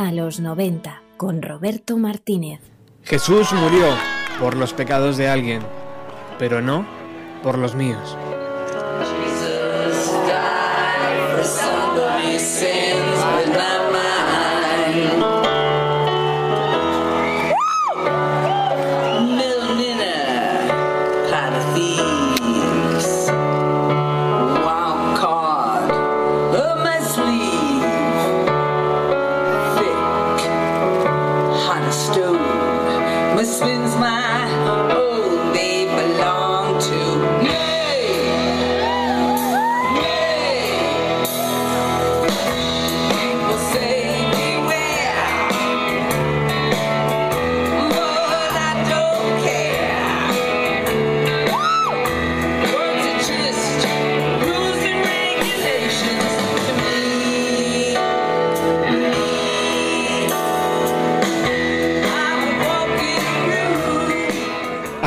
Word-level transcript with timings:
a 0.06 0.12
los 0.12 0.38
90 0.38 1.02
con 1.16 1.42
Roberto 1.42 1.98
Martínez. 1.98 2.60
Jesús 3.02 3.52
murió 3.52 3.86
por 4.38 4.56
los 4.56 4.72
pecados 4.72 5.16
de 5.16 5.28
alguien, 5.28 5.62
pero 6.38 6.62
no 6.62 6.86
por 7.42 7.58
los 7.58 7.74
míos. 7.74 8.16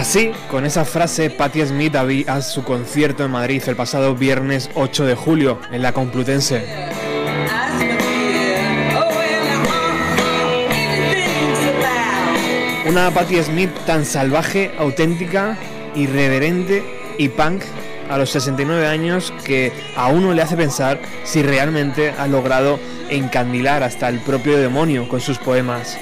Así, 0.10 0.32
con 0.50 0.66
esa 0.66 0.86
frase, 0.86 1.30
Patti 1.30 1.64
Smith 1.64 1.96
había 1.96 2.42
su 2.42 2.64
concierto 2.64 3.26
en 3.26 3.30
Madrid 3.30 3.62
el 3.68 3.76
pasado 3.76 4.16
viernes 4.16 4.68
8 4.74 5.06
de 5.06 5.14
julio, 5.14 5.60
en 5.72 5.84
la 5.84 5.94
Complutense. 5.94 6.66
Una 12.88 13.12
Patti 13.12 13.44
Smith 13.44 13.70
tan 13.86 14.04
salvaje, 14.04 14.72
auténtica, 14.80 15.56
irreverente 15.94 16.84
y 17.20 17.30
punk 17.30 17.62
a 18.10 18.18
los 18.18 18.32
69 18.32 18.88
años 18.88 19.32
que 19.46 19.72
a 19.96 20.08
uno 20.08 20.34
le 20.34 20.42
hace 20.42 20.58
pensar 20.58 21.00
si 21.24 21.44
realmente 21.44 22.16
ha 22.18 22.26
logrado 22.26 22.80
encandilar 23.12 23.84
hasta 23.84 24.10
el 24.10 24.18
propio 24.22 24.58
demonio 24.58 25.08
con 25.08 25.22
sus 25.22 25.38
poemas. 25.38 26.00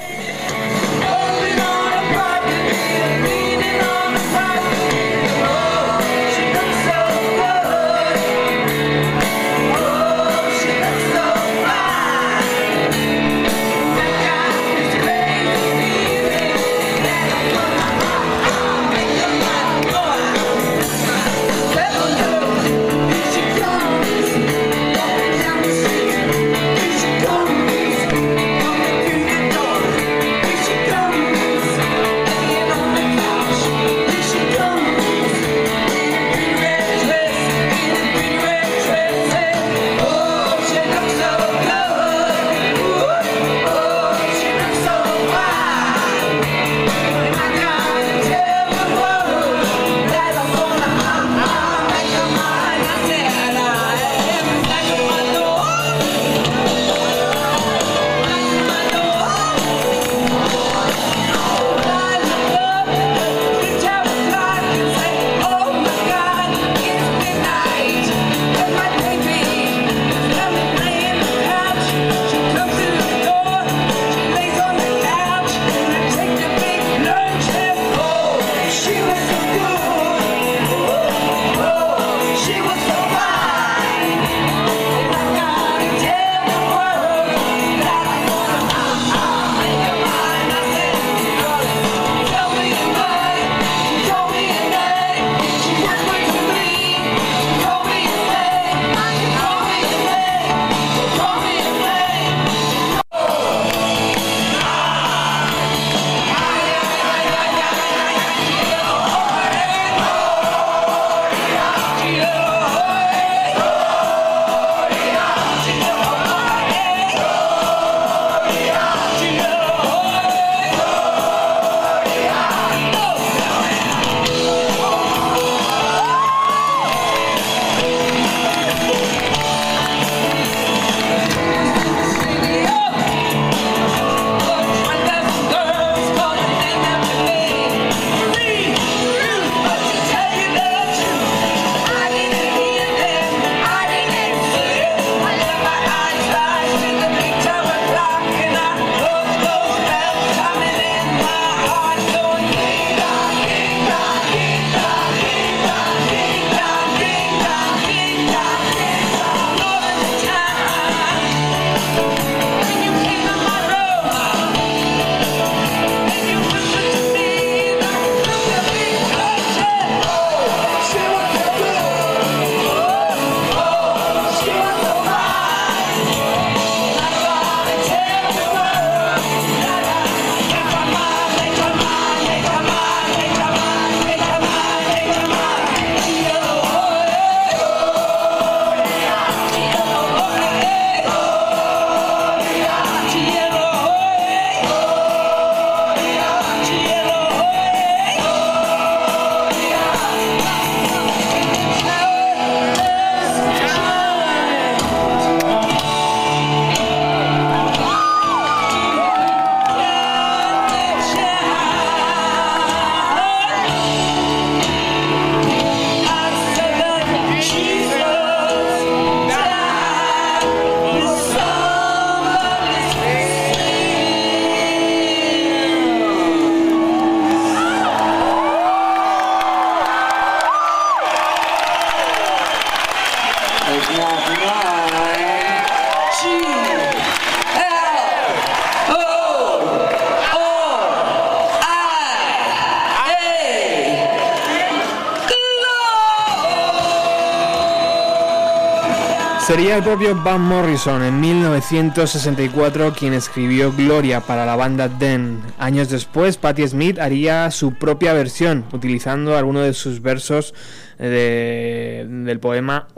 Propio 249.88 250.14
Van 250.22 250.42
Morrison 250.42 251.02
en 251.02 251.18
1964 251.18 252.92
quien 252.92 253.14
escribió 253.14 253.72
Gloria 253.72 254.20
para 254.20 254.44
la 254.44 254.54
banda 254.54 254.86
Den. 254.86 255.40
Años 255.58 255.88
después, 255.88 256.36
Patti 256.36 256.68
Smith 256.68 256.98
haría 256.98 257.50
su 257.50 257.72
propia 257.72 258.12
versión, 258.12 258.66
utilizando 258.72 259.34
algunos 259.38 259.62
de 259.64 259.72
sus 259.72 260.02
versos 260.02 260.52
de- 260.98 262.06
del 262.06 262.38
poema 262.38 262.88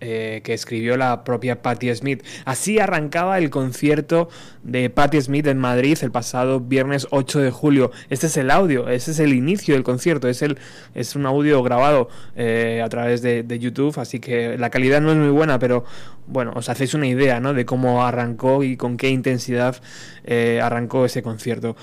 Eh, 0.00 0.42
que 0.44 0.54
escribió 0.54 0.96
la 0.96 1.24
propia 1.24 1.60
Patti 1.60 1.92
Smith. 1.94 2.22
Así 2.44 2.78
arrancaba 2.78 3.38
el 3.38 3.50
concierto 3.50 4.28
de 4.62 4.90
Patti 4.90 5.20
Smith 5.20 5.46
en 5.48 5.58
Madrid 5.58 5.98
el 6.02 6.12
pasado 6.12 6.60
viernes 6.60 7.08
8 7.10 7.40
de 7.40 7.50
julio. 7.50 7.90
Este 8.10 8.26
es 8.26 8.36
el 8.36 8.50
audio, 8.50 8.88
ese 8.88 9.10
es 9.10 9.18
el 9.18 9.32
inicio 9.32 9.74
del 9.74 9.82
concierto, 9.82 10.28
es, 10.28 10.42
el, 10.42 10.58
es 10.94 11.16
un 11.16 11.26
audio 11.26 11.62
grabado 11.62 12.08
eh, 12.36 12.80
a 12.84 12.88
través 12.88 13.22
de, 13.22 13.42
de 13.42 13.58
YouTube, 13.58 13.98
así 13.98 14.20
que 14.20 14.56
la 14.56 14.70
calidad 14.70 15.00
no 15.00 15.10
es 15.10 15.16
muy 15.16 15.30
buena, 15.30 15.58
pero 15.58 15.84
bueno, 16.30 16.52
os 16.54 16.68
hacéis 16.68 16.94
una 16.94 17.08
idea 17.08 17.40
¿no? 17.40 17.54
de 17.54 17.64
cómo 17.66 18.04
arrancó 18.04 18.62
y 18.62 18.76
con 18.76 18.96
qué 18.96 19.10
intensidad 19.10 19.76
eh, 20.24 20.60
arrancó 20.62 21.04
ese 21.04 21.22
concierto. 21.22 21.76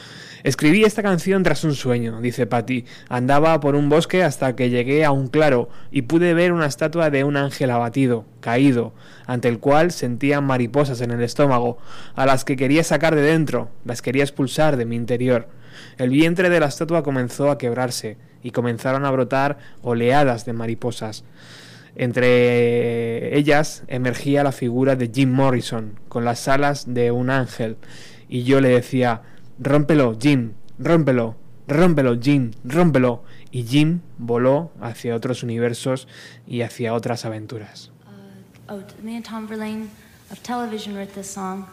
Escribí 0.48 0.86
esta 0.86 1.04
canción 1.04 1.44
tras 1.44 1.66
un 1.66 1.76
sueño, 1.76 2.22
dice 2.22 2.48
Patty. 2.48 2.86
Andaba 3.10 3.60
por 3.60 3.75
un 3.75 3.89
bosque 3.89 4.24
hasta 4.24 4.56
que 4.56 4.70
llegué 4.70 5.04
a 5.04 5.12
un 5.12 5.27
claro 5.27 5.68
y 5.92 6.04
pude 6.04 6.34
ver 6.34 6.54
una 6.54 6.68
estatua 6.68 7.10
de 7.10 7.25
un 7.25 7.36
ángel 7.36 7.70
abatido, 7.70 8.24
caído, 8.39 8.94
ante 9.25 9.50
el 9.50 9.60
cual 9.60 9.92
sentía 9.92 10.39
mariposas 10.39 11.01
en 11.01 11.12
el 11.12 11.22
estómago, 11.22 11.80
a 12.16 12.25
las 12.25 12.46
que 12.46 12.56
quería 12.56 12.86
sacar 12.86 13.13
de 13.13 13.24
dentro, 13.24 13.68
las 13.84 14.01
quería 14.01 14.24
expulsar 14.24 14.77
de 14.77 14.86
mi 14.86 14.96
interior. 14.96 15.50
El 15.98 16.12
vientre 16.12 16.50
de 16.50 16.62
la 16.62 16.68
estatua 16.68 17.04
comenzó 17.04 17.51
a 17.51 17.58
quebrarse 17.58 18.16
y 18.42 18.51
comenzaron 18.51 19.04
a 19.04 19.12
brotar 19.12 19.58
oleadas 19.82 20.46
de 20.46 20.54
mariposas. 20.54 21.25
Entre 21.98 23.38
ellas 23.38 23.84
emergía 23.89 24.46
la 24.46 24.54
figura 24.54 24.96
de 24.96 25.12
Jim 25.13 25.30
Morrison, 25.30 26.00
con 26.08 26.24
las 26.24 26.48
alas 26.48 26.94
de 26.94 27.12
un 27.12 27.32
ángel, 27.32 27.75
y 28.30 28.44
yo 28.44 28.62
le 28.62 28.70
decía, 28.70 29.24
rómpelo, 29.60 30.18
Jim, 30.20 30.54
rómpelo, 30.80 31.36
rómpelo, 31.68 32.16
Jim, 32.16 32.52
rómpelo. 32.64 33.24
Y 33.52 33.64
Jim 33.64 34.02
voló 34.18 34.72
hacia 34.82 35.16
otros 35.16 35.42
universos 35.44 36.08
y 36.46 36.62
hacia 36.62 36.94
otras 36.94 37.26
aventuras. 37.26 37.92
Oh, 38.70 38.84
me 39.02 39.16
and 39.16 39.24
Tom 39.24 39.48
Verlaine 39.48 39.90
of 40.30 40.44
Television 40.44 40.96
wrote 40.96 41.14
this 41.14 41.30
song, 41.30 41.66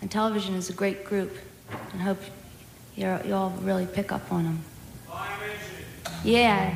and 0.00 0.10
Television 0.10 0.54
is 0.54 0.70
a 0.70 0.72
great 0.72 1.04
group, 1.04 1.32
and 1.92 2.00
hope 2.00 2.20
you 2.96 3.34
all 3.34 3.52
really 3.62 3.86
pick 3.86 4.12
up 4.12 4.32
on 4.32 4.44
them. 4.44 4.64
Yeah. 6.22 6.72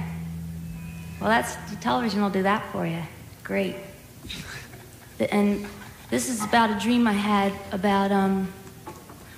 Well, 1.21 1.31
that's 1.31 1.57
Television 1.81 2.21
will 2.23 2.31
do 2.31 2.43
that 2.43 2.71
for 2.73 2.87
you. 2.87 3.03
Great. 3.43 3.77
And 5.31 5.65
this 6.11 6.29
is 6.29 6.43
about 6.43 6.71
a 6.71 6.79
dream 6.81 7.07
I 7.07 7.13
had 7.13 7.53
about 7.71 8.11
um. 8.11 8.53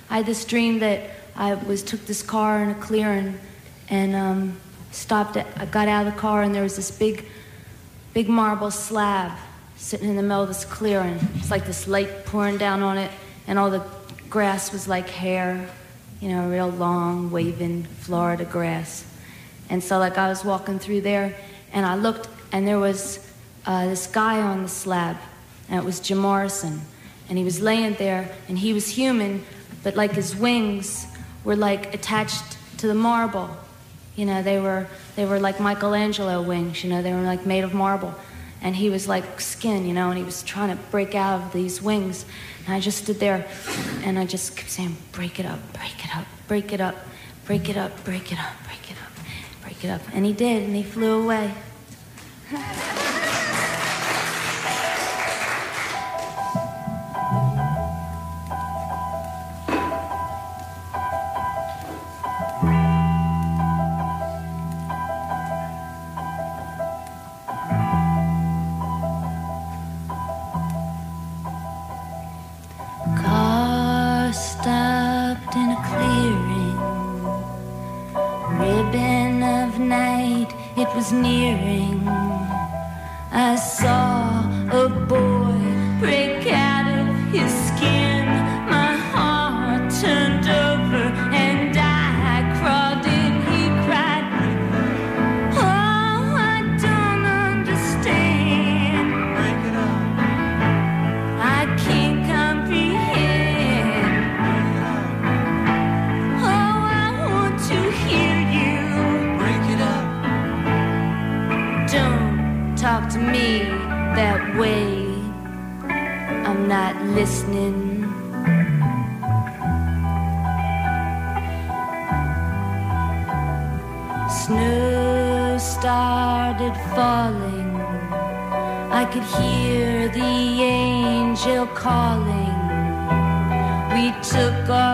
I 0.09 0.17
had 0.17 0.25
this 0.25 0.45
dream 0.45 0.79
that 0.79 1.09
I 1.35 1.53
was 1.53 1.83
took 1.83 2.05
this 2.05 2.23
car 2.23 2.63
in 2.63 2.69
a 2.69 2.75
clearing, 2.75 3.39
and 3.89 4.15
um, 4.15 4.57
stopped. 4.91 5.37
At, 5.37 5.47
I 5.57 5.65
got 5.65 5.87
out 5.87 6.07
of 6.07 6.13
the 6.13 6.19
car, 6.19 6.43
and 6.43 6.53
there 6.53 6.63
was 6.63 6.75
this 6.75 6.91
big 6.91 7.25
big 8.13 8.29
marble 8.29 8.71
slab 8.71 9.37
sitting 9.75 10.09
in 10.09 10.15
the 10.15 10.23
middle 10.23 10.41
of 10.41 10.47
this 10.47 10.65
clearing. 10.65 11.19
It's 11.35 11.51
like 11.51 11.65
this 11.65 11.87
light 11.87 12.25
pouring 12.25 12.57
down 12.57 12.81
on 12.81 12.97
it, 12.97 13.11
and 13.47 13.59
all 13.59 13.69
the 13.69 13.83
grass 14.29 14.71
was 14.71 14.87
like 14.87 15.09
hair, 15.09 15.69
you 16.19 16.29
know, 16.29 16.49
real 16.49 16.69
long, 16.69 17.29
waving 17.31 17.83
Florida 17.83 18.45
grass. 18.45 19.05
And 19.69 19.83
so, 19.83 19.99
like, 19.99 20.17
I 20.17 20.29
was 20.29 20.45
walking 20.45 20.79
through 20.79 21.01
there, 21.01 21.35
and 21.73 21.85
I 21.85 21.95
looked, 21.95 22.29
and 22.51 22.67
there 22.67 22.79
was 22.79 23.19
uh, 23.65 23.85
this 23.87 24.07
guy 24.07 24.41
on 24.41 24.63
the 24.63 24.69
slab, 24.69 25.17
and 25.69 25.79
it 25.79 25.85
was 25.85 25.99
Jim 25.99 26.19
Morrison. 26.19 26.81
And 27.29 27.37
he 27.37 27.43
was 27.43 27.59
laying 27.59 27.95
there, 27.95 28.33
and 28.47 28.57
he 28.57 28.71
was 28.71 28.87
human, 28.87 29.43
but 29.87 29.95
like 29.95 30.11
his 30.11 30.35
wings 30.35 31.07
were 31.45 31.55
like 31.55 31.93
attached 31.93 32.57
to 32.77 32.87
the 32.87 32.93
marble. 32.93 33.49
You 34.17 34.25
know, 34.25 34.43
they 34.43 34.59
were 34.59 34.85
they 35.15 35.23
were 35.23 35.39
like 35.39 35.61
Michelangelo 35.61 36.41
wings. 36.41 36.83
You 36.83 36.89
know, 36.89 37.01
they 37.01 37.13
were 37.13 37.21
like 37.21 37.45
made 37.45 37.63
of 37.63 37.73
marble, 37.73 38.13
and 38.61 38.75
he 38.75 38.89
was 38.89 39.07
like 39.07 39.39
skin. 39.39 39.87
You 39.87 39.93
know, 39.93 40.09
and 40.09 40.17
he 40.17 40.25
was 40.25 40.43
trying 40.43 40.75
to 40.75 40.83
break 40.91 41.15
out 41.15 41.41
of 41.41 41.53
these 41.53 41.81
wings. 41.81 42.25
And 42.65 42.75
I 42.75 42.81
just 42.81 43.05
stood 43.05 43.21
there, 43.21 43.47
and 44.03 44.19
I 44.19 44.25
just 44.25 44.57
kept 44.57 44.71
saying, 44.71 44.97
"Break 45.13 45.39
it 45.39 45.45
up, 45.45 45.59
break 45.71 46.03
it 46.03 46.13
up, 46.17 46.25
break 46.49 46.73
it 46.73 46.81
up, 46.81 46.95
break 47.45 47.69
it 47.69 47.77
up, 47.77 48.03
break 48.03 48.29
it 48.29 48.37
up, 48.37 48.51
break 48.65 48.91
it 48.91 48.97
up, 48.97 49.13
break 49.61 49.85
it 49.85 49.89
up." 49.89 50.01
And 50.11 50.25
he 50.25 50.33
did, 50.33 50.63
and 50.63 50.75
he 50.75 50.83
flew 50.83 51.23
away. 51.23 51.53
nearing. 81.11 81.96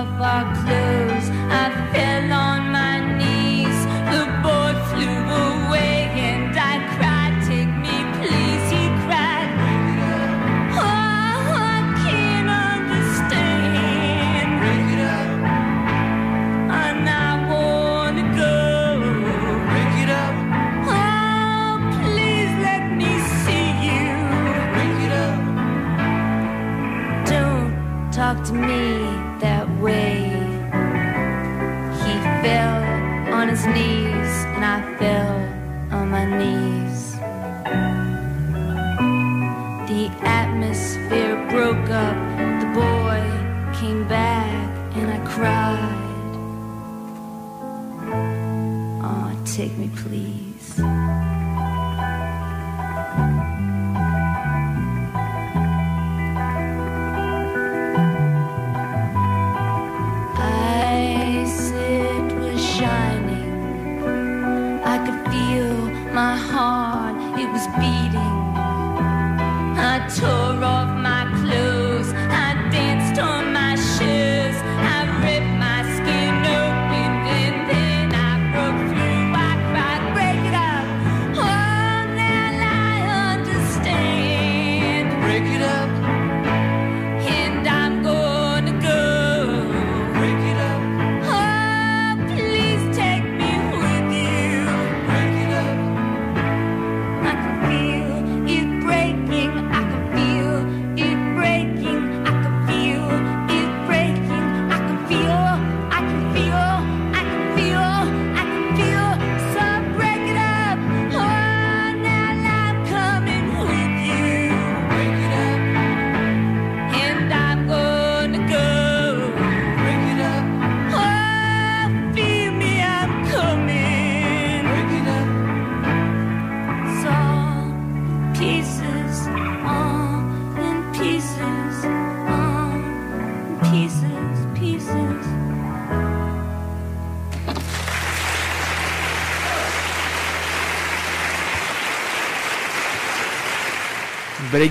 love 0.04 0.20
our 0.20 0.63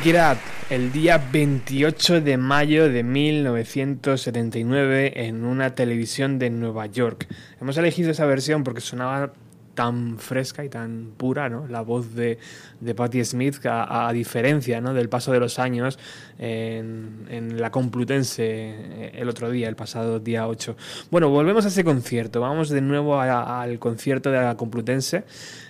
Up, 0.05 0.39
el 0.69 0.91
día 0.91 1.25
28 1.33 2.23
de 2.23 2.37
mayo 2.37 2.89
de 2.89 3.05
1979 3.05 5.13
en 5.15 5.45
una 5.45 5.77
televisión 5.77 6.41
de 6.41 6.51
Nueva 6.51 6.87
York. 6.87 7.29
Hemos 7.61 7.77
elegido 7.77 8.11
esa 8.11 8.27
versión 8.27 8.65
porque 8.65 8.81
sonaba 8.81 9.33
tan 9.75 10.19
fresca 10.19 10.65
y 10.65 10.69
tan 10.69 11.13
pura, 11.17 11.49
¿no? 11.49 11.69
La 11.69 11.83
voz 11.83 12.17
de, 12.17 12.39
de 12.81 12.95
Patti 12.97 13.25
Smith, 13.25 13.65
a, 13.65 14.11
diferencia 14.13 14.81
¿no? 14.81 14.93
del 14.93 15.09
paso 15.09 15.31
de 15.31 15.39
los 15.39 15.61
años 15.61 16.01
en, 16.37 17.27
en 17.29 17.61
la 17.61 17.71
Complutense 17.71 18.45
eh, 18.45 19.13
el 19.15 19.29
otro 19.29 19.53
día, 19.53 19.69
el 19.69 19.77
pasado 19.77 20.19
día 20.19 20.49
8. 20.49 20.77
Bueno, 21.13 21.29
volvemos 21.29 21.65
a 21.65 21.69
ese 21.69 21.85
concierto. 21.85 22.41
Vamos 22.41 22.71
de 22.71 22.81
nuevo 22.81 23.21
al 23.21 23.79
concierto 23.79 24.33
de 24.33 24.41
la 24.41 24.57
Complutense. 24.57 25.23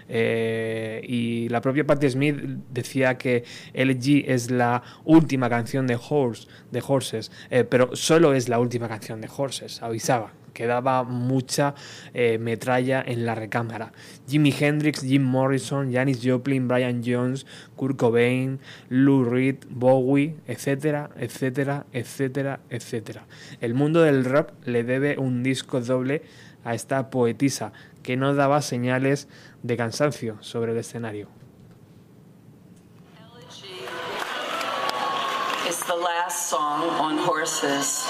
Eh, 0.09 1.00
y 1.06 1.49
la 1.49 1.61
propia 1.61 1.85
Patti 1.85 2.11
Smith 2.11 2.37
decía 2.71 3.16
que 3.16 3.44
LG 3.75 4.25
es 4.30 4.50
la 4.50 4.82
última 5.04 5.49
canción 5.49 5.87
de 5.87 5.97
Horse, 5.97 6.49
de 6.71 6.82
Horses, 6.87 7.30
eh, 7.50 7.64
pero 7.64 7.94
solo 7.94 8.35
es 8.35 8.49
la 8.49 8.59
última 8.59 8.88
canción 8.88 9.21
de 9.21 9.28
Horses, 9.35 9.82
avisaba. 9.82 10.32
Quedaba 10.52 11.02
mucha 11.02 11.75
eh, 12.12 12.37
metralla 12.37 13.02
en 13.06 13.25
la 13.25 13.35
recámara. 13.35 13.92
Jimi 14.28 14.52
Hendrix, 14.59 15.00
Jim 15.00 15.23
Morrison, 15.23 15.90
Janis 15.90 16.21
Joplin, 16.23 16.68
Brian 16.68 17.02
Jones, 17.02 17.47
Kurt 17.75 17.97
Cobain, 17.97 18.61
Lou 18.90 19.25
Reed, 19.25 19.64
Bowie, 19.71 20.37
etcétera, 20.47 21.09
etcétera, 21.16 21.87
etcétera, 21.92 22.61
etcétera. 22.68 23.25
El 23.62 23.73
mundo 23.73 24.02
del 24.02 24.26
rock 24.26 24.52
le 24.66 24.85
debe 24.85 25.18
un 25.18 25.42
disco 25.42 25.80
doble 25.80 26.23
a 26.64 26.75
esta 26.75 27.11
poetisa 27.11 27.73
que 28.02 28.16
no 28.16 28.35
daba 28.35 28.62
señales 28.62 29.28
de 29.62 29.76
cansancio 29.76 30.38
sobre 30.40 30.73
el 30.73 30.78
escenario. 30.78 31.28
It's 35.64 35.85
the 35.85 35.95
last 35.95 36.50
song 36.50 36.90
on 37.00 37.19
Horses. 37.19 38.04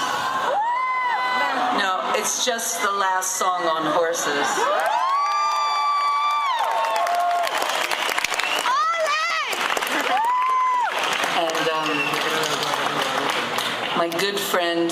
No, 1.77 2.11
it's 2.15 2.45
just 2.45 2.81
the 2.81 2.91
last 2.91 3.37
song 3.37 3.63
on 3.65 3.85
Horses. 3.93 4.49
And 11.37 11.69
um, 11.69 11.89
my 13.97 14.09
good 14.19 14.39
friend 14.39 14.89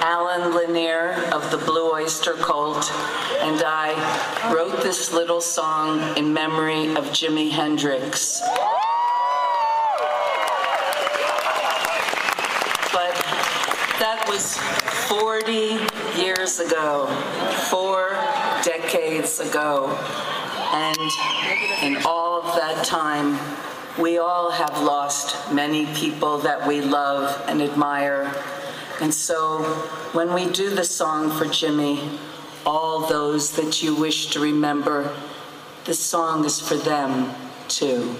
Alan 0.00 0.54
Lanier 0.54 1.12
of 1.32 1.50
the 1.50 1.58
Blue 1.58 1.92
Oyster 1.92 2.34
Cult 2.34 2.90
and 3.40 3.62
I 3.64 4.52
wrote 4.54 4.82
this 4.82 5.12
little 5.12 5.40
song 5.40 6.16
in 6.16 6.32
memory 6.32 6.88
of 6.94 7.06
Jimi 7.06 7.50
Hendrix. 7.50 8.40
But 12.92 13.14
that 13.98 14.24
was 14.28 14.56
40 15.08 15.78
years 16.20 16.60
ago, 16.60 17.06
four 17.70 18.10
decades 18.62 19.40
ago. 19.40 19.96
And 20.72 21.10
in 21.82 22.02
all 22.04 22.42
of 22.42 22.54
that 22.56 22.84
time, 22.84 23.38
we 23.98 24.18
all 24.18 24.50
have 24.50 24.80
lost 24.82 25.52
many 25.52 25.86
people 25.94 26.38
that 26.38 26.66
we 26.68 26.80
love 26.80 27.42
and 27.48 27.60
admire. 27.60 28.32
And 29.00 29.14
so 29.14 29.62
when 30.12 30.34
we 30.34 30.50
do 30.50 30.70
the 30.70 30.84
song 30.84 31.30
for 31.30 31.46
Jimmy, 31.46 32.18
all 32.66 33.06
those 33.06 33.52
that 33.52 33.82
you 33.82 33.94
wish 33.94 34.26
to 34.30 34.40
remember, 34.40 35.14
this 35.84 36.00
song 36.00 36.44
is 36.44 36.60
for 36.60 36.74
them 36.74 37.32
too. 37.68 38.16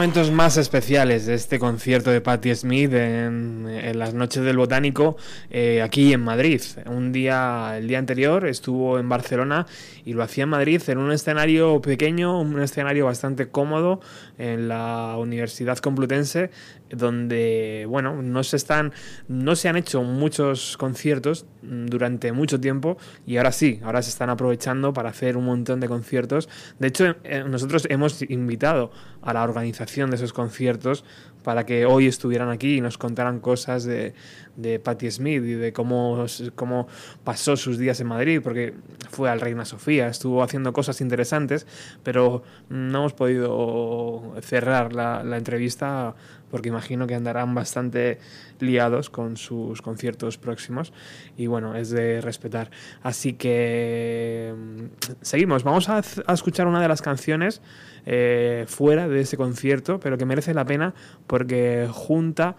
Momentos 0.00 0.30
más 0.30 0.56
especiales 0.56 1.26
de 1.26 1.34
este 1.34 1.58
concierto 1.58 2.10
de 2.10 2.22
Patti 2.22 2.54
Smith 2.54 2.90
en, 2.94 3.98
las 3.98 4.14
noches 4.14 4.42
del 4.42 4.56
Botánico 4.56 5.18
eh, 5.50 5.82
aquí 5.82 6.14
en 6.14 6.22
Madrid. 6.22 6.62
Un 6.86 7.12
día, 7.12 7.74
el 7.76 7.86
día 7.86 7.98
anterior 7.98 8.46
estuvo 8.46 8.98
en 8.98 9.10
Barcelona 9.10 9.66
y 10.06 10.14
lo 10.14 10.22
hacía 10.22 10.44
en 10.44 10.48
Madrid 10.48 10.80
en 10.86 10.96
un 10.96 11.12
escenario 11.12 11.82
pequeño, 11.82 12.40
un 12.40 12.62
escenario 12.62 13.04
bastante 13.04 13.50
cómodo 13.50 14.00
en 14.38 14.68
la 14.68 15.16
Universidad 15.18 15.76
Complutense, 15.76 16.50
donde 16.88 17.84
bueno, 17.86 18.22
no 18.22 18.42
se 18.42 18.56
están, 18.56 18.94
no 19.28 19.54
se 19.54 19.68
han 19.68 19.76
hecho 19.76 20.02
muchos 20.02 20.78
conciertos 20.78 21.44
durante 21.70 22.32
mucho 22.32 22.60
tiempo 22.60 22.98
y 23.26 23.36
ahora 23.36 23.52
sí, 23.52 23.80
ahora 23.84 24.02
se 24.02 24.10
están 24.10 24.28
aprovechando 24.28 24.92
para 24.92 25.10
hacer 25.10 25.36
un 25.36 25.44
montón 25.44 25.80
de 25.80 25.88
conciertos. 25.88 26.48
De 26.78 26.88
hecho, 26.88 27.16
eh, 27.24 27.44
nosotros 27.46 27.86
hemos 27.88 28.22
invitado 28.22 28.90
a 29.22 29.32
la 29.32 29.42
organización 29.42 30.10
de 30.10 30.16
esos 30.16 30.32
conciertos 30.32 31.04
para 31.44 31.64
que 31.64 31.86
hoy 31.86 32.06
estuvieran 32.06 32.50
aquí 32.50 32.76
y 32.76 32.80
nos 32.80 32.98
contaran 32.98 33.40
cosas 33.40 33.84
de, 33.84 34.14
de 34.56 34.78
Patti 34.78 35.10
Smith 35.10 35.42
y 35.44 35.54
de 35.54 35.72
cómo, 35.72 36.26
cómo 36.54 36.86
pasó 37.24 37.56
sus 37.56 37.78
días 37.78 38.00
en 38.00 38.08
Madrid, 38.08 38.40
porque 38.42 38.74
fue 39.10 39.30
al 39.30 39.40
Reina 39.40 39.64
Sofía, 39.64 40.08
estuvo 40.08 40.42
haciendo 40.42 40.72
cosas 40.72 41.00
interesantes, 41.00 41.66
pero 42.02 42.42
no 42.68 42.98
hemos 42.98 43.14
podido 43.14 44.34
cerrar 44.42 44.92
la 44.92 45.36
entrevista 45.36 46.14
porque 46.50 46.68
imagino 46.68 47.06
que 47.06 47.14
andarán 47.14 47.54
bastante 47.54 48.18
liados 48.58 49.10
con 49.10 49.36
sus 49.36 49.82
conciertos 49.82 50.38
próximos 50.38 50.92
y 51.36 51.46
bueno, 51.46 51.74
es 51.74 51.90
de 51.90 52.20
respetar. 52.20 52.70
Así 53.02 53.34
que 53.34 54.54
mm, 54.56 54.84
seguimos, 55.20 55.64
vamos 55.64 55.88
a, 55.88 56.02
escuchar 56.32 56.66
una 56.66 56.80
de 56.80 56.88
las 56.88 57.02
canciones 57.02 57.62
eh, 58.06 58.64
fuera 58.68 59.08
de 59.08 59.20
ese 59.20 59.36
concierto, 59.36 60.00
pero 60.00 60.18
que 60.18 60.26
merece 60.26 60.54
la 60.54 60.64
pena 60.64 60.94
porque 61.26 61.88
junta 61.90 62.56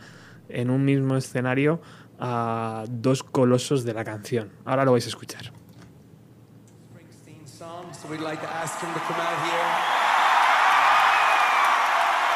en 0.49 0.69
un 0.69 0.85
mismo 0.85 1.15
escenario 1.17 1.81
a 2.19 2.85
dos 2.89 3.23
colosos 3.23 3.83
de 3.83 3.93
la 3.93 4.03
canción. 4.03 4.51
Ahora 4.65 4.85
lo 4.85 4.91
vais 4.91 5.05
a 5.05 5.09
escuchar. 5.09 5.51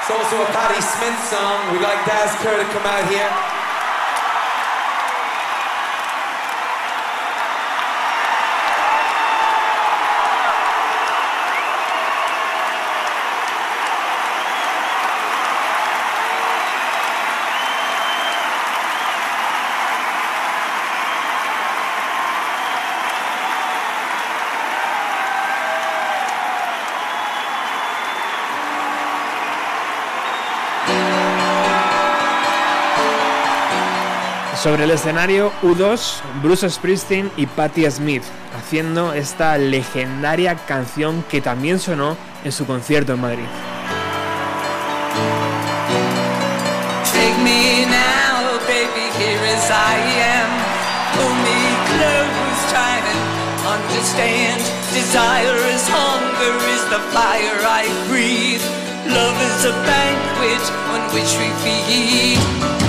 It's 0.07 0.13
also 0.13 0.39
a 0.39 0.45
Patti 0.53 0.79
Smith 0.81 1.17
song. 1.33 1.73
We'd 1.73 1.81
like 1.81 2.05
to 2.05 2.13
ask 2.13 2.37
her 2.45 2.55
to 2.55 2.65
come 2.69 2.85
out 2.85 3.09
here. 3.09 3.54
Sobre 34.65 34.85
el 34.85 34.89
escenario 34.89 35.51
U2, 35.61 36.21
Bruce 36.41 36.67
Springsteen 36.67 37.31
y 37.37 37.45
Patti 37.45 37.85
Smith, 37.91 38.23
haciendo 38.57 39.13
esta 39.13 39.59
legendaria 39.59 40.55
canción 40.55 41.23
que 41.29 41.39
también 41.39 41.79
sonó 41.79 42.17
en 42.43 42.51
su 42.51 42.65
concierto 42.65 43.13
en 43.13 43.21
Madrid. 43.21 43.45
Love 59.05 59.39
is 59.39 59.65
a 59.65 59.71
banquet 59.85 60.65
on 60.89 61.13
which 61.13 61.37
we 61.37 61.47
feed. 61.61 62.84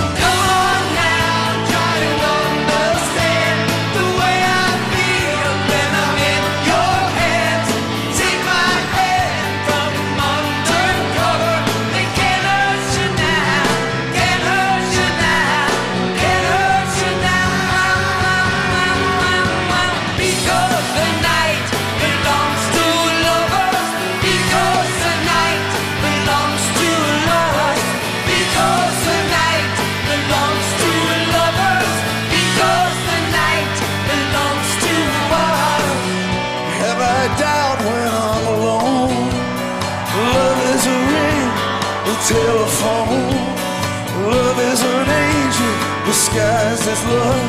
Disguised 46.97 47.43
as 47.43 47.46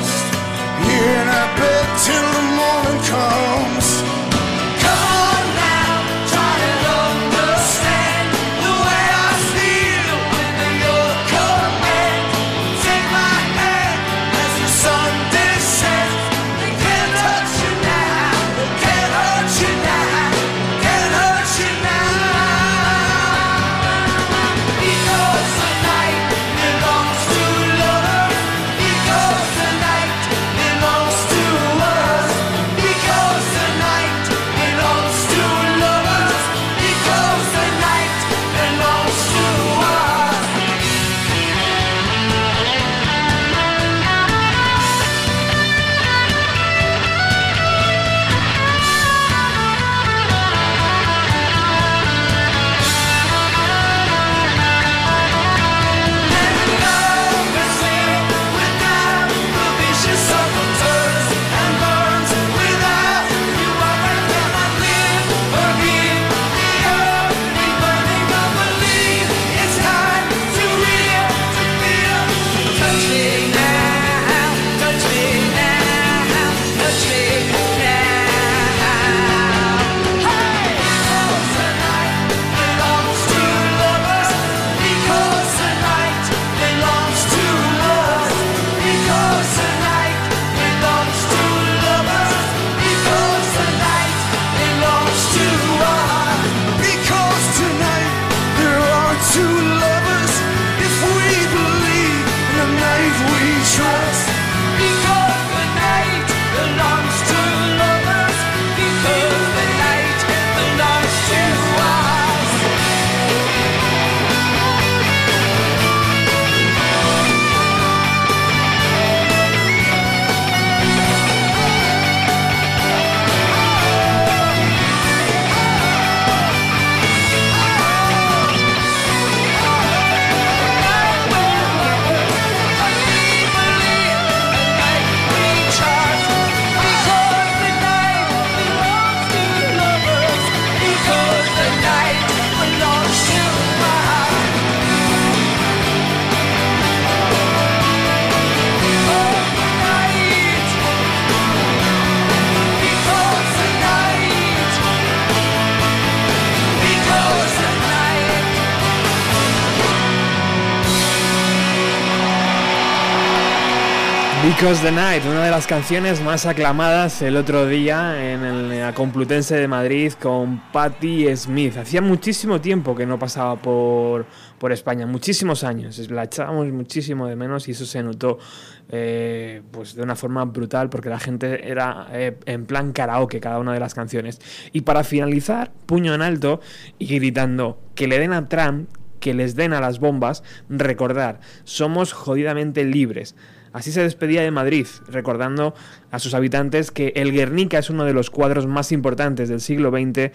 Because 164.58 164.82
the 164.82 164.90
Night, 164.90 165.22
una 165.24 165.44
de 165.44 165.52
las 165.52 165.68
canciones 165.68 166.20
más 166.20 166.44
aclamadas 166.44 167.22
el 167.22 167.36
otro 167.36 167.68
día 167.68 168.32
en 168.32 168.80
la 168.80 168.92
Complutense 168.92 169.54
de 169.54 169.68
Madrid 169.68 170.12
con 170.14 170.60
Patti 170.72 171.28
Smith. 171.36 171.76
Hacía 171.76 172.02
muchísimo 172.02 172.60
tiempo 172.60 172.96
que 172.96 173.06
no 173.06 173.20
pasaba 173.20 173.54
por, 173.54 174.26
por 174.58 174.72
España, 174.72 175.06
muchísimos 175.06 175.62
años. 175.62 176.10
La 176.10 176.24
echábamos 176.24 176.66
muchísimo 176.72 177.28
de 177.28 177.36
menos 177.36 177.68
y 177.68 177.70
eso 177.70 177.86
se 177.86 178.02
notó 178.02 178.40
eh, 178.88 179.62
pues 179.70 179.94
de 179.94 180.02
una 180.02 180.16
forma 180.16 180.44
brutal 180.44 180.90
porque 180.90 181.08
la 181.08 181.20
gente 181.20 181.70
era 181.70 182.08
eh, 182.10 182.36
en 182.46 182.66
plan 182.66 182.90
karaoke 182.90 183.38
cada 183.38 183.60
una 183.60 183.72
de 183.74 183.78
las 183.78 183.94
canciones. 183.94 184.40
Y 184.72 184.80
para 184.80 185.04
finalizar, 185.04 185.70
puño 185.86 186.16
en 186.16 186.22
alto 186.22 186.60
y 186.98 187.06
gritando 187.06 187.78
que 187.94 188.08
le 188.08 188.18
den 188.18 188.32
a 188.32 188.48
Trump, 188.48 188.90
que 189.20 189.34
les 189.34 189.54
den 189.54 189.72
a 189.72 189.80
las 189.80 190.00
bombas, 190.00 190.42
recordar, 190.68 191.38
somos 191.62 192.12
jodidamente 192.12 192.84
libres. 192.84 193.36
Así 193.78 193.92
se 193.92 194.02
despedía 194.02 194.42
de 194.42 194.50
Madrid, 194.50 194.88
recordando 195.06 195.72
a 196.10 196.18
sus 196.18 196.34
habitantes 196.34 196.90
que 196.90 197.12
el 197.14 197.30
Guernica 197.30 197.78
es 197.78 197.90
uno 197.90 198.04
de 198.04 198.12
los 198.12 198.28
cuadros 198.28 198.66
más 198.66 198.90
importantes 198.90 199.48
del 199.48 199.60
siglo 199.60 199.90
XX 199.90 200.32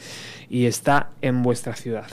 y 0.50 0.66
está 0.66 1.10
en 1.22 1.44
vuestra 1.44 1.76
ciudad. 1.76 2.08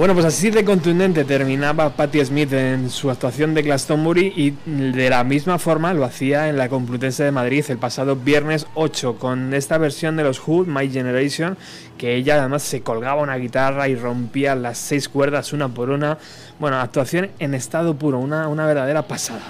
Bueno, 0.00 0.14
pues 0.14 0.24
así 0.24 0.48
de 0.48 0.64
contundente 0.64 1.26
terminaba 1.26 1.90
Patti 1.90 2.24
Smith 2.24 2.50
en 2.54 2.88
su 2.88 3.10
actuación 3.10 3.52
de 3.52 3.60
Glastonbury 3.60 4.32
y 4.34 4.54
de 4.64 5.10
la 5.10 5.22
misma 5.24 5.58
forma 5.58 5.92
lo 5.92 6.06
hacía 6.06 6.48
en 6.48 6.56
la 6.56 6.70
Complutense 6.70 7.22
de 7.22 7.32
Madrid 7.32 7.62
el 7.68 7.76
pasado 7.76 8.16
viernes 8.16 8.66
8 8.72 9.16
con 9.18 9.52
esta 9.52 9.76
versión 9.76 10.16
de 10.16 10.24
los 10.24 10.40
Who, 10.40 10.64
My 10.64 10.88
Generation, 10.88 11.58
que 11.98 12.14
ella 12.14 12.36
además 12.36 12.62
se 12.62 12.80
colgaba 12.80 13.20
una 13.20 13.36
guitarra 13.36 13.90
y 13.90 13.94
rompía 13.94 14.54
las 14.54 14.78
seis 14.78 15.06
cuerdas 15.06 15.52
una 15.52 15.68
por 15.68 15.90
una. 15.90 16.16
Bueno, 16.58 16.80
actuación 16.80 17.28
en 17.38 17.52
estado 17.52 17.94
puro, 17.94 18.20
una, 18.20 18.48
una 18.48 18.64
verdadera 18.64 19.02
pasada. 19.02 19.42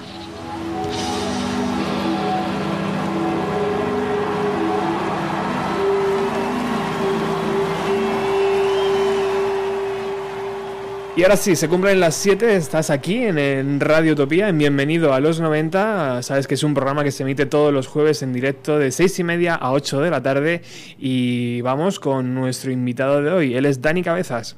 Y 11.21 11.23
ahora 11.23 11.37
sí, 11.37 11.55
se 11.55 11.69
cumplen 11.69 12.01
las 12.01 12.15
7, 12.15 12.57
estás 12.57 12.89
aquí 12.89 13.25
en, 13.27 13.79
Radio 13.79 14.15
Utopía, 14.15 14.49
en 14.49 14.57
Bienvenido 14.57 15.13
a 15.13 15.21
los 15.21 15.39
90, 15.39 16.23
sabes 16.23 16.47
que 16.47 16.55
es 16.55 16.63
un 16.63 16.73
programa 16.73 17.05
que 17.05 17.11
se 17.11 17.25
emite 17.25 17.45
todos 17.45 17.75
los 17.75 17.89
jueves 17.89 18.23
en 18.23 18.33
directo 18.33 18.79
de 18.79 18.91
6 18.91 19.19
y 19.19 19.25
media 19.25 19.55
a 19.55 19.73
8 19.73 20.01
de 20.01 20.11
la 20.11 20.23
tarde. 20.23 20.63
Y 20.99 21.61
vamos 21.61 22.01
con 22.01 22.35
nuestro 22.35 22.71
invitado 22.71 23.21
de 23.21 23.31
hoy, 23.31 23.55
él 23.55 23.67
es 23.67 23.83
Dani 23.83 24.03
Cabezas. 24.03 24.57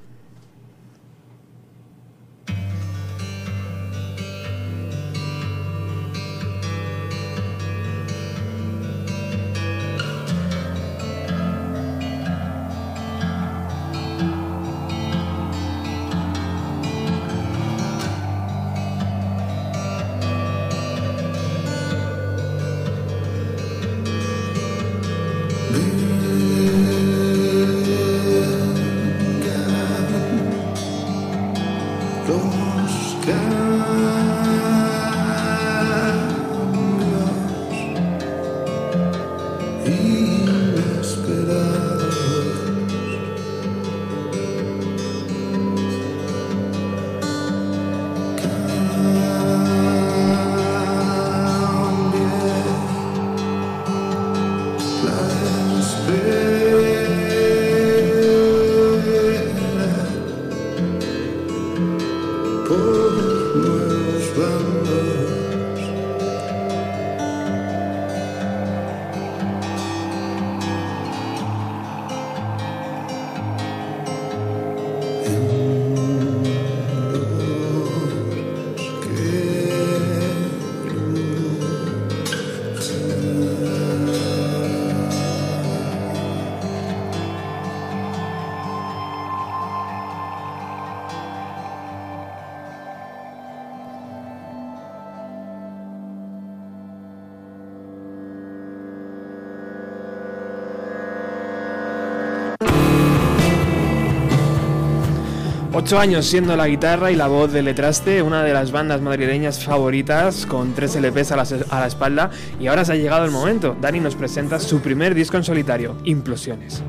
Ocho 105.83 105.99
años 105.99 106.27
siendo 106.27 106.57
la 106.57 106.69
guitarra 106.69 107.11
y 107.11 107.17
la 107.17 107.27
voz 107.27 107.53
de 107.53 107.61
Letraste, 107.61 108.23
una 108.23 108.45
de 108.45 108.53
las 108.53 108.71
bandas 108.71 109.01
madrileñas 109.01 109.65
favoritas, 109.65 110.47
con 110.47 110.75
tres 110.75 110.95
LPs 110.95 111.33
a 111.33 111.37
la, 111.37 111.45
a 111.71 111.81
la 111.81 111.87
espalda, 111.89 112.31
y 112.61 112.69
ahora 112.69 112.85
se 112.85 112.93
ha 112.93 112.95
llegado 112.95 113.25
el 113.25 113.33
momento. 113.33 113.77
Dani 113.81 113.99
nos 113.99 114.15
presenta 114.15 114.61
su 114.61 114.81
primer 114.81 115.13
disco 115.13 115.39
en 115.39 115.43
solitario, 115.43 115.97
Implosiones. 116.05 116.85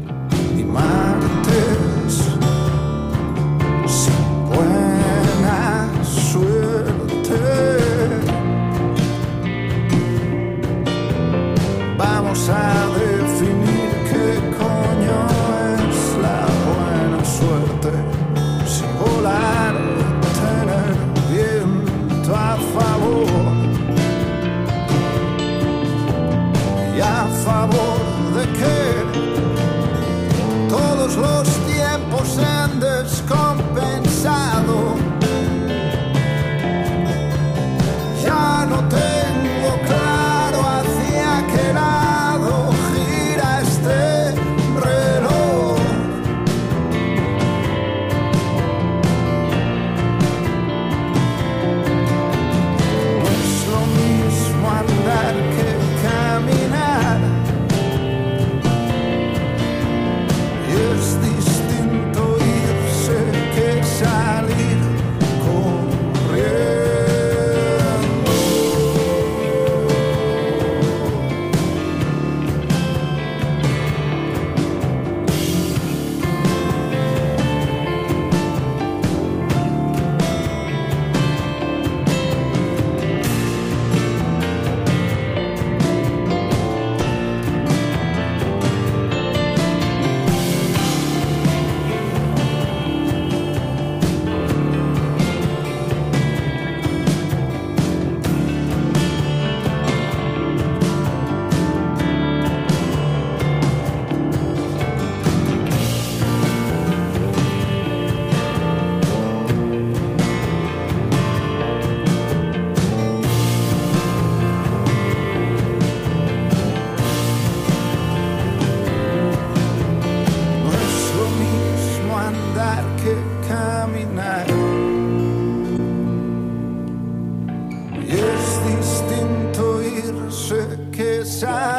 Salir 131.44 131.73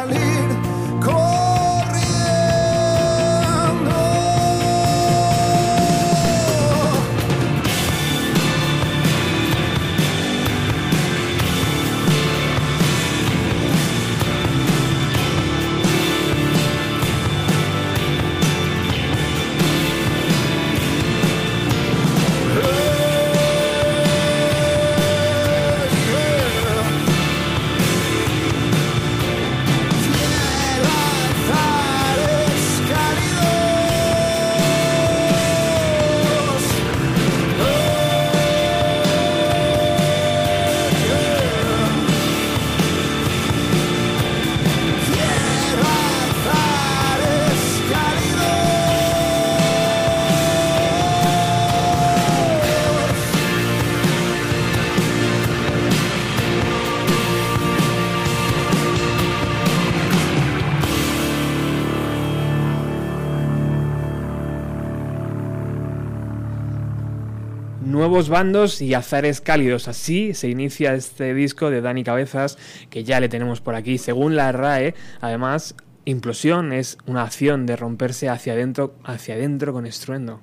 Bandos 68.29 68.81
y 68.81 68.93
azares 68.93 69.41
cálidos. 69.41 69.87
Así 69.87 70.33
se 70.33 70.49
inicia 70.49 70.93
este 70.93 71.33
disco 71.33 71.69
de 71.69 71.81
Dani 71.81 72.03
Cabezas, 72.03 72.57
que 72.89 73.03
ya 73.03 73.19
le 73.19 73.29
tenemos 73.29 73.61
por 73.61 73.75
aquí. 73.75 73.97
Según 73.97 74.35
la 74.35 74.51
RAE, 74.51 74.95
además, 75.21 75.75
implosión 76.05 76.73
es 76.73 76.97
una 77.05 77.23
acción 77.23 77.65
de 77.65 77.75
romperse 77.75 78.29
hacia 78.29 78.53
adentro, 78.53 78.95
hacia 79.03 79.35
adentro 79.35 79.73
con 79.73 79.85
estruendo. 79.85 80.39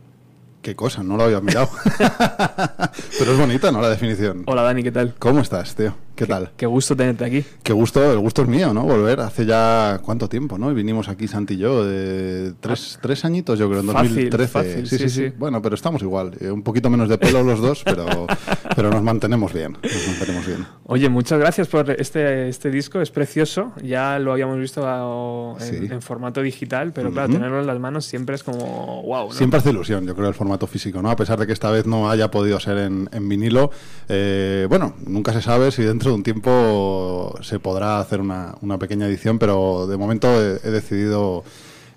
Qué 0.62 0.76
cosa, 0.76 1.02
no 1.02 1.16
lo 1.16 1.24
había 1.24 1.40
mirado. 1.40 1.68
Pero 3.18 3.32
es 3.32 3.38
bonita, 3.38 3.72
¿no? 3.72 3.80
La 3.80 3.90
definición. 3.90 4.44
Hola 4.46 4.62
Dani, 4.62 4.82
¿qué 4.82 4.92
tal? 4.92 5.14
¿Cómo 5.18 5.40
estás, 5.40 5.74
tío? 5.74 5.94
¿Qué 6.14 6.26
tal? 6.26 6.50
Qué 6.56 6.66
gusto 6.66 6.94
tenerte 6.94 7.24
aquí. 7.24 7.42
Qué 7.62 7.72
gusto, 7.72 8.12
el 8.12 8.18
gusto 8.18 8.42
es 8.42 8.48
mío, 8.48 8.74
¿no? 8.74 8.82
Volver 8.82 9.20
hace 9.20 9.46
ya 9.46 9.98
cuánto 10.04 10.28
tiempo, 10.28 10.58
¿no? 10.58 10.70
Y 10.70 10.74
vinimos 10.74 11.08
aquí 11.08 11.26
Santi 11.26 11.54
y 11.54 11.56
yo, 11.58 11.84
de 11.86 12.52
tres, 12.60 12.98
tres 13.00 13.24
añitos 13.24 13.58
yo 13.58 13.68
creo, 13.68 13.80
en 13.80 13.86
Fácil, 13.86 14.08
2013. 14.30 14.48
fácil, 14.52 14.86
sí, 14.86 14.98
sí, 14.98 15.08
sí, 15.08 15.28
sí. 15.28 15.32
Bueno, 15.38 15.62
pero 15.62 15.74
estamos 15.74 16.02
igual. 16.02 16.32
eh, 16.40 16.50
Un 16.50 16.62
poquito 16.62 16.90
menos 16.90 17.08
de 17.08 17.16
pelo 17.18 17.42
los 17.42 17.60
dos, 17.60 17.82
pero, 17.84 18.04
pero 18.76 18.90
nos 18.90 19.02
mantenemos 19.02 19.52
bien. 19.52 19.72
Nos 19.82 20.08
mantenemos 20.08 20.46
bien. 20.46 20.66
Oye, 20.84 21.08
muchas 21.08 21.38
gracias 21.40 21.66
por 21.68 21.90
este, 21.90 22.48
este 22.50 22.70
disco, 22.70 23.00
es 23.00 23.10
precioso. 23.10 23.72
Ya 23.82 24.18
lo 24.18 24.32
habíamos 24.32 24.58
visto 24.58 24.86
a- 24.86 25.56
en, 25.64 25.66
Sí. 25.66 25.88
en 25.90 26.02
formato 26.02 26.42
digital, 26.42 26.92
pero 26.92 27.10
claro, 27.10 27.28
Ujú. 27.30 27.38
tenerlo 27.38 27.60
en 27.60 27.66
las 27.66 27.80
manos 27.80 28.04
siempre 28.04 28.34
es 28.36 28.42
como 28.42 29.02
wow. 29.02 29.28
¿no? 29.28 29.32
Siempre 29.32 29.58
hace 29.58 29.70
ilusión, 29.70 30.06
yo 30.06 30.14
creo, 30.14 30.28
el 30.28 30.34
formato 30.34 30.66
físico, 30.66 31.00
¿no? 31.00 31.10
A 31.10 31.16
pesar 31.16 31.38
de 31.38 31.46
que 31.46 31.52
esta 31.54 31.70
vez 31.70 31.86
no 31.86 32.10
haya 32.10 32.30
podido 32.30 32.60
ser 32.60 32.76
en, 32.78 33.08
en 33.12 33.28
vinilo. 33.28 33.70
eh, 34.08 34.66
bueno, 34.68 34.94
nunca 35.06 35.32
se 35.32 35.40
sabe 35.40 35.70
si 35.72 35.82
dentro 35.82 36.01
de 36.10 36.14
un 36.16 36.22
tiempo 36.22 37.34
se 37.42 37.58
podrá 37.58 37.98
hacer 38.00 38.20
una, 38.20 38.54
una 38.60 38.78
pequeña 38.78 39.06
edición, 39.06 39.38
pero 39.38 39.86
de 39.86 39.96
momento 39.96 40.28
he, 40.28 40.60
he 40.64 40.70
decidido 40.70 41.44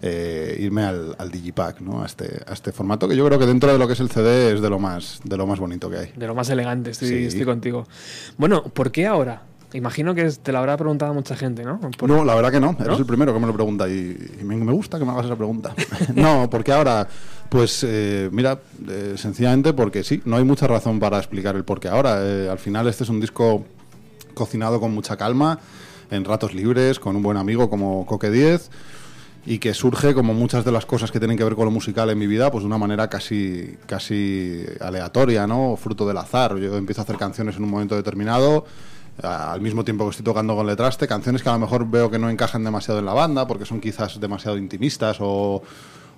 eh, 0.02 0.58
irme 0.60 0.84
al, 0.84 1.16
al 1.18 1.32
Digipack, 1.32 1.82
¿no? 1.82 2.04
A 2.04 2.06
este, 2.06 2.42
a 2.48 2.54
este 2.54 2.72
formato 2.72 3.08
que 3.08 3.16
yo 3.16 3.26
creo 3.26 3.40
que 3.40 3.46
dentro 3.46 3.72
de 3.72 3.80
lo 3.80 3.88
que 3.88 3.94
es 3.94 4.00
el 4.00 4.10
CD 4.10 4.54
es 4.54 4.62
de 4.62 4.70
lo 4.70 4.80
más, 4.80 5.20
de 5.24 5.38
lo 5.38 5.48
más 5.48 5.60
bonito 5.60 5.90
que 5.90 5.98
hay. 5.98 6.12
De 6.16 6.28
lo 6.28 6.36
más 6.36 6.50
elegante, 6.50 6.92
estoy, 6.92 7.08
Sí. 7.10 7.26
estoy 7.26 7.46
contigo. 7.46 7.88
Bueno, 8.38 8.64
¿por 8.64 8.92
qué 8.92 9.08
ahora? 9.08 9.44
Imagino 9.74 10.16
que 10.16 10.30
te 10.30 10.52
lo 10.54 10.60
habrá 10.60 10.78
preguntado 10.78 11.14
mucha 11.14 11.36
gente, 11.36 11.64
¿no? 11.64 11.80
Por- 11.98 12.08
No, 12.10 12.24
la 12.24 12.34
verdad 12.36 12.50
que 12.52 12.62
no. 12.62 12.72
Eres 12.80 12.88
¿No? 12.88 12.98
el 12.98 13.06
primero 13.06 13.34
que 13.34 13.40
me 13.42 13.48
lo 13.48 13.54
pregunta 13.54 13.90
y, 13.90 14.16
y 14.40 14.44
me, 14.44 14.56
me 14.56 14.72
gusta 14.72 14.98
que 15.00 15.04
me 15.06 15.12
hagas 15.12 15.26
esa 15.26 15.36
pregunta. 15.36 15.74
no, 16.16 16.50
porque 16.50 16.72
ahora, 16.72 17.06
pues 17.50 17.84
eh, 17.86 18.30
mira, 18.32 18.60
eh, 18.88 19.16
sencillamente 19.18 19.74
porque 19.74 20.04
sí, 20.04 20.22
no 20.24 20.38
hay 20.38 20.46
mucha 20.46 20.68
razón 20.68 21.00
para 21.00 21.18
explicar 21.18 21.56
el 21.58 21.66
por 21.66 21.82
qué 21.82 21.90
ahora. 21.90 22.20
Eh, 22.22 22.48
al 22.50 22.60
final 22.60 22.88
este 22.88 23.04
es 23.04 23.10
un 23.10 23.20
disco 23.20 23.66
cocinado 24.36 24.80
con 24.80 24.94
mucha 24.94 25.18
calma, 25.18 25.60
en 26.12 26.24
ratos 26.24 26.54
libres, 26.54 27.00
con 27.00 27.16
un 27.16 27.24
buen 27.24 27.38
amigo 27.38 27.70
como 27.70 28.06
Coque 28.06 28.30
10 28.30 28.70
y 29.48 29.60
que 29.60 29.74
surge 29.74 30.14
como 30.16 30.34
muchas 30.34 30.66
de 30.66 30.72
las 30.72 30.86
cosas 30.86 31.12
que 31.12 31.20
tienen 31.20 31.38
que 31.38 31.44
ver 31.44 31.56
con 31.56 31.66
lo 31.66 31.72
musical 31.72 32.10
en 32.10 32.18
mi 32.18 32.26
vida, 32.26 32.52
pues 32.52 32.64
de 32.64 32.68
una 32.68 32.80
manera 32.80 33.10
casi, 33.10 33.78
casi 33.86 34.66
aleatoria, 34.80 35.46
¿no? 35.46 35.76
Fruto 35.76 36.08
del 36.08 36.18
azar. 36.18 36.58
Yo 36.58 36.76
empiezo 36.78 37.02
a 37.02 37.04
hacer 37.04 37.18
canciones 37.18 37.56
en 37.58 37.64
un 37.64 37.70
momento 37.70 37.96
determinado, 37.96 38.66
al 39.22 39.62
mismo 39.62 39.84
tiempo 39.84 40.06
que 40.06 40.12
estoy 40.12 40.26
tocando 40.26 40.56
con 40.56 40.66
letraste, 40.66 41.08
canciones 41.08 41.44
que 41.44 41.50
a 41.50 41.54
lo 41.54 41.60
mejor 41.60 41.88
veo 41.88 42.10
que 42.10 42.18
no 42.18 42.30
encajan 42.30 42.64
demasiado 42.64 43.00
en 43.00 43.06
la 43.06 43.14
banda, 43.14 43.46
porque 43.48 43.66
son 43.66 43.80
quizás 43.80 44.20
demasiado 44.20 44.58
intimistas 44.58 45.18
o, 45.20 45.62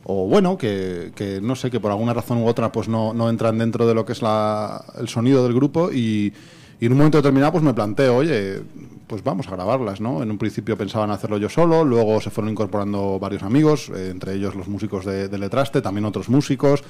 bueno, 0.05 0.57
que, 0.57 1.39
no 1.41 1.55
sé, 1.57 1.70
que 1.70 1.82
por 1.82 1.91
alguna 1.91 2.13
razón 2.13 2.38
u 2.38 2.47
otra 2.47 2.72
pues 2.72 2.88
no, 2.88 3.13
no 3.13 3.30
entran 3.30 3.57
dentro 3.57 3.86
de 3.86 3.93
lo 3.93 4.05
que 4.05 4.13
es 4.13 4.22
el 4.22 5.09
sonido 5.09 5.43
del 5.43 5.53
grupo 5.53 5.91
y, 5.91 6.34
y 6.80 6.86
en 6.86 6.91
un 6.91 6.97
momento 6.99 7.17
determinado 7.17 7.53
pues 7.53 7.63
me 7.63 7.73
planteo, 7.73 8.17
oye, 8.17 8.61
pues 9.07 9.23
vamos 9.23 9.47
a 9.47 9.51
grabarlas, 9.51 10.01
¿no? 10.01 10.21
En 10.21 10.30
un 10.30 10.38
principio 10.38 10.78
pensaban 10.78 11.11
hacerlo 11.11 11.38
yo 11.38 11.49
solo, 11.49 11.84
luego 11.84 12.19
se 12.21 12.30
fueron 12.30 12.51
incorporando 12.51 13.19
varios 13.19 13.43
amigos, 13.43 13.89
eh, 13.89 14.09
entre 14.11 14.34
ellos 14.34 14.55
los 14.55 14.67
músicos 14.67 15.05
de, 15.05 15.28
de 15.28 15.38
Letraste, 15.38 15.82
también 15.82 16.05
otros 16.05 16.30
músicos, 16.30 16.84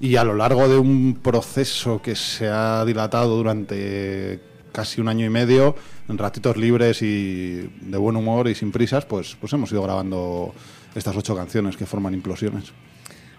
y 0.00 0.16
a 0.16 0.24
lo 0.24 0.34
largo 0.34 0.68
de 0.68 0.78
un 0.78 1.20
proceso 1.22 2.02
que 2.02 2.16
se 2.16 2.48
ha 2.48 2.84
dilatado 2.84 3.36
durante 3.36 4.40
casi 4.72 5.00
un 5.00 5.08
año 5.08 5.24
y 5.24 5.30
medio, 5.30 5.76
en 6.08 6.18
ratitos 6.18 6.56
libres 6.56 7.02
y 7.02 7.70
de 7.80 7.98
buen 7.98 8.16
humor 8.16 8.48
y 8.48 8.54
sin 8.54 8.72
prisas, 8.72 9.04
pues, 9.04 9.36
pues 9.40 9.52
hemos 9.52 9.70
ido 9.70 9.82
grabando 9.82 10.54
estas 10.94 11.16
ocho 11.16 11.36
canciones 11.36 11.76
que 11.76 11.86
forman 11.86 12.14
implosiones. 12.14 12.72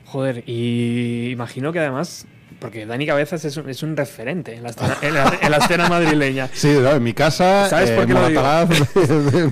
Joder, 0.06 0.44
y 0.48 1.32
imagino 1.32 1.74
que 1.74 1.80
además, 1.80 2.28
porque 2.60 2.86
Dani 2.86 3.06
Cabezas 3.06 3.44
es 3.46 3.58
un, 3.58 3.70
es 3.70 3.84
un 3.84 3.96
referente 3.98 4.54
en 4.56 4.64
la 4.64 4.70
escena, 4.70 4.98
en 5.02 5.14
la- 5.14 5.40
en 5.42 5.52
la 5.52 5.58
escena 5.58 5.90
madrileña. 5.90 6.50
Sí, 6.54 6.70
¿no? 6.82 6.92
en 6.92 7.04
mi 7.04 7.14
casa, 7.14 7.70
¿Sabes 7.70 7.90
eh, 7.92 7.96
por 7.96 8.06
qué 8.06 8.12
en 8.14 8.22
lo 8.22 8.28
digo? 8.30 8.42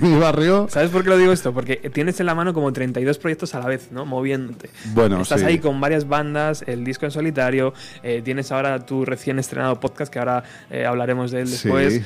Mi 0.00 0.18
barrio. 0.18 0.66
¿Sabes 0.70 0.90
por 0.90 1.02
qué 1.02 1.10
lo 1.10 1.18
digo 1.18 1.32
esto? 1.32 1.52
Porque 1.52 1.76
tienes 1.92 2.18
en 2.20 2.26
la 2.26 2.34
mano 2.34 2.52
como 2.54 2.72
32 2.72 3.18
proyectos 3.18 3.54
a 3.54 3.60
la 3.60 3.66
vez, 3.66 3.88
¿no? 3.92 4.06
Moviéndote. 4.06 4.70
Bueno, 4.94 5.20
Estás 5.22 5.40
sí. 5.40 5.46
ahí 5.46 5.58
con 5.58 5.80
varias 5.80 6.08
bandas, 6.08 6.64
el 6.66 6.84
disco 6.84 7.04
en 7.04 7.10
solitario, 7.12 7.74
eh, 8.02 8.22
tienes 8.24 8.50
ahora 8.52 8.84
tu 8.86 9.04
recién 9.04 9.38
estrenado 9.38 9.78
podcast, 9.80 10.12
que 10.12 10.18
ahora 10.18 10.44
eh, 10.70 10.84
hablaremos 10.86 11.30
de 11.30 11.40
él 11.42 11.50
después. 11.50 12.02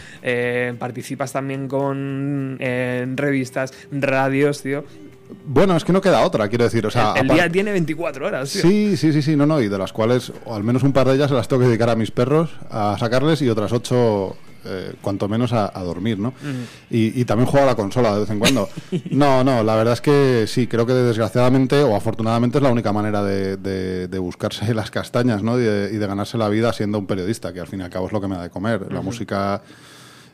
participas 0.78 1.32
también 1.32 1.68
con 1.68 2.58
revistas, 3.16 3.72
radios, 3.90 4.62
tío. 4.62 4.84
Bueno, 5.46 5.76
es 5.76 5.84
que 5.84 5.92
no 5.92 6.00
queda 6.00 6.20
otra, 6.24 6.48
quiero 6.48 6.64
decir. 6.64 6.86
O 6.86 6.90
sea, 6.90 7.14
el 7.16 7.28
día 7.28 7.50
tiene 7.50 7.72
24 7.72 8.26
horas, 8.26 8.50
tío. 8.52 8.62
Sí, 8.62 8.96
sí, 8.96 9.12
sí, 9.12 9.22
sí, 9.22 9.36
no, 9.36 9.46
no, 9.46 9.60
y 9.60 9.68
de 9.68 9.78
las 9.78 9.92
cuales, 9.92 10.32
o 10.44 10.54
al 10.54 10.64
menos 10.64 10.82
un 10.82 10.92
par 10.92 11.08
de 11.08 11.14
ellas 11.14 11.30
las 11.30 11.48
tengo 11.48 11.60
que 11.62 11.68
dedicar 11.68 11.90
a 11.90 11.96
mis 11.96 12.10
perros, 12.10 12.50
a 12.70 12.96
sacarles, 12.98 13.42
y 13.42 13.48
otras 13.48 13.72
ocho, 13.72 14.36
eh, 14.64 14.92
cuanto 15.00 15.28
menos, 15.28 15.52
a, 15.52 15.70
a 15.72 15.82
dormir, 15.84 16.18
¿no? 16.18 16.32
Y, 16.90 17.20
y 17.20 17.24
también 17.24 17.48
juego 17.48 17.64
a 17.64 17.70
la 17.70 17.76
consola 17.76 18.12
de 18.14 18.20
vez 18.20 18.30
en 18.30 18.38
cuando. 18.38 18.68
No, 19.10 19.42
no, 19.44 19.62
la 19.62 19.74
verdad 19.76 19.94
es 19.94 20.00
que 20.00 20.44
sí, 20.46 20.66
creo 20.66 20.84
que 20.86 20.92
desgraciadamente 20.92 21.82
o 21.82 21.94
afortunadamente 21.96 22.58
es 22.58 22.62
la 22.62 22.70
única 22.70 22.92
manera 22.92 23.22
de, 23.22 23.56
de- 23.56 24.08
de 24.08 24.18
buscarse 24.18 24.74
las 24.74 24.90
castañas, 24.90 25.42
¿no? 25.42 25.58
Y 25.58 25.62
de, 25.64 25.90
y 25.92 25.96
de 25.96 26.06
ganarse 26.06 26.36
la 26.38 26.48
vida 26.48 26.72
siendo 26.72 26.98
un 26.98 27.06
periodista, 27.06 27.52
que 27.52 27.60
al 27.60 27.66
fin 27.68 27.80
y 27.80 27.82
al 27.84 27.90
cabo 27.90 28.06
es 28.06 28.12
lo 28.12 28.20
que 28.20 28.28
me 28.28 28.36
da 28.36 28.42
de 28.42 28.50
comer. 28.50 28.92
La 28.92 29.00
música 29.00 29.62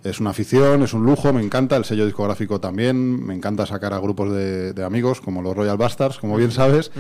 es 0.05 0.19
una 0.21 0.31
afición, 0.31 0.83
es 0.83 0.95
un 0.95 1.05
lujo, 1.07 1.33
me 1.33 1.43
encanta 1.43 1.77
el 1.77 1.85
sello 1.85 2.05
discográfico 2.07 2.61
también, 2.61 3.25
me 3.25 3.35
encanta 3.35 3.67
sacar 3.67 3.93
a 3.95 3.99
grupos 4.01 4.33
de, 4.33 4.73
de 4.73 4.85
amigos 4.85 5.21
como 5.21 5.43
los 5.43 5.57
Royal 5.57 5.77
Bastards, 5.77 6.19
como 6.19 6.37
bien 6.37 6.51
sabes, 6.51 6.91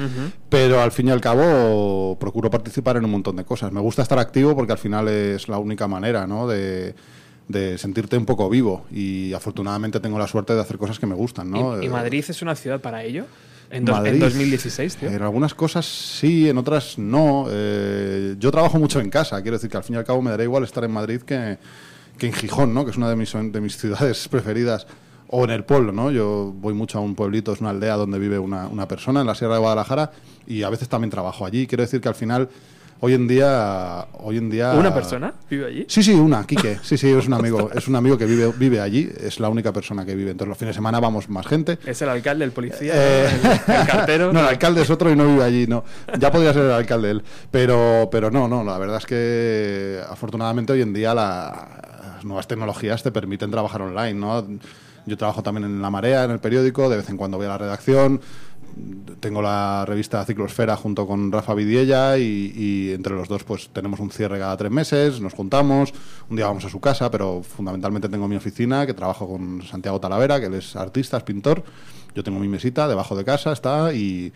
pero 0.48 0.80
al 0.80 0.92
fin 0.92 1.08
y 1.08 1.10
al 1.10 1.20
cabo 1.20 2.16
procuro 2.20 2.48
participar 2.50 2.96
en 2.96 3.04
un 3.04 3.10
montón 3.10 3.36
de 3.36 3.44
cosas. 3.44 3.72
Me 3.72 3.80
gusta 3.80 4.02
estar 4.02 4.18
activo 4.18 4.54
porque 4.54 4.72
al 4.72 4.78
final 4.78 5.08
es 5.08 5.48
la 5.48 5.58
única 5.58 5.88
manera, 5.88 6.26
¿no? 6.26 6.46
De, 6.46 6.94
de 7.48 7.76
sentirte 7.76 8.16
un 8.16 8.24
poco 8.24 8.48
vivo 8.48 8.84
y 8.90 9.32
afortunadamente 9.32 9.98
tengo 10.00 10.18
la 10.18 10.28
suerte 10.28 10.54
de 10.54 10.60
hacer 10.60 10.78
cosas 10.78 10.98
que 10.98 11.06
me 11.06 11.14
gustan, 11.16 11.50
¿no? 11.50 11.82
¿Y, 11.82 11.86
y 11.86 11.88
Madrid 11.88 12.24
es 12.28 12.40
una 12.40 12.54
ciudad 12.54 12.80
para 12.80 13.02
ello? 13.02 13.24
En, 13.70 13.84
dos- 13.84 13.96
en 13.98 14.02
Madrid, 14.04 14.20
2016, 14.20 14.96
tío. 14.96 15.08
En 15.10 15.22
algunas 15.22 15.54
cosas 15.54 15.86
sí, 15.86 16.48
en 16.48 16.56
otras 16.58 16.98
no. 16.98 17.46
Eh, 17.50 18.36
yo 18.38 18.50
trabajo 18.52 18.78
mucho 18.78 19.00
en 19.00 19.10
casa, 19.10 19.40
quiero 19.42 19.56
decir 19.56 19.70
que 19.70 19.76
al 19.78 19.82
fin 19.82 19.96
y 19.96 19.98
al 19.98 20.04
cabo 20.04 20.22
me 20.22 20.30
daría 20.30 20.44
igual 20.44 20.62
estar 20.62 20.84
en 20.84 20.90
Madrid 20.92 21.22
que, 21.22 21.58
que 22.22 22.28
en 22.28 22.32
Gijón, 22.32 22.72
¿no? 22.72 22.84
que 22.84 22.92
es 22.92 22.96
una 22.96 23.08
de 23.10 23.16
mis, 23.16 23.32
de 23.32 23.60
mis 23.60 23.76
ciudades 23.76 24.28
preferidas. 24.30 24.86
O 25.34 25.44
en 25.44 25.50
el 25.50 25.64
pueblo, 25.64 25.92
¿no? 25.92 26.10
Yo 26.10 26.52
voy 26.54 26.74
mucho 26.74 26.98
a 26.98 27.00
un 27.00 27.14
pueblito, 27.14 27.52
es 27.54 27.60
una 27.62 27.70
aldea 27.70 27.94
donde 27.96 28.18
vive 28.18 28.38
una, 28.38 28.68
una 28.68 28.86
persona 28.86 29.22
en 29.22 29.26
la 29.26 29.34
Sierra 29.34 29.54
de 29.54 29.60
Guadalajara 29.60 30.12
y 30.46 30.62
a 30.62 30.68
veces 30.68 30.88
también 30.90 31.10
trabajo 31.10 31.46
allí. 31.46 31.66
Quiero 31.66 31.82
decir 31.82 32.02
que 32.02 32.08
al 32.08 32.14
final 32.14 32.50
hoy 33.00 33.14
en 33.14 33.26
día, 33.26 34.06
hoy 34.18 34.36
en 34.36 34.50
día. 34.50 34.74
¿Una 34.74 34.92
persona 34.92 35.32
vive 35.48 35.66
allí? 35.68 35.86
Sí, 35.88 36.02
sí, 36.02 36.12
una, 36.12 36.46
Quique. 36.46 36.78
Sí, 36.82 36.98
sí, 36.98 37.08
es 37.08 37.26
un 37.26 37.32
amigo, 37.32 37.70
es 37.74 37.88
un 37.88 37.96
amigo 37.96 38.18
que 38.18 38.26
vive, 38.26 38.52
vive 38.58 38.78
allí, 38.82 39.10
es 39.20 39.40
la 39.40 39.48
única 39.48 39.72
persona 39.72 40.04
que 40.04 40.14
vive. 40.14 40.32
Entonces 40.32 40.50
los 40.50 40.58
fines 40.58 40.74
de 40.74 40.78
semana 40.80 41.00
vamos 41.00 41.30
más 41.30 41.46
gente. 41.46 41.78
Es 41.86 42.02
el 42.02 42.10
alcalde, 42.10 42.44
el 42.44 42.52
policía, 42.52 42.92
Eh, 42.94 43.26
el, 43.68 43.74
el 43.74 43.86
cartero. 43.86 44.32
No, 44.34 44.40
el 44.40 44.46
alcalde 44.48 44.82
es 44.82 44.90
otro 44.90 45.10
y 45.10 45.16
no 45.16 45.26
vive 45.26 45.42
allí, 45.44 45.66
no. 45.66 45.82
Ya 46.18 46.30
podría 46.30 46.52
ser 46.52 46.64
el 46.66 46.72
alcalde 46.72 47.10
él. 47.10 47.22
Pero, 47.50 48.10
pero 48.12 48.30
no, 48.30 48.48
no, 48.48 48.62
la 48.62 48.76
verdad 48.76 48.98
es 48.98 49.06
que 49.06 49.98
afortunadamente 50.10 50.74
hoy 50.74 50.82
en 50.82 50.92
día 50.92 51.14
la- 51.14 51.88
nuevas 52.24 52.46
tecnologías 52.46 53.02
te 53.02 53.12
permiten 53.12 53.50
trabajar 53.50 53.82
online, 53.82 54.14
¿no? 54.14 54.46
Yo 55.04 55.16
trabajo 55.16 55.42
también 55.42 55.64
en 55.64 55.82
La 55.82 55.90
Marea, 55.90 56.24
en 56.24 56.30
el 56.30 56.38
periódico, 56.38 56.88
de 56.88 56.96
vez 56.96 57.08
en 57.10 57.16
cuando 57.16 57.36
voy 57.36 57.46
a 57.46 57.50
la 57.50 57.58
redacción. 57.58 58.20
Tengo 59.20 59.42
la 59.42 59.84
revista 59.86 60.24
Ciclosfera 60.24 60.76
junto 60.76 61.06
con 61.06 61.30
Rafa 61.30 61.54
Vidiella 61.54 62.16
y, 62.16 62.52
y 62.56 62.92
entre 62.92 63.14
los 63.14 63.28
dos 63.28 63.44
pues 63.44 63.68
tenemos 63.70 64.00
un 64.00 64.10
cierre 64.10 64.38
cada 64.38 64.56
tres 64.56 64.70
meses, 64.70 65.20
nos 65.20 65.34
juntamos, 65.34 65.92
un 66.30 66.36
día 66.36 66.46
vamos 66.46 66.64
a 66.64 66.70
su 66.70 66.80
casa, 66.80 67.10
pero 67.10 67.42
fundamentalmente 67.42 68.08
tengo 68.08 68.28
mi 68.28 68.36
oficina, 68.36 68.86
que 68.86 68.94
trabajo 68.94 69.28
con 69.28 69.62
Santiago 69.62 70.00
Talavera, 70.00 70.40
que 70.40 70.46
él 70.46 70.54
es 70.54 70.74
artista, 70.76 71.18
es 71.18 71.22
pintor. 71.22 71.62
Yo 72.14 72.22
tengo 72.22 72.38
mi 72.38 72.48
mesita 72.48 72.88
debajo 72.88 73.16
de 73.16 73.24
casa, 73.24 73.52
está, 73.52 73.92
y, 73.92 74.32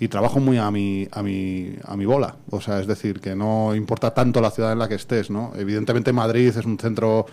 y 0.00 0.08
trabajo 0.08 0.40
muy 0.40 0.56
a 0.56 0.70
mi, 0.70 1.06
a, 1.12 1.22
mi, 1.22 1.76
a 1.84 1.94
mi 1.94 2.06
bola. 2.06 2.36
O 2.50 2.60
sea, 2.62 2.80
es 2.80 2.86
decir, 2.86 3.20
que 3.20 3.36
no 3.36 3.74
importa 3.74 4.14
tanto 4.14 4.40
la 4.40 4.50
ciudad 4.50 4.72
en 4.72 4.78
la 4.78 4.88
que 4.88 4.94
estés, 4.94 5.30
¿no? 5.30 5.52
Evidentemente 5.56 6.10
Madrid 6.14 6.48
es 6.48 6.64
un 6.64 6.78
centro 6.78 7.26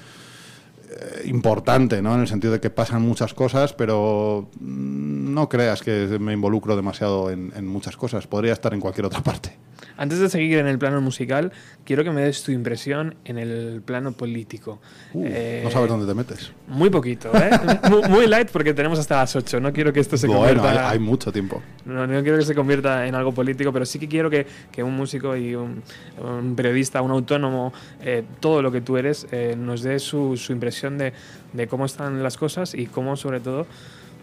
eh, 0.90 1.22
importante, 1.28 2.02
¿no? 2.02 2.14
En 2.14 2.22
el 2.22 2.28
sentido 2.28 2.52
de 2.52 2.60
que 2.60 2.70
pasan 2.70 3.02
muchas 3.02 3.34
cosas, 3.34 3.72
pero 3.72 4.50
mm, 4.60 5.34
no 5.34 5.48
creas 5.48 5.82
que 5.82 6.18
me 6.20 6.34
involucro 6.34 6.76
demasiado 6.76 7.32
en, 7.32 7.54
en 7.56 7.66
muchas 7.66 7.96
cosas. 7.96 8.28
Podría 8.28 8.52
estar 8.52 8.74
en 8.74 8.82
cualquier 8.82 9.06
otra 9.06 9.22
parte. 9.24 9.57
Antes 9.98 10.20
de 10.20 10.30
seguir 10.30 10.60
en 10.60 10.68
el 10.68 10.78
plano 10.78 11.02
musical, 11.02 11.52
quiero 11.84 12.04
que 12.04 12.12
me 12.12 12.22
des 12.22 12.44
tu 12.44 12.52
impresión 12.52 13.16
en 13.26 13.38
el 13.38 13.82
plano 13.84 14.12
político. 14.12 14.80
Eh, 15.16 15.62
no 15.64 15.72
sabes 15.72 15.90
dónde 15.90 16.06
te 16.06 16.14
metes. 16.14 16.52
Muy 16.68 16.90
poquito, 16.90 17.32
¿eh? 17.36 17.50
muy, 17.90 18.02
muy 18.08 18.28
light 18.28 18.50
porque 18.52 18.74
tenemos 18.74 19.00
hasta 19.00 19.18
las 19.18 19.36
8. 19.36 19.60
No 19.60 19.74
quiero 19.74 19.92
que 19.92 20.00
esto 20.00 20.16
se 20.16 20.28
Bueno, 20.28 20.62
convierta... 20.62 20.90
hay, 20.90 20.94
hay 20.94 21.00
mucho 21.00 21.32
tiempo. 21.32 21.62
No, 21.86 22.06
no 22.06 22.22
quiero 22.22 22.38
que 22.38 22.46
se 22.46 22.54
convierta 22.54 23.08
en 23.08 23.16
algo 23.16 23.32
político, 23.34 23.74
pero 23.74 23.86
sí 23.86 23.98
que 23.98 24.08
quiero 24.08 24.30
que, 24.30 24.46
que 24.72 24.84
un 24.84 24.96
músico 24.96 25.36
y 25.36 25.56
un, 25.56 25.82
un 26.22 26.56
periodista, 26.56 27.02
un 27.02 27.12
autónomo, 27.12 27.74
eh, 28.02 28.24
todo 28.40 28.62
lo 28.62 28.72
que 28.72 28.82
tú 28.82 28.98
eres, 28.98 29.26
eh, 29.32 29.56
nos 29.58 29.82
dé 29.82 29.98
su, 30.00 30.38
su 30.38 30.52
impresión 30.52 30.98
de, 30.98 31.14
de 31.54 31.68
cómo 31.68 31.86
están 31.86 32.22
las 32.22 32.38
cosas 32.38 32.76
y 32.76 32.86
cómo, 32.86 33.16
sobre 33.16 33.40
todo, 33.40 33.66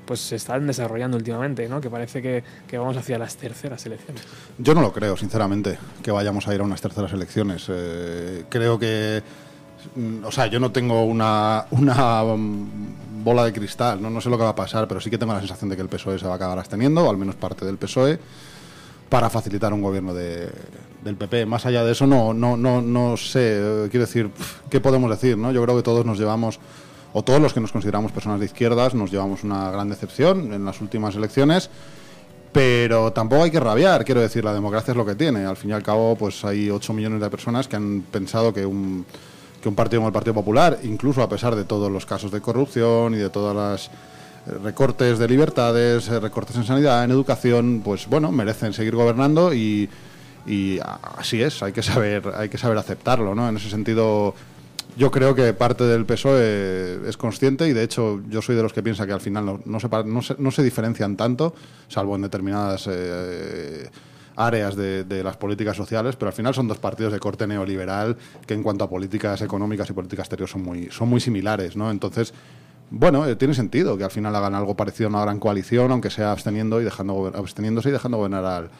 pues 0.04 0.20
se 0.20 0.36
están 0.36 0.66
desarrollando 0.66 1.16
últimamente, 1.16 1.68
¿no? 1.68 1.80
Que 1.80 1.88
parece 1.90 2.20
que, 2.22 2.44
vamos 2.78 2.96
hacia 2.96 3.18
las 3.18 3.36
terceras 3.36 3.84
elecciones. 3.86 4.22
Yo 4.58 4.74
no 4.74 4.80
lo 4.82 4.92
creo, 4.92 5.16
sinceramente, 5.16 5.78
que 6.02 6.10
vayamos 6.10 6.46
a 6.48 6.54
ir 6.54 6.60
a 6.60 6.64
unas 6.64 6.80
terceras 6.80 7.12
elecciones. 7.12 7.64
Eh, 7.68 8.44
creo 8.48 8.78
que. 8.78 9.22
mm, 9.96 10.24
O 10.24 10.32
sea, 10.32 10.46
yo 10.46 10.60
no 10.60 10.70
tengo 10.72 11.04
una, 11.04 11.66
una 11.70 12.22
mm, 12.24 13.22
bola 13.24 13.44
de 13.44 13.52
cristal, 13.52 14.02
¿no? 14.02 14.10
no 14.10 14.20
sé 14.20 14.28
lo 14.30 14.36
que 14.36 14.44
va 14.44 14.50
a 14.50 14.54
pasar, 14.56 14.86
pero 14.86 15.00
sí 15.00 15.08
que 15.10 15.16
tengo 15.18 15.32
la 15.32 15.40
sensación 15.40 15.70
de 15.70 15.76
que 15.76 15.82
el 15.82 15.88
PSOE 15.88 16.18
se 16.18 16.26
va 16.26 16.32
a 16.32 16.36
acabar 16.36 16.58
absteniendo, 16.58 17.02
o 17.04 17.10
al 17.10 17.16
menos 17.16 17.34
parte 17.36 17.64
del 17.64 17.78
PSOE, 17.78 18.18
para 19.08 19.30
facilitar 19.30 19.72
un 19.72 19.80
gobierno 19.82 20.12
de- 20.14 20.50
del 21.02 21.16
PP. 21.16 21.46
Más 21.46 21.64
allá 21.66 21.84
de 21.84 21.92
eso, 21.92 22.06
no, 22.06 22.32
no, 22.34 22.56
no, 22.56 22.80
no 22.82 23.16
sé. 23.16 23.40
eh, 23.58 23.88
Quiero 23.90 24.06
decir, 24.06 24.30
¿qué 24.70 24.80
podemos 24.80 25.10
decir? 25.10 25.36
¿no? 25.38 25.52
Yo 25.52 25.62
creo 25.62 25.76
que 25.76 25.82
todos 25.82 26.04
nos 26.06 26.18
llevamos, 26.18 26.58
o 27.14 27.22
todos 27.22 27.40
los 27.40 27.54
que 27.54 27.60
nos 27.60 27.72
consideramos 27.72 28.12
personas 28.12 28.40
de 28.40 28.46
izquierdas, 28.46 28.92
nos 28.92 29.10
llevamos 29.10 29.44
una 29.44 29.70
gran 29.70 29.88
decepción 29.88 30.52
en 30.52 30.64
las 30.64 30.80
últimas 30.80 31.14
elecciones. 31.14 31.70
Pero 32.52 33.12
tampoco 33.12 33.44
hay 33.44 33.50
que 33.50 33.58
rabiar, 33.58 34.04
quiero 34.04 34.20
decir, 34.20 34.44
la 34.44 34.52
democracia 34.52 34.92
es 34.92 34.96
lo 34.96 35.06
que 35.06 35.14
tiene. 35.14 35.44
Al 35.44 35.56
fin 35.56 35.70
y 35.70 35.72
al 35.72 35.82
cabo, 35.82 36.16
pues 36.16 36.44
hay 36.44 36.70
8 36.70 36.92
millones 36.92 37.20
de 37.20 37.30
personas 37.30 37.66
que 37.66 37.76
han 37.76 38.02
pensado 38.02 38.52
que 38.52 38.66
un, 38.66 39.06
que 39.62 39.68
un 39.68 39.74
partido 39.74 40.00
como 40.00 40.08
el 40.08 40.12
Partido 40.12 40.34
Popular, 40.34 40.78
incluso 40.82 41.22
a 41.22 41.28
pesar 41.28 41.56
de 41.56 41.64
todos 41.64 41.90
los 41.90 42.04
casos 42.04 42.30
de 42.30 42.40
corrupción 42.40 43.14
y 43.14 43.18
de 43.18 43.30
todas 43.30 43.56
las 43.56 43.86
eh, 44.46 44.58
recortes 44.62 45.18
de 45.18 45.26
libertades, 45.26 46.08
eh, 46.08 46.20
recortes 46.20 46.54
en 46.56 46.64
sanidad, 46.64 47.02
en 47.02 47.12
educación, 47.12 47.80
pues 47.84 48.06
bueno, 48.08 48.30
merecen 48.30 48.72
seguir 48.72 48.94
gobernando 48.94 49.54
y, 49.54 49.88
y 50.46 50.78
así 51.16 51.42
es, 51.42 51.62
hay 51.62 51.72
que 51.72 51.82
saber, 51.82 52.30
hay 52.36 52.48
que 52.48 52.58
saber 52.58 52.76
aceptarlo, 52.76 53.34
¿no? 53.34 53.48
En 53.48 53.56
ese 53.56 53.70
sentido, 53.70 54.34
yo 54.96 55.10
creo 55.10 55.34
que 55.34 55.52
parte 55.54 55.84
del 55.84 56.06
PSOE 56.06 57.08
es 57.08 57.16
consciente 57.16 57.68
y 57.68 57.72
de 57.72 57.82
hecho 57.82 58.20
yo 58.28 58.40
soy 58.42 58.54
de 58.56 58.62
los 58.62 58.72
que 58.72 58.82
piensa 58.82 59.06
que 59.06 59.12
al 59.12 59.20
final 59.20 59.44
no, 59.44 59.60
no 59.64 59.80
se, 59.80 59.88
no 59.88 60.22
se, 60.22 60.36
no 60.38 60.50
se 60.50 60.62
diferencian 60.62 61.16
tanto, 61.16 61.54
salvo 61.88 62.14
en 62.14 62.22
determinadas 62.22 62.88
eh, 62.90 63.88
áreas 64.36 64.76
de, 64.76 65.22
las 65.24 65.36
políticas 65.36 65.76
sociales, 65.76 66.16
pero 66.16 66.28
al 66.28 66.34
final 66.34 66.54
son 66.54 66.68
dos 66.68 66.78
partidos 66.78 67.12
de 67.12 67.18
corte 67.18 67.46
neoliberal 67.46 68.16
que 68.46 68.54
en 68.54 68.62
cuanto 68.62 68.84
a 68.84 68.90
políticas 68.90 69.40
económicas 69.42 69.88
y 69.90 69.92
política 69.92 70.22
exterior 70.22 70.48
son 70.48 70.62
muy, 70.62 70.88
son 70.90 71.08
muy 71.08 71.20
similares, 71.20 71.76
¿no? 71.76 71.90
Entonces, 71.90 72.32
bueno, 72.90 73.26
eh, 73.26 73.36
tiene 73.36 73.54
sentido 73.54 73.96
que 73.96 74.04
al 74.04 74.10
final 74.10 74.34
hagan 74.36 74.54
algo 74.54 74.76
parecido 74.76 75.08
a 75.08 75.10
una 75.10 75.22
gran 75.22 75.40
coalición, 75.40 75.90
aunque 75.90 76.10
sea 76.10 76.32
absteniendo 76.32 76.80
y 76.80 76.84
dejando, 76.84 77.32
absteniéndose 77.34 77.88
y 77.88 77.92
dejando 77.92 78.18
gobernar 78.18 78.44
al, 78.44 78.70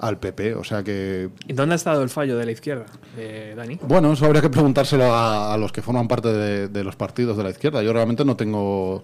al 0.00 0.18
PP. 0.18 0.54
O 0.54 0.64
sea 0.64 0.82
que 0.82 1.28
¿Y 1.46 1.52
dónde 1.52 1.74
ha 1.74 1.76
estado 1.76 2.02
el 2.02 2.08
fallo 2.08 2.36
de 2.38 2.46
la 2.46 2.52
izquierda, 2.52 2.86
eh, 3.16 3.54
Dani? 3.56 3.78
bueno, 3.86 4.12
eso 4.12 4.26
habría 4.26 4.40
que 4.42 4.50
preguntárselo 4.50 5.04
a, 5.12 5.52
a 5.54 5.58
los 5.58 5.72
que 5.72 5.82
forman 5.82 6.08
parte 6.08 6.32
de, 6.32 6.68
de 6.68 6.84
los 6.84 6.96
partidos 6.96 7.36
de 7.36 7.44
la 7.44 7.50
izquierda. 7.50 7.82
Yo 7.82 7.92
realmente 7.92 8.24
no 8.24 8.36
tengo, 8.36 9.02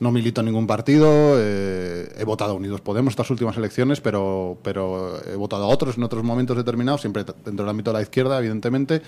no 0.00 0.10
milito 0.10 0.40
en 0.40 0.46
ningún 0.46 0.66
partido. 0.66 1.08
eh, 1.38 2.12
he 2.18 2.24
votado 2.24 2.52
a 2.52 2.54
Unidos 2.54 2.80
Podemos 2.80 3.12
estas 3.12 3.30
últimas 3.30 3.56
elecciones, 3.56 4.00
pero, 4.00 4.58
pero 4.62 5.20
he 5.26 5.36
votado 5.36 5.64
a 5.64 5.68
otros 5.68 5.96
en 5.96 6.02
otros 6.02 6.24
momentos 6.24 6.56
determinados, 6.56 7.00
siempre 7.00 7.24
dentro 7.24 7.64
del 7.64 7.68
ámbito 7.70 7.90
de 7.92 7.98
la 7.98 8.02
izquierda, 8.02 8.38
evidentemente. 8.38 9.00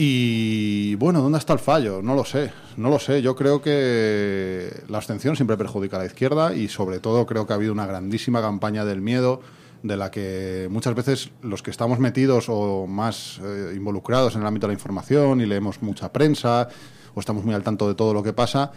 Y 0.00 0.94
bueno, 0.94 1.20
¿dónde 1.20 1.38
está 1.38 1.52
el 1.54 1.58
fallo? 1.58 2.00
No 2.02 2.14
lo 2.14 2.24
sé, 2.24 2.52
no 2.76 2.88
lo 2.88 3.00
sé. 3.00 3.20
Yo 3.20 3.34
creo 3.34 3.60
que 3.60 4.70
la 4.88 4.98
abstención 4.98 5.34
siempre 5.34 5.56
perjudica 5.56 5.96
a 5.96 6.00
la 6.00 6.06
izquierda 6.06 6.54
y 6.54 6.68
sobre 6.68 7.00
todo 7.00 7.26
creo 7.26 7.46
que 7.46 7.52
ha 7.52 7.56
habido 7.56 7.72
una 7.72 7.86
grandísima 7.86 8.40
campaña 8.40 8.84
del 8.84 9.00
miedo 9.00 9.40
de 9.82 9.96
la 9.96 10.10
que 10.10 10.68
muchas 10.70 10.94
veces 10.94 11.30
los 11.42 11.62
que 11.62 11.70
estamos 11.70 11.98
metidos 11.98 12.46
o 12.48 12.86
más 12.86 13.40
eh, 13.44 13.72
involucrados 13.76 14.34
en 14.34 14.42
el 14.42 14.46
ámbito 14.46 14.66
de 14.66 14.72
la 14.72 14.78
información 14.78 15.40
y 15.40 15.46
leemos 15.46 15.82
mucha 15.82 16.12
prensa 16.12 16.68
o 17.14 17.20
estamos 17.20 17.44
muy 17.44 17.54
al 17.54 17.62
tanto 17.62 17.88
de 17.88 17.94
todo 17.94 18.12
lo 18.12 18.22
que 18.22 18.32
pasa, 18.32 18.72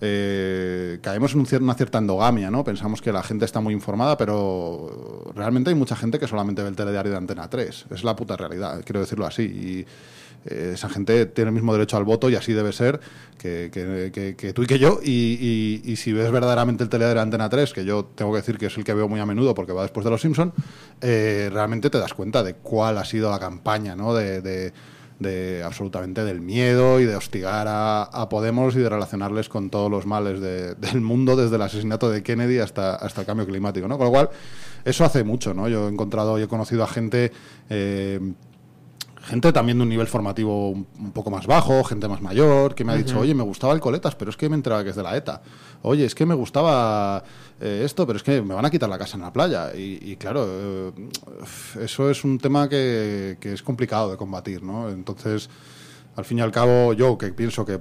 eh, 0.00 0.98
caemos 1.00 1.34
en 1.34 1.40
un 1.40 1.62
una 1.62 1.74
cierta 1.74 1.98
endogamia, 1.98 2.50
¿no? 2.50 2.64
Pensamos 2.64 3.00
que 3.00 3.12
la 3.12 3.22
gente 3.22 3.44
está 3.44 3.60
muy 3.60 3.72
informada, 3.72 4.16
pero 4.16 5.32
realmente 5.34 5.70
hay 5.70 5.76
mucha 5.76 5.96
gente 5.96 6.18
que 6.18 6.26
solamente 6.26 6.62
ve 6.62 6.68
el 6.68 6.76
telediario 6.76 7.12
de 7.12 7.18
Antena 7.18 7.48
3. 7.48 7.86
Es 7.90 8.04
la 8.04 8.16
puta 8.16 8.36
realidad, 8.36 8.82
quiero 8.84 9.00
decirlo 9.00 9.26
así. 9.26 9.86
Esa 10.44 10.88
gente 10.88 11.26
tiene 11.26 11.48
el 11.48 11.54
mismo 11.54 11.72
derecho 11.72 11.96
al 11.96 12.04
voto 12.04 12.28
y 12.28 12.36
así 12.36 12.52
debe 12.52 12.72
ser 12.72 13.00
que, 13.38 14.52
tú 14.54 14.62
y 14.62 14.66
que 14.66 14.78
yo. 14.78 15.00
Y, 15.02 15.94
si 15.96 16.12
ves 16.12 16.30
verdaderamente 16.30 16.84
el 16.84 16.90
telediario 16.90 17.16
de 17.16 17.22
Antena 17.22 17.48
3, 17.48 17.72
que 17.72 17.84
yo 17.84 18.04
tengo 18.14 18.32
que 18.32 18.38
decir 18.38 18.58
que 18.58 18.66
es 18.66 18.76
el 18.76 18.84
que 18.84 18.94
veo 18.94 19.08
muy 19.08 19.20
a 19.20 19.26
menudo 19.26 19.54
porque 19.54 19.72
va 19.72 19.82
después 19.82 20.04
de 20.04 20.10
Los 20.10 20.20
Simpson, 20.20 20.52
eh, 21.00 21.48
realmente 21.52 21.90
te 21.90 21.98
das 21.98 22.14
cuenta 22.14 22.42
de 22.42 22.54
cuál 22.54 22.98
ha 22.98 23.04
sido 23.04 23.30
la 23.30 23.38
campaña, 23.38 23.96
¿no? 23.96 24.14
De, 24.14 24.72
absolutamente 25.64 26.22
del 26.22 26.42
miedo 26.42 27.00
y 27.00 27.06
de 27.06 27.16
hostigar 27.16 27.66
a, 27.66 28.28
Podemos 28.28 28.76
y 28.76 28.80
de 28.80 28.90
relacionarles 28.90 29.48
con 29.48 29.70
todos 29.70 29.90
los 29.90 30.04
males 30.04 30.40
de- 30.40 30.74
del 30.74 31.00
mundo, 31.00 31.34
desde 31.34 31.56
el 31.56 31.62
asesinato 31.62 32.10
de 32.10 32.22
Kennedy 32.22 32.58
hasta, 32.58 32.96
hasta 32.96 33.22
el 33.22 33.26
cambio 33.26 33.46
climático, 33.46 33.88
¿no? 33.88 33.96
Con 33.96 34.08
lo 34.08 34.10
cual, 34.12 34.28
eso 34.84 35.02
hace 35.04 35.24
mucho, 35.24 35.54
¿no? 35.54 35.66
Yo 35.68 35.88
he 35.88 35.90
encontrado 35.90 36.38
y 36.38 36.42
he 36.42 36.48
conocido 36.48 36.82
a 36.84 36.88
gente... 36.88 37.32
eh, 37.70 38.20
gente 39.24 39.52
también 39.52 39.78
de 39.78 39.82
un 39.82 39.88
nivel 39.88 40.06
formativo 40.06 40.70
un, 40.70 40.84
poco 41.12 41.30
más 41.30 41.46
bajo, 41.46 41.82
gente 41.84 42.08
más 42.08 42.20
mayor, 42.20 42.74
que 42.74 42.84
me 42.84 42.92
ha 42.92 42.96
dicho, 42.96 43.18
oye, 43.18 43.34
me 43.34 43.42
gustaba 43.42 43.72
el 43.72 43.80
Coletas, 43.80 44.14
pero 44.14 44.30
es 44.30 44.36
que 44.36 44.48
me 44.48 44.56
enteraba 44.56 44.84
que 44.84 44.90
es 44.90 44.96
de 44.96 45.02
la 45.02 45.16
ETA. 45.16 45.42
Oye, 45.82 46.04
es 46.04 46.14
que 46.14 46.26
me 46.26 46.34
gustaba 46.34 47.22
eh, 47.60 47.82
esto, 47.84 48.06
pero 48.06 48.16
es 48.16 48.22
que 48.22 48.42
me 48.42 48.54
van 48.54 48.64
a 48.64 48.70
quitar 48.70 48.88
la 48.88 48.98
casa 48.98 49.16
en 49.16 49.22
la 49.22 49.32
playa. 49.32 49.74
Y, 49.74 49.98
y 50.02 50.16
claro, 50.16 50.46
eh, 50.48 50.92
eso 51.80 52.10
es 52.10 52.24
un 52.24 52.38
tema 52.38 52.68
que, 52.68 53.36
que 53.40 53.52
es 53.52 53.62
complicado 53.62 54.10
de 54.10 54.16
combatir, 54.16 54.62
¿no? 54.62 54.90
Entonces, 54.90 55.48
al 56.16 56.24
fin 56.24 56.38
y 56.38 56.40
al 56.42 56.52
cabo, 56.52 56.92
yo 56.92 57.18
que 57.18 57.32
pienso 57.32 57.64
que 57.64 57.80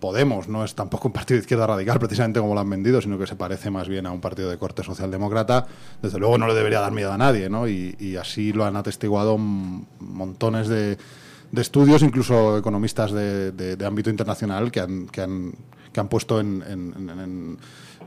Podemos 0.00 0.48
no 0.48 0.64
es 0.64 0.74
tampoco 0.74 1.08
un 1.08 1.12
partido 1.12 1.36
de 1.36 1.42
izquierda 1.42 1.66
radical, 1.66 1.98
precisamente 1.98 2.40
como 2.40 2.54
lo 2.54 2.60
han 2.60 2.70
vendido, 2.70 3.02
sino 3.02 3.18
que 3.18 3.26
se 3.26 3.36
parece 3.36 3.70
más 3.70 3.88
bien 3.88 4.06
a 4.06 4.10
un 4.10 4.20
partido 4.20 4.48
de 4.48 4.56
corte 4.56 4.82
socialdemócrata, 4.82 5.66
desde 6.00 6.18
luego 6.18 6.38
no 6.38 6.46
le 6.46 6.54
debería 6.54 6.80
dar 6.80 6.92
miedo 6.92 7.12
a 7.12 7.18
nadie, 7.18 7.50
¿no? 7.50 7.68
Y, 7.68 8.16
así 8.16 8.52
lo 8.52 8.64
han 8.64 8.76
atestiguado 8.76 9.36
montones 9.36 10.68
de, 10.68 10.96
estudios, 11.54 12.02
incluso 12.02 12.56
economistas 12.56 13.12
de, 13.12 13.76
ámbito 13.86 14.08
internacional, 14.08 14.70
que 14.70 14.80
han, 14.80 15.06
que 15.08 15.20
han, 15.20 15.52
que 15.92 16.00
han 16.00 16.08
puesto 16.08 16.40
en, 16.40 17.58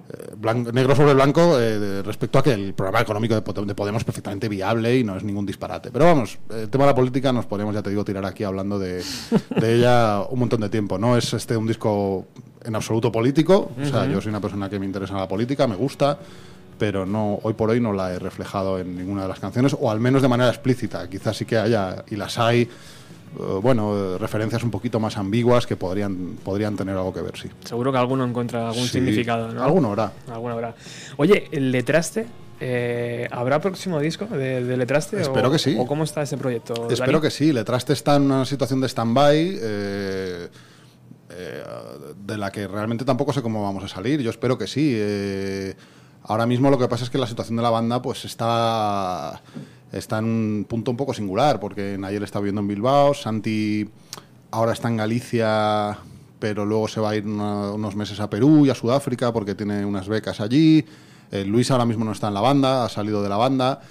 eh, 0.09 0.71
negro 0.73 0.95
sobre 0.95 1.13
blanco 1.13 1.59
eh, 1.59 2.01
respecto 2.03 2.39
a 2.39 2.43
que 2.43 2.53
el 2.53 2.73
programa 2.73 3.01
económico 3.01 3.35
de, 3.35 3.43
Pod- 3.43 3.65
de 3.65 3.75
Podemos 3.75 4.01
es 4.01 4.05
perfectamente 4.05 4.49
viable 4.49 4.97
y 4.97 5.03
no 5.03 5.15
es 5.15 5.23
ningún 5.23 5.45
disparate. 5.45 5.91
Pero 5.91 6.05
vamos, 6.05 6.37
el 6.49 6.69
tema 6.69 6.85
de 6.85 6.91
la 6.91 6.95
política 6.95 7.31
nos 7.31 7.45
podemos, 7.45 7.73
ya 7.75 7.81
te 7.81 7.89
digo, 7.89 8.03
tirar 8.03 8.25
aquí 8.25 8.43
hablando 8.43 8.79
de, 8.79 9.03
de 9.59 9.75
ella 9.75 10.21
un 10.29 10.39
montón 10.39 10.61
de 10.61 10.69
tiempo. 10.69 10.97
No 10.97 11.15
es 11.17 11.33
este 11.33 11.55
un 11.55 11.67
disco 11.67 12.25
en 12.63 12.75
absoluto 12.75 13.11
político, 13.11 13.71
o 13.81 13.85
sea, 13.85 14.05
yo 14.05 14.19
soy 14.19 14.29
una 14.29 14.41
persona 14.41 14.69
que 14.69 14.79
me 14.79 14.85
interesa 14.85 15.13
la 15.15 15.27
política, 15.27 15.65
me 15.65 15.75
gusta, 15.75 16.19
pero 16.77 17.05
no 17.05 17.39
hoy 17.43 17.53
por 17.53 17.69
hoy 17.69 17.79
no 17.79 17.93
la 17.93 18.13
he 18.13 18.19
reflejado 18.19 18.79
en 18.79 18.97
ninguna 18.97 19.21
de 19.23 19.27
las 19.29 19.39
canciones, 19.39 19.75
o 19.79 19.89
al 19.89 19.99
menos 19.99 20.21
de 20.21 20.27
manera 20.27 20.49
explícita. 20.49 21.09
Quizás 21.09 21.37
sí 21.37 21.45
que 21.45 21.57
haya, 21.57 22.03
y 22.09 22.15
las 22.15 22.37
hay, 22.37 22.67
bueno, 23.61 23.95
eh, 23.95 24.17
referencias 24.17 24.63
un 24.63 24.71
poquito 24.71 24.99
más 24.99 25.17
ambiguas 25.17 25.67
que 25.67 25.75
podrían, 25.75 26.37
podrían 26.43 26.75
tener 26.75 26.95
algo 26.95 27.13
que 27.13 27.21
ver, 27.21 27.37
sí. 27.37 27.49
Seguro 27.65 27.91
que 27.91 27.97
alguno 27.97 28.25
encuentra 28.25 28.67
algún 28.69 28.83
Sí, 28.85 28.93
significado, 28.93 29.51
¿no? 29.53 29.63
alguno 29.63 29.89
habrá. 29.89 30.11
Alguno 30.31 30.53
habrá. 30.53 30.75
Oye, 31.17 31.47
¿el 31.51 31.71
Letraste? 31.71 32.25
eh, 32.61 33.27
¿Habrá 33.31 33.61
próximo 33.61 33.99
disco 33.99 34.25
de, 34.25 34.63
de 34.65 34.75
Letraste? 34.77 35.21
Espero 35.21 35.47
o- 35.47 35.51
que 35.51 35.59
sí. 35.59 35.77
¿O 35.79 35.85
cómo 35.87 36.03
está 36.03 36.21
ese 36.23 36.37
proyecto? 36.37 36.89
Espero 36.89 37.21
que 37.21 37.29
sí. 37.31 37.53
Letraste 37.53 37.93
está 37.93 38.15
en 38.17 38.23
una 38.23 38.45
situación 38.45 38.81
de 38.81 38.87
stand-by 38.89 39.37
eh, 39.61 40.47
eh, 41.29 41.63
de 42.25 42.37
la 42.37 42.51
que 42.51 42.67
realmente 42.67 43.05
tampoco 43.05 43.31
sé 43.31 43.41
cómo 43.41 43.63
vamos 43.63 43.83
a 43.83 43.87
salir. 43.87 44.19
Yo 44.21 44.29
espero 44.29 44.57
que 44.57 44.67
sí. 44.67 44.99
Ahora 46.23 46.45
mismo 46.45 46.69
lo 46.69 46.77
que 46.77 46.87
pasa 46.89 47.05
es 47.05 47.09
que 47.09 47.17
la 47.17 47.27
situación 47.27 47.55
de 47.55 47.63
la 47.63 47.69
banda 47.69 48.01
pues 48.01 48.25
está, 48.25 49.41
está 49.91 50.19
en 50.19 50.25
un 50.25 50.65
punto 50.69 50.91
un 50.91 50.97
poco 50.97 51.13
singular, 51.13 51.59
porque 51.59 51.99
ayer 52.03 52.23
está 52.23 52.39
viviendo 52.39 52.61
en 52.61 52.67
Bilbao, 52.67 53.13
Santi 53.13 53.89
ahora 54.51 54.73
está 54.73 54.87
en 54.87 54.97
Galicia, 54.97 55.97
pero 56.39 56.65
luego 56.65 56.87
se 56.87 56.99
va 57.01 57.11
a 57.11 57.15
ir 57.15 57.25
una- 57.25 57.71
unos 57.73 57.95
meses 57.95 58.19
a 58.19 58.29
Perú 58.29 58.65
y 58.65 58.69
a 58.69 58.75
Sudáfrica 58.75 59.31
porque 59.33 59.55
tiene 59.55 59.85
unas 59.85 60.07
becas 60.07 60.39
allí. 60.41 60.85
Eh, 61.31 61.45
Luis 61.45 61.69
ahora 61.71 61.85
mismo 61.85 62.05
no 62.05 62.11
está 62.11 62.27
en 62.29 62.33
la 62.33 62.41
banda, 62.41 62.85
ha 62.85 62.89
salido 62.89 63.21
de 63.21 63.29
la 63.29 63.37
banda 63.37 63.81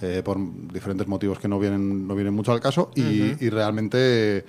eh, 0.00 0.22
por 0.24 0.38
diferentes 0.72 1.06
motivos 1.08 1.38
que 1.40 1.48
no 1.48 1.58
vienen, 1.58 2.06
no 2.06 2.14
vienen 2.14 2.32
mucho 2.34 2.52
al 2.52 2.60
caso 2.60 2.90
y, 2.94 3.02
realmente 3.50 4.44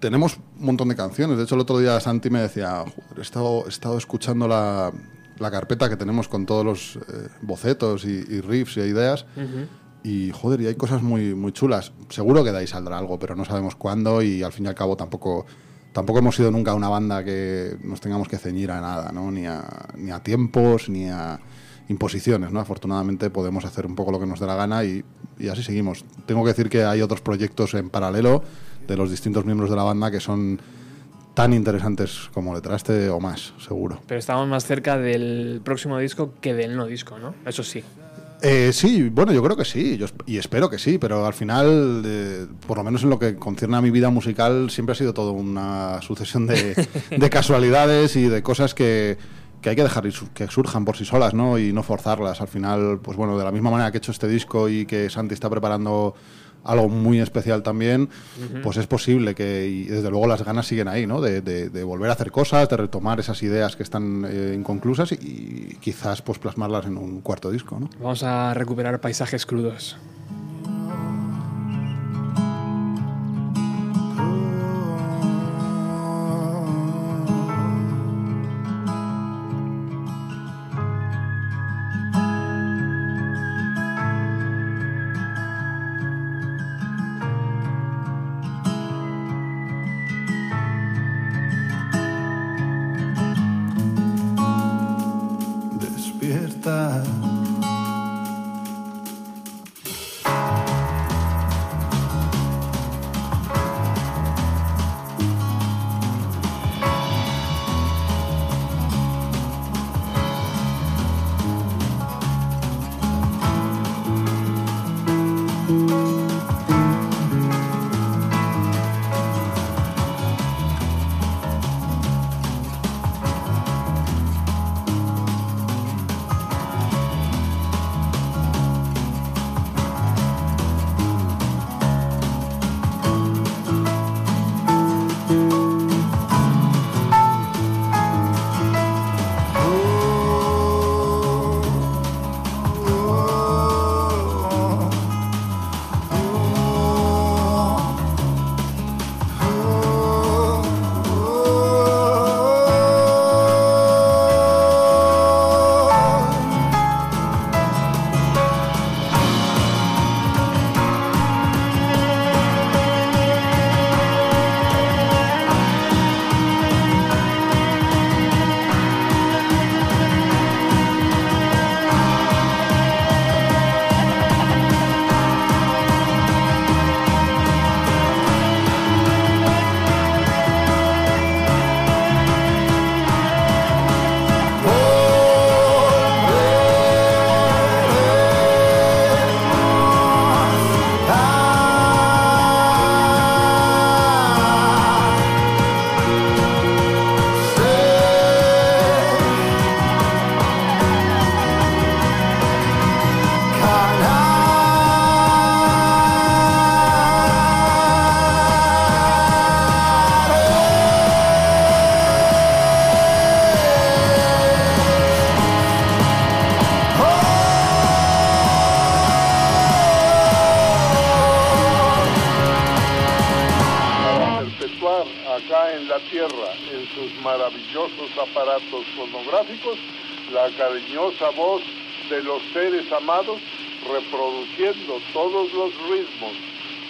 tenemos 0.00 0.36
un 0.58 0.66
montón 0.66 0.88
de 0.88 0.96
canciones. 0.96 1.38
De 1.38 1.44
hecho, 1.44 1.54
el 1.54 1.62
otro 1.62 1.78
día 1.78 1.98
Santi 2.00 2.30
me 2.30 2.40
decía, 2.40 2.80
"Joder, 2.80 3.18
he 3.18 3.22
estado, 3.22 3.64
he 3.66 3.68
estado 3.68 3.96
escuchando 3.96 4.46
la, 4.46 4.92
la 5.38 5.50
carpeta 5.50 5.88
que 5.88 5.96
tenemos 5.96 6.28
con 6.28 6.46
todos 6.46 6.64
los 6.64 6.96
eh, 6.96 7.28
bocetos 7.42 8.04
y, 8.04 8.08
y 8.28 8.40
riffs 8.40 8.76
y 8.76 8.80
ideas. 8.80 9.24
Y 10.06 10.30
joder, 10.30 10.60
y 10.60 10.66
hay 10.68 10.76
cosas 10.76 11.02
muy, 11.02 11.34
muy 11.34 11.50
chulas. 11.50 11.92
Seguro 12.10 12.44
que 12.44 12.52
de 12.52 12.58
ahí 12.58 12.66
saldrá 12.68 12.96
algo, 12.96 13.18
pero 13.18 13.34
no 13.34 13.44
sabemos 13.44 13.74
cuándo 13.74 14.22
y 14.22 14.44
al 14.44 14.52
fin 14.52 14.66
y 14.66 14.68
al 14.68 14.76
cabo 14.76 14.96
tampoco, 14.96 15.46
tampoco 15.92 16.20
hemos 16.20 16.36
sido 16.36 16.52
nunca 16.52 16.74
una 16.74 16.88
banda 16.88 17.24
que 17.24 17.76
nos 17.82 18.00
tengamos 18.00 18.28
que 18.28 18.38
ceñir 18.38 18.70
a 18.70 18.80
nada, 18.80 19.10
¿no? 19.10 19.32
Ni 19.32 19.46
a, 19.46 19.64
ni 19.96 20.12
a 20.12 20.20
tiempos, 20.20 20.88
ni 20.88 21.08
a 21.08 21.40
imposiciones, 21.88 22.52
¿no? 22.52 22.60
Afortunadamente 22.60 23.30
podemos 23.30 23.64
hacer 23.64 23.84
un 23.84 23.96
poco 23.96 24.12
lo 24.12 24.20
que 24.20 24.26
nos 24.26 24.38
dé 24.38 24.46
la 24.46 24.54
gana 24.54 24.84
y, 24.84 25.04
y 25.40 25.48
así 25.48 25.64
seguimos. 25.64 26.04
Tengo 26.24 26.44
que 26.44 26.50
decir 26.50 26.68
que 26.68 26.84
hay 26.84 27.02
otros 27.02 27.20
proyectos 27.20 27.74
en 27.74 27.90
paralelo 27.90 28.44
de 28.86 28.96
los 28.96 29.10
distintos 29.10 29.44
miembros 29.44 29.70
de 29.70 29.76
la 29.76 29.82
banda 29.82 30.12
que 30.12 30.20
son 30.20 30.60
tan 31.34 31.52
interesantes 31.52 32.30
como 32.32 32.54
Letraste 32.54 33.10
o 33.10 33.18
más, 33.18 33.54
seguro. 33.58 34.00
Pero 34.06 34.20
estamos 34.20 34.46
más 34.46 34.64
cerca 34.66 34.96
del 34.98 35.60
próximo 35.64 35.98
disco 35.98 36.32
que 36.40 36.54
del 36.54 36.76
no 36.76 36.86
disco, 36.86 37.18
¿no? 37.18 37.34
Eso 37.44 37.64
sí. 37.64 37.82
Eh, 38.42 38.70
sí, 38.72 39.08
bueno, 39.08 39.32
yo 39.32 39.42
creo 39.42 39.56
que 39.56 39.64
sí, 39.64 39.96
yo 39.96 40.06
y 40.26 40.36
espero 40.36 40.68
que 40.68 40.78
sí, 40.78 40.98
pero 40.98 41.24
al 41.24 41.32
final, 41.32 42.02
eh, 42.04 42.46
por 42.66 42.76
lo 42.76 42.84
menos 42.84 43.02
en 43.02 43.10
lo 43.10 43.18
que 43.18 43.36
concierne 43.36 43.78
a 43.78 43.80
mi 43.80 43.90
vida 43.90 44.10
musical, 44.10 44.70
siempre 44.70 44.92
ha 44.92 44.96
sido 44.96 45.14
todo 45.14 45.32
una 45.32 46.00
sucesión 46.02 46.46
de, 46.46 46.86
de 47.16 47.30
casualidades 47.30 48.14
y 48.16 48.24
de 48.28 48.42
cosas 48.42 48.74
que, 48.74 49.16
que 49.62 49.70
hay 49.70 49.76
que 49.76 49.82
dejar 49.82 50.04
que 50.34 50.46
surjan 50.48 50.84
por 50.84 50.96
sí 50.96 51.04
solas, 51.04 51.34
¿no? 51.34 51.58
Y 51.58 51.72
no 51.72 51.82
forzarlas. 51.82 52.40
Al 52.40 52.48
final, 52.48 53.00
pues 53.02 53.16
bueno, 53.16 53.38
de 53.38 53.44
la 53.44 53.52
misma 53.52 53.70
manera 53.70 53.90
que 53.90 53.96
he 53.96 54.00
hecho 54.00 54.12
este 54.12 54.28
disco 54.28 54.68
y 54.68 54.86
que 54.86 55.10
Santi 55.10 55.34
está 55.34 55.48
preparando 55.50 56.14
algo 56.66 56.88
muy 56.88 57.20
especial 57.20 57.62
también, 57.62 58.08
pues 58.62 58.76
es 58.76 58.86
posible 58.86 59.34
que, 59.34 59.66
y 59.68 59.84
desde 59.84 60.10
luego 60.10 60.26
las 60.26 60.44
ganas 60.44 60.66
siguen 60.66 60.88
ahí, 60.88 61.06
¿no? 61.06 61.20
De, 61.20 61.40
de- 61.40 61.70
de 61.70 61.84
volver 61.84 62.10
a 62.10 62.14
hacer 62.14 62.30
cosas, 62.30 62.68
de 62.68 62.76
retomar 62.76 63.20
esas 63.20 63.42
ideas 63.42 63.76
que 63.76 63.82
están 63.82 64.26
eh, 64.28 64.54
inconclusas 64.56 65.12
y, 65.12 65.14
y 65.14 65.76
quizás 65.80 66.22
pues 66.22 66.38
plasmarlas 66.38 66.86
en 66.86 66.98
un 66.98 67.20
cuarto 67.20 67.50
disco, 67.50 67.78
¿no? 67.80 67.88
Vamos 68.00 68.22
a 68.22 68.52
recuperar 68.54 69.00
paisajes 69.00 69.46
crudos. 69.46 69.96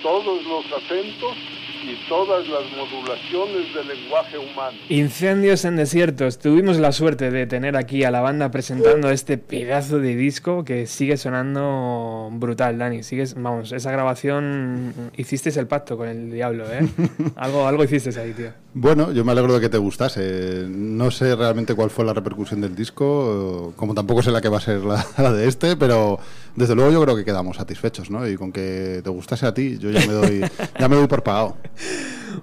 Todos 0.07 0.41
los 0.45 0.65
acentos 0.67 1.35
y 1.83 2.09
todas 2.09 2.47
las 2.47 2.63
modulaciones 2.77 3.75
del 3.75 3.89
lenguaje 3.89 4.39
humano. 4.39 4.79
Incendios 4.89 5.65
en 5.65 5.75
desiertos. 5.75 6.39
Tuvimos 6.39 6.79
la 6.79 6.93
suerte 6.93 7.33
de 7.33 7.47
tener 7.47 7.77
aquí 7.77 8.05
a 8.05 8.13
la 8.13 8.21
banda 8.21 8.53
presentando 8.53 9.11
este 9.11 9.37
pedazo 9.37 9.99
de 9.99 10.15
disco 10.15 10.65
que 10.65 10.87
sigue 10.87 11.17
sonando 11.17 12.29
brutal, 12.33 12.79
Dani. 12.79 13.03
Sigues, 13.03 13.35
vamos, 13.35 13.73
esa 13.73 13.91
grabación 13.91 14.93
hicisteis 15.17 15.57
el 15.57 15.67
pacto 15.67 15.97
con 15.97 16.09
el 16.09 16.31
diablo, 16.31 16.67
¿eh? 16.73 16.89
algo, 17.37 17.67
algo 17.67 17.83
hicisteis 17.83 18.17
ahí, 18.17 18.33
tío. 18.33 18.53
Bueno, 18.75 19.11
yo 19.11 19.25
me 19.25 19.33
alegro 19.33 19.55
de 19.55 19.61
que 19.61 19.69
te 19.69 19.79
gustase. 19.79 20.67
No 20.69 21.11
sé 21.11 21.35
realmente 21.35 21.75
cuál 21.75 21.91
fue 21.91 22.05
la 22.05 22.13
repercusión 22.13 22.61
del 22.61 22.77
disco, 22.77 23.73
como 23.75 23.95
tampoco 23.95 24.23
sé 24.23 24.31
la 24.31 24.41
que 24.41 24.49
va 24.49 24.59
a 24.59 24.61
ser 24.61 24.85
la, 24.85 25.05
la 25.19 25.33
de 25.33 25.49
este, 25.49 25.77
pero 25.77 26.21
desde 26.57 26.75
luego 26.75 26.91
yo 26.91 27.03
creo 27.03 27.15
que 27.17 27.25
quedamos 27.25 27.57
satisfechos, 27.57 28.11
¿no? 28.11 28.27
Y 28.29 28.37
con 28.37 28.51
que 28.53 29.01
te 29.05 29.11
gustase 29.11 29.47
a 29.47 29.55
ti, 29.55 29.79
yo 29.79 29.91
ya 29.91 30.01
me 30.07 30.13
doy, 30.13 30.41
ya 30.81 30.89
me 30.89 30.97
doy 30.97 31.07
por 31.07 31.23
pagado. 31.23 31.57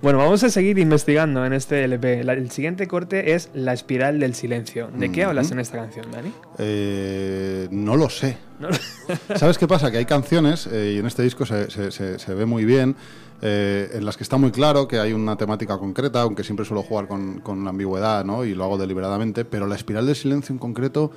Bueno, 0.02 0.18
vamos 0.20 0.44
a 0.44 0.50
seguir 0.50 0.80
investigando 0.80 1.46
en 1.46 1.54
este 1.54 1.84
LP. 1.84 2.24
La- 2.24 2.34
el 2.34 2.50
siguiente 2.52 2.88
corte 2.88 3.34
es 3.34 3.50
La 3.54 3.74
espiral 3.74 4.20
del 4.20 4.34
silencio. 4.34 4.90
¿De 4.96 5.12
qué 5.12 5.24
hablas 5.24 5.52
en 5.52 5.60
esta 5.60 5.78
canción, 5.78 6.08
Dani? 6.12 6.32
Eh, 6.58 7.68
no 7.72 7.96
lo 7.96 8.10
sé. 8.10 8.38
No 8.60 8.70
¿Sabes 9.36 9.58
qué 9.58 9.68
pasa? 9.68 9.92
Que 9.92 9.98
hay 9.98 10.06
canciones, 10.06 10.68
eh, 10.72 10.94
y 10.96 11.00
en 11.00 11.06
este 11.06 11.22
disco 11.24 11.46
se, 11.46 11.70
se- 11.70 11.92
se- 11.92 12.18
se 12.20 12.34
ve 12.34 12.46
muy 12.46 12.66
bien, 12.66 12.96
eh, 13.42 13.90
en 13.94 14.06
las 14.06 14.16
que 14.18 14.24
está 14.24 14.38
muy 14.38 14.52
claro 14.52 14.88
que 14.88 15.00
hay 15.00 15.12
una 15.14 15.36
temática 15.36 15.78
concreta, 15.78 16.22
aunque 16.22 16.44
siempre 16.44 16.66
suelo 16.66 16.82
jugar 16.82 17.08
con, 17.08 17.40
con 17.42 17.64
la 17.64 17.72
ambigüedad, 17.72 18.24
¿no? 18.26 18.46
Y 18.46 18.56
lo 18.56 18.64
hago 18.64 18.78
deliberadamente, 18.78 19.44
pero 19.46 19.68
la 19.68 19.76
espiral 19.76 20.06
del 20.06 20.16
silencio 20.16 20.54
en 20.54 20.60
concreto, 20.60 21.12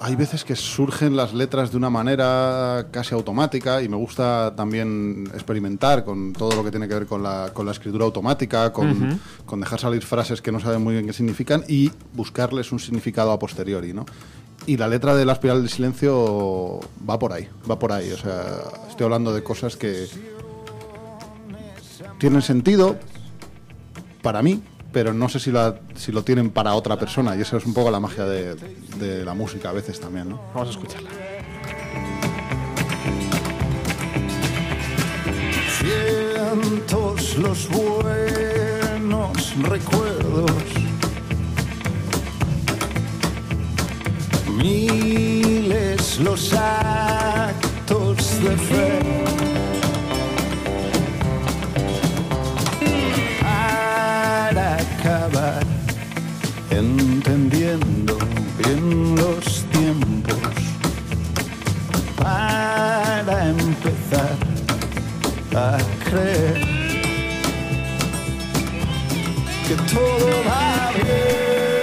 hay 0.00 0.16
veces 0.16 0.44
que 0.44 0.54
surgen 0.54 1.16
las 1.16 1.32
letras 1.32 1.70
de 1.70 1.76
una 1.76 1.88
manera 1.88 2.88
casi 2.90 3.14
automática 3.14 3.80
y 3.82 3.88
me 3.88 3.96
gusta 3.96 4.54
también 4.54 5.28
experimentar 5.32 6.04
con 6.04 6.32
todo 6.32 6.54
lo 6.54 6.64
que 6.64 6.70
tiene 6.70 6.86
que 6.86 6.94
ver 6.94 7.06
con 7.06 7.22
la, 7.22 7.50
con 7.54 7.64
la 7.64 7.72
escritura 7.72 8.04
automática, 8.04 8.72
con, 8.72 9.18
dejar 9.60 9.80
salir 9.80 10.02
frases 10.02 10.42
que 10.42 10.52
no 10.52 10.60
saben 10.60 10.82
muy 10.82 10.94
bien 10.94 11.06
qué 11.06 11.12
significan 11.12 11.64
y 11.68 11.90
buscarles 12.12 12.70
un 12.72 12.80
significado 12.80 13.32
a 13.32 13.38
posteriori, 13.38 13.94
¿no? 13.94 14.04
Y 14.66 14.76
la 14.76 14.88
letra 14.88 15.14
de 15.14 15.24
la 15.24 15.34
espiral 15.34 15.60
del 15.60 15.70
silencio 15.70 16.80
va 17.08 17.18
por 17.18 17.32
ahí, 17.32 17.48
va 17.70 17.78
por 17.78 17.92
ahí. 17.92 18.10
O 18.12 18.18
sea, 18.18 18.62
estoy 18.88 19.04
hablando 19.04 19.32
de 19.32 19.42
cosas 19.42 19.76
que 19.76 20.06
tienen 22.18 22.42
sentido 22.42 22.96
para 24.22 24.42
mí, 24.42 24.62
pero 24.94 25.12
no 25.12 25.28
sé 25.28 25.40
si, 25.40 25.50
la, 25.50 25.74
si 25.96 26.12
lo 26.12 26.22
tienen 26.22 26.50
para 26.50 26.74
otra 26.74 26.96
persona. 26.96 27.36
Y 27.36 27.40
eso 27.40 27.56
es 27.56 27.66
un 27.66 27.74
poco 27.74 27.90
la 27.90 27.98
magia 28.00 28.24
de, 28.24 28.54
de 28.54 29.24
la 29.24 29.34
música 29.34 29.70
a 29.70 29.72
veces 29.72 29.98
también, 30.00 30.28
¿no? 30.30 30.40
Vamos 30.54 30.68
a 30.68 30.70
escucharla. 30.70 31.10
Cientos 35.80 37.36
los 37.36 37.68
buenos 37.68 39.56
recuerdos. 39.62 40.52
Miles 44.56 46.20
los 46.20 46.52
actos 46.54 48.16
de 48.44 48.56
fe. 48.56 49.43
Empezar 63.84 64.30
a 65.54 65.78
creer 66.04 66.60
que 69.68 69.74
todo 69.94 70.26
va 70.46 70.90
bien. 70.92 71.73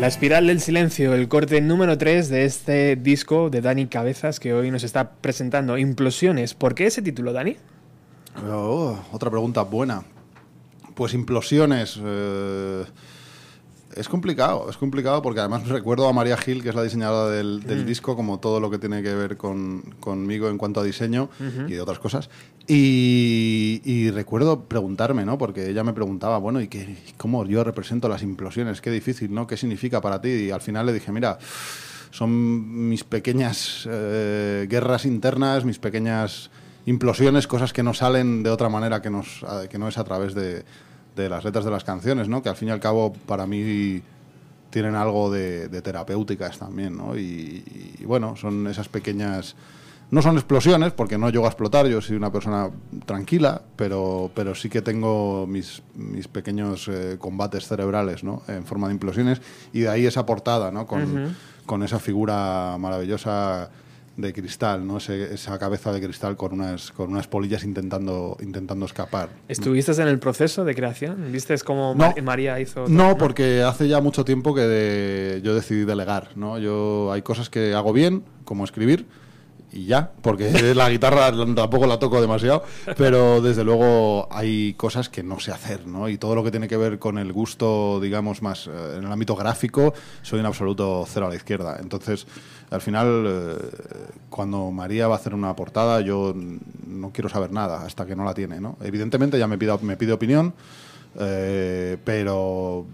La 0.00 0.06
espiral 0.06 0.46
del 0.46 0.62
silencio, 0.62 1.12
el 1.12 1.28
corte 1.28 1.60
número 1.60 1.98
3 1.98 2.30
de 2.30 2.46
este 2.46 2.96
disco 2.96 3.50
de 3.50 3.60
Dani 3.60 3.86
Cabezas 3.86 4.40
que 4.40 4.54
hoy 4.54 4.70
nos 4.70 4.82
está 4.82 5.10
presentando, 5.10 5.76
Implosiones. 5.76 6.54
¿Por 6.54 6.74
qué 6.74 6.86
ese 6.86 7.02
título, 7.02 7.34
Dani? 7.34 7.58
Oh, 8.50 8.98
otra 9.12 9.28
pregunta 9.28 9.60
buena. 9.60 10.02
Pues 10.94 11.12
implosiones. 11.12 12.00
eh, 12.02 12.84
es 13.96 14.08
complicado, 14.08 14.68
es 14.70 14.76
complicado 14.76 15.20
porque 15.22 15.40
además 15.40 15.66
recuerdo 15.68 16.08
a 16.08 16.12
María 16.12 16.36
Gil, 16.36 16.62
que 16.62 16.68
es 16.70 16.74
la 16.74 16.82
diseñadora 16.82 17.30
del, 17.30 17.62
del 17.62 17.84
Mm. 17.84 17.86
disco, 17.86 18.16
como 18.16 18.38
todo 18.40 18.60
lo 18.60 18.70
que 18.70 18.78
tiene 18.78 19.02
que 19.02 19.14
ver 19.14 19.36
con, 19.36 19.82
conmigo 20.00 20.48
en 20.48 20.58
cuanto 20.58 20.80
a 20.80 20.84
diseño 20.84 21.28
y 21.68 21.72
de 21.72 21.80
otras 21.80 21.98
cosas. 21.98 22.28
Y, 22.68 23.80
y 23.84 24.10
recuerdo 24.10 24.64
preguntarme, 24.64 25.24
¿no? 25.24 25.36
Porque 25.38 25.68
ella 25.68 25.82
me 25.84 25.92
preguntaba, 25.92 26.38
bueno, 26.38 26.60
¿y 26.60 26.68
qué, 26.68 26.96
cómo 27.16 27.44
yo 27.44 27.64
represento 27.64 28.08
las 28.08 28.22
implosiones? 28.22 28.80
Qué 28.80 28.90
difícil, 28.90 29.34
¿no? 29.34 29.46
¿Qué 29.46 29.56
significa 29.56 30.00
para 30.00 30.20
ti? 30.20 30.28
Y 30.28 30.50
al 30.50 30.60
final 30.60 30.86
le 30.86 30.92
dije, 30.92 31.10
mira, 31.10 31.38
son 32.12 32.88
mis 32.88 33.04
pequeñas 33.04 33.88
eh, 33.90 34.66
guerras 34.70 35.04
internas, 35.04 35.64
mis 35.64 35.78
pequeñas 35.78 36.50
implosiones, 36.86 37.46
cosas 37.46 37.72
que 37.72 37.82
no 37.82 37.92
salen 37.92 38.42
de 38.42 38.50
otra 38.50 38.68
manera 38.68 39.02
que, 39.02 39.10
nos, 39.10 39.44
que 39.68 39.78
no 39.78 39.88
es 39.88 39.98
a 39.98 40.04
través 40.04 40.34
de, 40.34 40.64
de 41.16 41.28
las 41.28 41.44
letras 41.44 41.64
de 41.64 41.70
las 41.70 41.84
canciones, 41.84 42.28
¿no? 42.28 42.42
Que 42.42 42.48
al 42.48 42.56
fin 42.56 42.68
y 42.68 42.70
al 42.70 42.80
cabo 42.80 43.12
para 43.26 43.46
mí 43.46 44.02
tienen 44.70 44.94
algo 44.94 45.30
de, 45.30 45.68
de 45.68 45.82
terapéuticas 45.82 46.58
también, 46.58 46.96
¿no? 46.96 47.16
Y, 47.16 47.96
y, 47.98 48.04
bueno, 48.04 48.36
son 48.36 48.66
esas 48.66 48.88
pequeñas... 48.88 49.56
No 50.12 50.22
son 50.22 50.36
explosiones, 50.36 50.92
porque 50.92 51.18
no 51.18 51.30
llego 51.30 51.44
a 51.44 51.48
explotar, 51.48 51.86
yo 51.86 52.00
soy 52.00 52.16
una 52.16 52.32
persona 52.32 52.68
tranquila, 53.06 53.62
pero, 53.76 54.30
pero 54.34 54.56
sí 54.56 54.68
que 54.68 54.82
tengo 54.82 55.46
mis, 55.46 55.82
mis 55.94 56.26
pequeños 56.26 56.88
eh, 56.88 57.16
combates 57.18 57.68
cerebrales, 57.68 58.24
¿no? 58.24 58.42
En 58.48 58.64
forma 58.64 58.88
de 58.88 58.94
implosiones, 58.94 59.40
y 59.72 59.80
de 59.80 59.88
ahí 59.88 60.06
esa 60.06 60.26
portada, 60.26 60.72
¿no? 60.72 60.86
Con, 60.86 61.36
con 61.64 61.84
esa 61.84 62.00
figura 62.00 62.76
maravillosa 62.78 63.70
de 64.20 64.32
cristal, 64.32 64.86
¿no? 64.86 64.98
Ese- 64.98 65.34
esa 65.34 65.58
cabeza 65.58 65.92
de 65.92 66.00
cristal 66.00 66.36
con 66.36 66.52
unas, 66.52 66.90
con 66.92 67.10
unas 67.12 67.26
polillas 67.26 67.64
intentando, 67.64 68.36
intentando 68.40 68.86
escapar. 68.86 69.28
¿Estuviste 69.48 69.92
en 70.00 70.08
el 70.08 70.18
proceso 70.18 70.64
de 70.64 70.74
creación? 70.74 71.30
¿Viste 71.32 71.56
cómo 71.58 71.94
No. 71.94 72.06
Mar- 72.06 72.22
María 72.22 72.60
hizo? 72.60 72.84
todo? 72.84 72.88
No, 72.88 73.16
porque 73.16 73.62
hace 73.62 73.88
ya 73.88 74.00
mucho 74.00 74.24
tiempo 74.24 74.54
que 74.54 74.62
de- 74.62 75.40
yo 75.42 75.54
decidí 75.54 75.84
delegar, 75.84 76.28
¿no? 76.36 76.58
Yo 76.58 77.10
hay 77.12 77.22
cosas 77.22 77.50
que 77.50 77.74
hago 77.74 77.92
bien, 77.92 78.22
como 78.44 78.64
escribir, 78.64 79.06
y 79.72 79.86
ya, 79.86 80.10
porque 80.22 80.50
la 80.74 80.90
guitarra 80.90 81.30
tampoco 81.54 81.86
la 81.86 81.98
toco 82.00 82.20
demasiado, 82.20 82.64
pero 82.96 83.40
desde 83.40 83.62
luego 83.62 84.26
hay 84.32 84.74
cosas 84.74 85.08
que 85.08 85.22
no 85.22 85.38
sé 85.38 85.52
hacer, 85.52 85.86
¿no? 85.86 86.08
Y 86.08 86.18
todo 86.18 86.34
lo 86.34 86.42
que 86.42 86.50
tiene 86.50 86.66
que 86.66 86.76
ver 86.76 86.98
con 86.98 87.18
el 87.18 87.32
gusto, 87.32 88.00
digamos, 88.00 88.42
más 88.42 88.66
eh, 88.66 88.70
en 88.98 89.04
el 89.04 89.12
ámbito 89.12 89.36
gráfico, 89.36 89.94
soy 90.22 90.40
en 90.40 90.46
absoluto 90.46 91.04
cero 91.08 91.26
a 91.26 91.28
la 91.28 91.36
izquierda. 91.36 91.78
Entonces, 91.80 92.26
al 92.70 92.80
final, 92.80 93.24
eh, 93.26 93.56
cuando 94.28 94.70
María 94.70 95.08
va 95.08 95.16
a 95.16 95.18
hacer 95.18 95.34
una 95.34 95.54
portada, 95.56 96.00
yo 96.00 96.34
no 96.86 97.10
quiero 97.10 97.28
saber 97.28 97.52
nada 97.52 97.84
hasta 97.84 98.06
que 98.06 98.14
no 98.14 98.24
la 98.24 98.34
tiene, 98.34 98.60
¿no? 98.60 98.76
Evidentemente 98.82 99.38
ya 99.38 99.46
me 99.46 99.58
me 99.82 99.96
pide 99.96 100.12
opinión, 100.12 100.54
Eh, 101.18 101.96
pero 102.04 102.86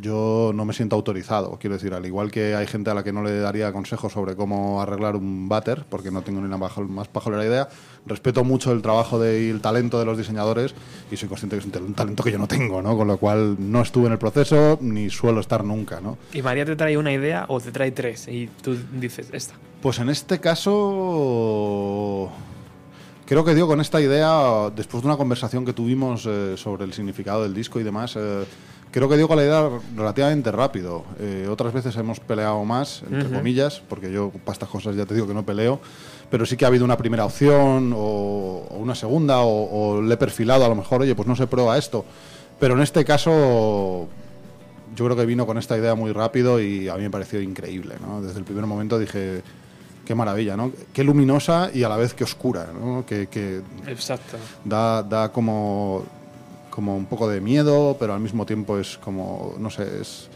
yo 0.00 0.52
no 0.54 0.64
me 0.64 0.72
siento 0.72 0.96
autorizado. 0.96 1.58
Quiero 1.60 1.74
decir, 1.76 1.94
al 1.94 2.04
igual 2.06 2.30
que 2.30 2.54
hay 2.54 2.66
gente 2.66 2.90
a 2.90 2.94
la 2.94 3.04
que 3.04 3.12
no 3.12 3.22
le 3.22 3.38
daría 3.38 3.72
consejos 3.72 4.12
sobre 4.12 4.36
cómo 4.36 4.80
arreglar 4.80 5.16
un 5.16 5.48
váter, 5.48 5.84
porque 5.88 6.10
no 6.10 6.22
tengo 6.22 6.40
ni 6.40 6.48
la 6.48 6.56
más 6.56 7.08
pajolera 7.08 7.44
idea, 7.44 7.68
respeto 8.06 8.44
mucho 8.44 8.72
el 8.72 8.82
trabajo 8.82 9.18
de, 9.18 9.44
y 9.44 9.50
el 9.50 9.60
talento 9.60 9.98
de 9.98 10.04
los 10.04 10.16
diseñadores 10.18 10.74
y 11.10 11.16
soy 11.16 11.28
consciente 11.28 11.56
que 11.56 11.60
es 11.60 11.66
un 11.80 11.94
talento 11.94 12.22
que 12.22 12.32
yo 12.32 12.38
no 12.38 12.48
tengo, 12.48 12.82
¿no? 12.82 12.96
Con 12.96 13.08
lo 13.08 13.18
cual 13.18 13.56
no 13.58 13.82
estuve 13.82 14.06
en 14.06 14.12
el 14.12 14.18
proceso 14.18 14.78
ni 14.80 15.10
suelo 15.10 15.40
estar 15.40 15.64
nunca, 15.64 16.00
¿no? 16.00 16.18
Y 16.32 16.42
María 16.42 16.64
te 16.64 16.74
trae 16.76 16.96
una 16.96 17.12
idea 17.12 17.44
o 17.48 17.60
te 17.60 17.70
trae 17.70 17.92
tres 17.92 18.28
y 18.28 18.48
tú 18.62 18.76
dices 18.92 19.28
esta. 19.32 19.54
Pues 19.80 19.98
en 19.98 20.10
este 20.10 20.38
caso, 20.38 20.70
creo 23.26 23.44
que 23.44 23.54
dio 23.54 23.66
con 23.66 23.80
esta 23.80 24.00
idea, 24.00 24.70
después 24.74 25.02
de 25.02 25.08
una 25.08 25.16
conversación 25.16 25.64
que 25.64 25.72
tuvimos 25.72 26.26
eh, 26.26 26.54
sobre 26.56 26.84
el 26.84 26.92
significado 26.92 27.42
del 27.42 27.54
disco 27.54 27.80
y 27.80 27.82
demás, 27.82 28.14
eh, 28.16 28.44
creo 28.90 29.08
que 29.08 29.16
dio 29.16 29.26
con 29.28 29.36
la 29.38 29.44
idea 29.44 29.70
relativamente 29.96 30.50
rápido. 30.52 31.04
Eh, 31.18 31.46
otras 31.50 31.72
veces 31.72 31.96
hemos 31.96 32.20
peleado 32.20 32.64
más, 32.64 33.02
entre 33.10 33.28
Ujú. 33.28 33.34
comillas, 33.38 33.82
porque 33.88 34.12
yo 34.12 34.30
para 34.44 34.52
estas 34.52 34.68
cosas 34.68 34.96
ya 34.96 35.06
te 35.06 35.14
digo 35.14 35.26
que 35.26 35.34
no 35.34 35.44
peleo, 35.46 35.80
pero 36.30 36.44
sí 36.46 36.56
que 36.56 36.64
ha 36.64 36.68
habido 36.68 36.84
una 36.84 36.96
primera 36.96 37.24
opción 37.24 37.92
o, 37.94 38.66
o 38.70 38.76
una 38.78 38.94
segunda 38.94 39.40
o, 39.40 39.96
o 39.96 40.02
le 40.02 40.14
he 40.14 40.16
perfilado 40.16 40.64
a 40.64 40.68
lo 40.68 40.74
mejor, 40.74 41.02
oye, 41.02 41.14
pues 41.14 41.28
no 41.28 41.36
se 41.36 41.46
prueba 41.46 41.76
esto. 41.78 42.04
Pero 42.58 42.74
en 42.74 42.80
este 42.82 43.04
caso 43.04 44.08
yo 44.94 45.04
creo 45.06 45.16
que 45.16 45.24
vino 45.26 45.46
con 45.46 45.56
esta 45.58 45.76
idea 45.76 45.94
muy 45.94 46.12
rápido 46.12 46.60
y 46.60 46.88
a 46.88 46.94
mí 46.96 47.02
me 47.02 47.10
pareció 47.10 47.40
increíble, 47.40 47.94
¿no? 48.00 48.20
Desde 48.22 48.38
el 48.38 48.44
primer 48.44 48.66
momento 48.66 48.98
dije, 48.98 49.42
qué 50.12 50.16
maravilla, 50.16 50.58
¿no? 50.58 50.70
Qué 50.92 51.04
luminosa 51.04 51.70
y 51.72 51.84
a 51.84 51.88
la 51.88 51.96
vez 51.96 52.12
que 52.12 52.22
oscura, 52.22 52.66
¿no? 52.78 53.06
Que, 53.06 53.28
que 53.28 53.62
Exacto. 53.86 54.36
da, 54.62 55.02
da 55.02 55.32
como, 55.32 56.04
como 56.68 56.94
un 56.94 57.06
poco 57.06 57.30
de 57.30 57.40
miedo, 57.40 57.96
pero 57.98 58.12
al 58.12 58.20
mismo 58.20 58.44
tiempo 58.44 58.78
es 58.78 58.98
como, 58.98 59.54
no 59.58 59.70
sé, 59.70 59.84
es, 60.02 60.28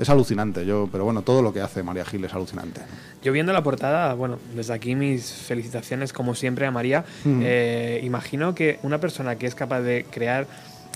es 0.00 0.10
alucinante. 0.10 0.66
Yo, 0.66 0.88
pero 0.90 1.04
bueno, 1.04 1.22
todo 1.22 1.42
lo 1.42 1.52
que 1.52 1.60
hace 1.60 1.84
María 1.84 2.04
Gil 2.04 2.24
es 2.24 2.34
alucinante. 2.34 2.80
Yo 3.22 3.30
viendo 3.30 3.52
la 3.52 3.62
portada, 3.62 4.14
bueno, 4.14 4.40
desde 4.56 4.74
aquí 4.74 4.96
mis 4.96 5.30
felicitaciones 5.32 6.12
como 6.12 6.34
siempre 6.34 6.66
a 6.66 6.72
María. 6.72 7.04
Mm. 7.22 7.40
Eh, 7.44 8.00
imagino 8.02 8.56
que 8.56 8.80
una 8.82 8.98
persona 8.98 9.36
que 9.36 9.46
es 9.46 9.54
capaz 9.54 9.82
de 9.82 10.06
crear 10.10 10.48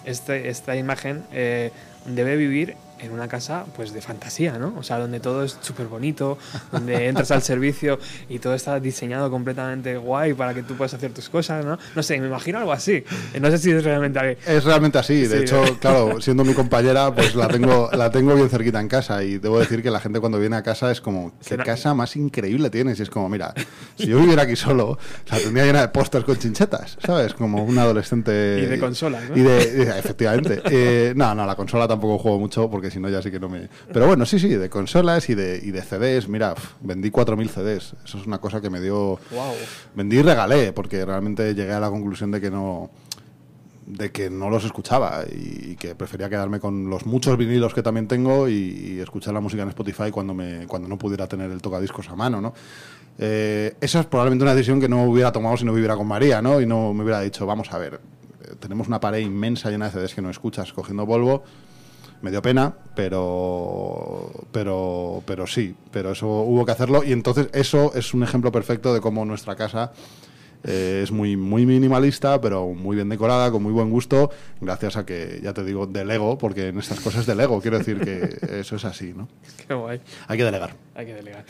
este, 0.05 0.49
esta 0.49 0.75
imagen 0.75 1.23
eh, 1.33 1.71
debe 2.05 2.37
vivir 2.37 2.75
en 3.05 3.13
una 3.13 3.29
casa 3.29 3.65
pues 3.77 3.93
de 3.93 4.01
fantasía, 4.01 4.59
¿no? 4.59 4.75
O 4.79 4.83
sea, 4.83 4.99
donde 4.99 5.21
todo 5.21 5.45
es 5.45 5.57
súper 5.61 5.87
bonito, 5.87 6.39
donde 6.73 7.09
entras 7.09 7.31
al 7.31 7.43
servicio 7.43 7.99
y 8.29 8.39
todo 8.39 8.55
está 8.55 8.81
diseñado 8.81 9.31
completamente 9.31 9.97
guay 9.97 10.35
para 10.35 10.55
que 10.55 10.63
tú 10.63 10.75
puedas 10.75 10.95
hacer 10.95 11.13
tus 11.13 11.29
cosas, 11.29 11.65
¿no? 11.65 11.79
No 11.95 12.03
sé, 12.03 12.21
me 12.21 12.27
imagino 12.27 12.59
algo 12.59 12.73
así. 12.73 13.05
No 13.41 13.51
sé 13.51 13.59
si 13.59 13.71
es 13.71 13.85
realmente 13.85 14.19
algo- 14.19 14.39
Es 14.47 14.65
realmente 14.65 14.99
así. 14.99 15.27
De 15.27 15.37
Sí, 15.39 15.43
hecho, 15.45 15.65
¿no? 15.65 15.79
claro, 15.79 16.21
siendo 16.21 16.45
mi 16.45 16.55
compañera, 16.55 17.15
pues 17.15 17.35
la 17.35 17.49
tengo, 17.49 17.91
la 17.93 18.11
tengo 18.11 18.35
bien 18.35 18.49
cerquita 18.49 18.81
en 18.81 18.89
casa. 18.89 19.23
Y 19.23 19.39
debo 19.39 19.59
decir 19.59 19.83
que 19.83 19.91
la 19.91 20.01
gente 20.01 20.21
cuando 20.21 20.39
viene 20.39 20.57
a 20.57 20.63
casa 20.63 20.91
es 20.91 21.01
como, 21.01 21.33
¿qué 21.47 21.57
casa 21.59 21.95
más 21.95 22.17
increíble 22.17 22.71
tienes? 22.71 22.99
Y 22.99 23.03
es 23.03 23.11
como, 23.11 23.29
mira, 23.29 23.53
si 23.97 24.07
yo 24.07 24.19
viviera 24.19 24.43
aquí 24.43 24.57
solo, 24.57 24.99
la 25.31 25.39
tendría 25.39 25.65
llena 25.67 25.81
de 25.83 25.89
pósters 25.89 26.25
con 26.25 26.37
chinchetas, 26.39 26.97
¿sabes? 27.05 27.35
Como 27.35 27.63
un 27.65 27.79
adolescente. 27.79 28.61
Y 28.63 28.67
de 28.67 28.79
consolas, 28.79 29.29
¿no? 29.31 29.37
Y 29.37 29.41
de, 29.43 29.71
de- 29.73 29.99
efectivamente. 29.99 30.63
Eh, 30.71 31.13
no, 31.17 31.35
no, 31.35 31.47
la 31.47 31.55
consola 31.57 31.87
tampoco 31.87 32.19
juego 32.19 32.39
mucho 32.39 32.71
porque 32.71 32.91
si 32.95 33.01
no 33.01 33.09
ya 33.09 33.21
sí 33.21 33.31
que 33.31 33.39
no 33.39 33.49
me... 33.49 33.69
Pero 33.93 34.07
bueno, 34.07 34.25
sí, 34.25 34.39
sí, 34.39 34.49
de 34.49 34.71
consolas 34.71 35.29
y 35.29 35.35
de, 35.35 35.61
y 35.63 35.71
de 35.71 35.83
CDs. 35.83 36.29
Mira, 36.29 36.55
vendí 36.81 37.11
4.000 37.11 37.49
CDs. 37.49 37.95
Eso 38.05 38.19
es 38.19 38.27
una 38.27 38.39
cosa 38.39 38.61
que 38.61 38.71
me 38.71 38.81
dio... 38.81 39.19
Wow. 39.31 39.55
Vendí 39.95 40.19
y 40.19 40.23
regalé 40.23 40.73
porque 40.73 41.05
realmente 41.05 41.55
llegué 41.55 41.73
a 41.73 41.81
la 41.81 41.91
conclusión 41.91 42.31
de 42.31 42.41
que 42.41 42.51
no 42.51 42.91
de 43.87 44.11
que 44.13 44.31
no 44.31 44.49
los 44.49 44.65
escuchaba 44.65 45.25
y 45.31 45.77
que 45.77 45.95
prefería 45.95 46.31
quedarme 46.31 46.59
con 46.59 46.89
los 46.89 47.05
muchos 47.05 47.37
vinilos 47.37 47.75
que 47.75 47.83
también 47.83 48.09
tengo 48.09 48.49
y, 48.49 48.55
y 48.55 49.01
escuchar 49.01 49.35
la 49.35 49.41
música 49.41 49.63
en 49.63 49.69
Spotify 49.69 50.11
cuando 50.11 50.33
me 50.33 50.67
cuando 50.67 50.89
no 50.89 50.97
pudiera 50.97 51.27
tener 51.27 51.51
el 51.51 51.61
tocadiscos 51.61 52.09
a 52.09 52.17
mano, 52.17 52.41
¿no? 52.41 52.55
Eh, 53.19 53.77
esa 53.81 54.01
es 54.01 54.07
probablemente 54.07 54.43
una 54.43 54.55
decisión 54.55 54.81
que 54.81 54.89
no 54.89 55.05
hubiera 55.05 55.31
tomado 55.33 55.57
si 55.57 55.65
no 55.65 55.73
viviera 55.73 55.97
con 55.97 56.07
María, 56.07 56.43
¿no? 56.43 56.61
Y 56.61 56.67
no 56.67 56.93
me 56.93 57.05
hubiera 57.05 57.21
dicho, 57.21 57.47
vamos 57.47 57.73
a 57.73 57.79
ver, 57.79 58.01
eh, 58.43 58.55
tenemos 58.59 58.89
una 58.89 59.01
pared 59.01 59.21
inmensa 59.21 59.71
llena 59.71 59.89
de 59.89 59.93
CDs 59.93 60.15
que 60.15 60.23
no 60.23 60.31
escuchas 60.31 60.73
cogiendo 60.73 61.07
polvo. 61.07 61.45
Me 62.25 62.31
dio 62.31 62.41
pena, 62.41 62.73
pero, 62.95 64.31
pero, 64.51 65.23
pero 65.27 65.47
sí, 65.47 65.75
pero 65.93 66.13
eso 66.13 66.27
hubo 66.27 66.65
que 66.65 66.73
hacerlo 66.73 67.05
y 67.05 67.13
entonces 67.13 67.49
eso 67.53 67.93
es 67.95 68.15
un 68.15 68.23
ejemplo 68.23 68.51
perfecto 68.51 68.95
de 68.95 69.03
cómo 69.03 69.27
nuestra 69.27 69.57
casa 69.57 69.93
eh, 70.67 71.01
es 71.05 71.13
muy, 71.13 71.37
muy 71.37 71.67
minimalista, 71.67 72.41
pero 72.41 72.69
muy 72.69 72.97
bien 72.97 73.11
decorada, 73.11 73.51
con 73.51 73.63
muy 73.63 73.73
buen 73.73 73.91
gusto, 73.91 74.31
gracias 74.63 74.97
a 74.97 75.05
que, 75.05 75.39
ya 75.43 75.53
te 75.53 75.63
digo, 75.65 75.87
delego, 75.87 76.39
porque 76.39 76.69
en 76.69 76.79
estas 76.79 76.99
cosas 77.01 77.27
delego, 77.27 77.61
quiero 77.61 77.77
decir 77.77 78.01
que 78.01 78.39
eso 78.61 78.77
es 78.77 78.87
así, 78.87 79.13
¿no? 79.15 79.29
Qué 79.69 79.75
guay. 79.75 80.01
Hay 80.27 80.39
que 80.39 80.45
delegar. 80.45 80.75
Hay 80.95 81.05
que 81.05 81.13
delegar. 81.15 81.45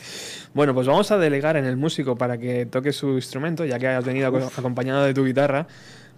Bueno, 0.53 0.73
pues 0.73 0.87
vamos 0.87 1.09
a 1.11 1.17
delegar 1.17 1.55
en 1.55 1.63
el 1.63 1.77
músico 1.77 2.17
para 2.17 2.37
que 2.37 2.65
toque 2.65 2.91
su 2.91 3.11
instrumento, 3.13 3.63
ya 3.63 3.79
que 3.79 3.87
has 3.87 4.03
venido 4.03 4.27
aco- 4.27 4.51
acompañado 4.57 5.05
de 5.05 5.13
tu 5.13 5.23
guitarra. 5.23 5.67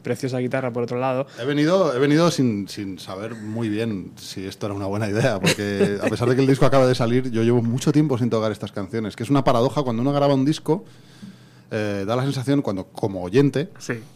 Preciosa 0.08 0.38
guitarra, 0.38 0.72
por 0.72 0.84
otro 0.84 0.98
lado. 0.98 1.28
He 1.38 1.44
venido, 1.44 1.94
he 1.94 2.00
venido 2.00 2.32
sin, 2.32 2.70
sin 2.70 2.98
saber 2.98 3.36
muy 3.36 3.68
bien 3.68 4.14
si 4.16 4.46
esto 4.46 4.68
era 4.68 4.74
una 4.74 4.86
buena 4.86 5.10
idea, 5.10 5.38
porque 5.38 5.98
a 6.02 6.08
pesar 6.08 6.30
de 6.30 6.36
que 6.36 6.42
el 6.42 6.48
disco 6.48 6.66
acaba 6.66 6.88
de 6.88 6.96
salir, 6.96 7.30
yo 7.30 7.44
llevo 7.44 7.62
mucho 7.62 7.92
tiempo 7.92 8.18
sin 8.18 8.30
tocar 8.30 8.54
estas 8.54 8.72
canciones, 8.72 9.18
que 9.18 9.24
es 9.24 9.30
una 9.30 9.44
paradoja 9.44 9.84
cuando 9.84 10.02
uno 10.02 10.14
graba 10.14 10.34
un 10.34 10.46
disco, 10.46 10.86
eh, 11.72 12.04
da 12.08 12.16
la 12.16 12.24
sensación, 12.24 12.62
cuando 12.62 12.86
como 12.88 13.22
oyente, 13.24 13.70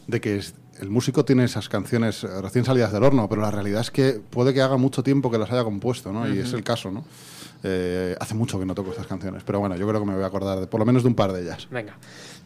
de 0.07 0.21
que 0.21 0.37
es- 0.37 0.55
el 0.79 0.89
músico 0.89 1.23
tiene 1.25 1.43
esas 1.43 1.69
canciones 1.69 2.23
eh, 2.23 2.27
recién 2.41 2.65
salidas 2.65 2.91
del 2.91 3.03
horno, 3.03 3.29
pero 3.29 3.41
la 3.41 3.51
realidad 3.51 3.81
es 3.81 3.91
que 3.91 4.13
puede 4.29 4.53
que 4.53 4.61
haga 4.61 4.77
mucho 4.77 5.03
tiempo 5.03 5.29
que 5.29 5.37
las 5.37 5.51
haya 5.51 5.63
compuesto, 5.63 6.11
¿no? 6.11 6.27
Y 6.33 6.39
es 6.39 6.53
el 6.53 6.63
caso, 6.63 6.89
¿no? 6.91 7.03
Eh, 7.63 8.15
hace 8.19 8.33
mucho 8.33 8.57
que 8.57 8.65
no 8.65 8.73
toco 8.73 8.89
estas 8.89 9.05
canciones, 9.05 9.43
pero 9.45 9.59
bueno, 9.59 9.75
yo 9.75 9.87
creo 9.87 9.99
que 9.99 10.07
me 10.07 10.15
voy 10.15 10.23
a 10.23 10.27
acordar 10.27 10.59
de, 10.59 10.65
por 10.65 10.79
lo 10.79 10.85
menos 10.85 11.03
de 11.03 11.09
un 11.09 11.13
par 11.15 11.31
de 11.33 11.43
ellas. 11.43 11.67
Venga, 11.69 11.95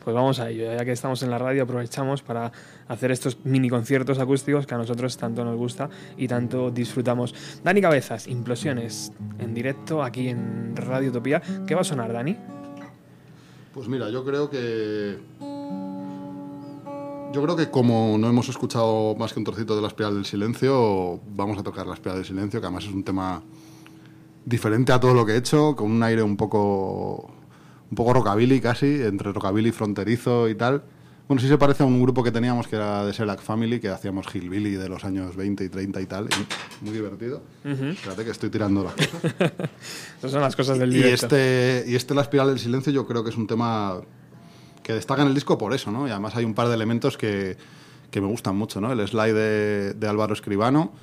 pues 0.04 0.14
vamos 0.14 0.42
a 0.42 0.50
ello. 0.50 0.76
Ya 0.76 0.84
que 0.84 0.92
estamos 0.92 1.24
en 1.24 1.30
la 1.30 1.38
radio, 1.38 1.64
aprovechamos 1.64 2.22
para 2.22 2.52
hacer 2.90 3.12
estos 3.12 3.38
mini 3.46 3.70
conciertos 3.70 4.20
acústicos 4.20 4.68
que 4.68 4.76
a 4.76 4.78
nosotros 4.78 5.16
tanto 5.16 5.46
nos 5.46 5.56
gusta 5.56 5.90
y 6.18 6.28
tanto 6.28 6.70
disfrutamos. 6.72 7.34
Dani 7.64 7.80
Cabezas, 7.80 8.28
Implosiones, 8.28 9.14
en 9.40 9.54
directo 9.54 10.04
aquí 10.04 10.28
en 10.28 10.76
Radio 10.76 11.12
Utopía. 11.12 11.42
¿Qué 11.66 11.76
va 11.76 11.82
a 11.82 11.86
sonar, 11.86 12.12
Dani? 12.12 12.36
Pues 13.76 13.90
mira, 13.90 14.10
yo 14.10 14.24
creo 14.24 14.50
que. 14.50 15.20
Yo 17.34 17.44
creo 17.44 17.58
que 17.58 17.70
como 17.70 18.18
no 18.18 18.30
hemos 18.30 18.48
escuchado 18.48 19.16
más 19.16 19.34
que 19.34 19.40
un 19.40 19.44
trocito 19.44 19.76
de 19.76 19.82
la 19.82 19.90
espiral 19.90 20.16
del 20.16 20.24
silencio, 20.24 21.20
vamos 21.36 21.58
a 21.58 21.64
tocar 21.64 21.86
la 21.86 21.96
espiral 21.96 22.20
del 22.20 22.26
silencio, 22.26 22.62
que 22.62 22.68
además 22.68 22.86
es 22.86 22.94
un 22.94 23.04
tema 23.04 23.44
diferente 24.46 24.94
a 24.94 25.00
todo 25.02 25.14
lo 25.14 25.26
que 25.26 25.34
he 25.34 25.38
hecho, 25.38 25.76
con 25.76 25.92
un 25.92 26.02
aire 26.04 26.24
un 26.24 26.38
poco. 26.38 27.30
un 27.92 27.96
poco 27.98 28.14
rockabilly 28.14 28.62
casi, 28.62 29.02
entre 29.02 29.34
rockabilly 29.34 29.74
fronterizo 29.74 30.48
y 30.48 30.56
tal. 30.56 30.82
Bueno, 31.28 31.42
sí 31.42 31.48
se 31.48 31.58
parece 31.58 31.82
a 31.82 31.88
un 31.88 32.00
grupo 32.02 32.24
que 32.24 32.32
teníamos 32.32 32.68
que 32.68 32.76
era 32.76 33.04
de 33.04 33.12
Shellac 33.12 33.42
Family, 33.42 33.80
que 33.80 33.90
hacíamos 33.90 34.28
Hillbilly 34.34 34.76
de 34.76 34.88
los 34.88 35.04
años 35.06 35.36
20 35.36 35.64
y 35.64 35.70
30 35.70 36.02
y 36.02 36.06
tal. 36.06 36.30
y 36.30 36.86
muy 36.86 36.94
divertido. 36.94 37.42
Espérate 37.64 38.24
que 38.26 38.30
estoy 38.32 38.50
tirando 38.52 38.84
las 38.84 38.94
cosas. 38.94 39.34
Esas 40.20 40.32
son 40.32 40.42
las 40.42 40.56
cosas 40.56 40.78
del 40.78 40.94
Y 40.94 40.98
directo. 40.98 41.26
este, 41.26 41.86
y 41.88 41.96
este 41.96 42.14
La 42.14 42.22
Espiral 42.22 42.50
del 42.50 42.60
Silencio 42.60 42.94
yo 42.94 43.08
creo 43.08 43.24
que 43.24 43.32
es 43.32 43.38
un 43.38 43.48
tema 43.48 44.02
que 44.84 44.94
destaca 44.94 45.24
en 45.24 45.30
el 45.30 45.34
disco 45.34 45.58
por 45.58 45.74
eso, 45.74 45.90
¿no? 45.90 46.08
Y 46.08 46.12
además 46.12 46.36
hay 46.36 46.46
un 46.46 46.54
par 46.54 46.68
de 46.68 46.76
elementos 46.76 47.18
que, 47.18 47.58
que 48.12 48.22
me 48.22 48.28
gustan 48.28 48.56
mucho, 48.56 48.80
¿no? 48.80 48.92
El 48.92 49.08
slide 49.08 49.34
de, 49.34 49.94
de 49.96 50.08
Álvaro 50.08 50.34
Escribano, 50.34 50.94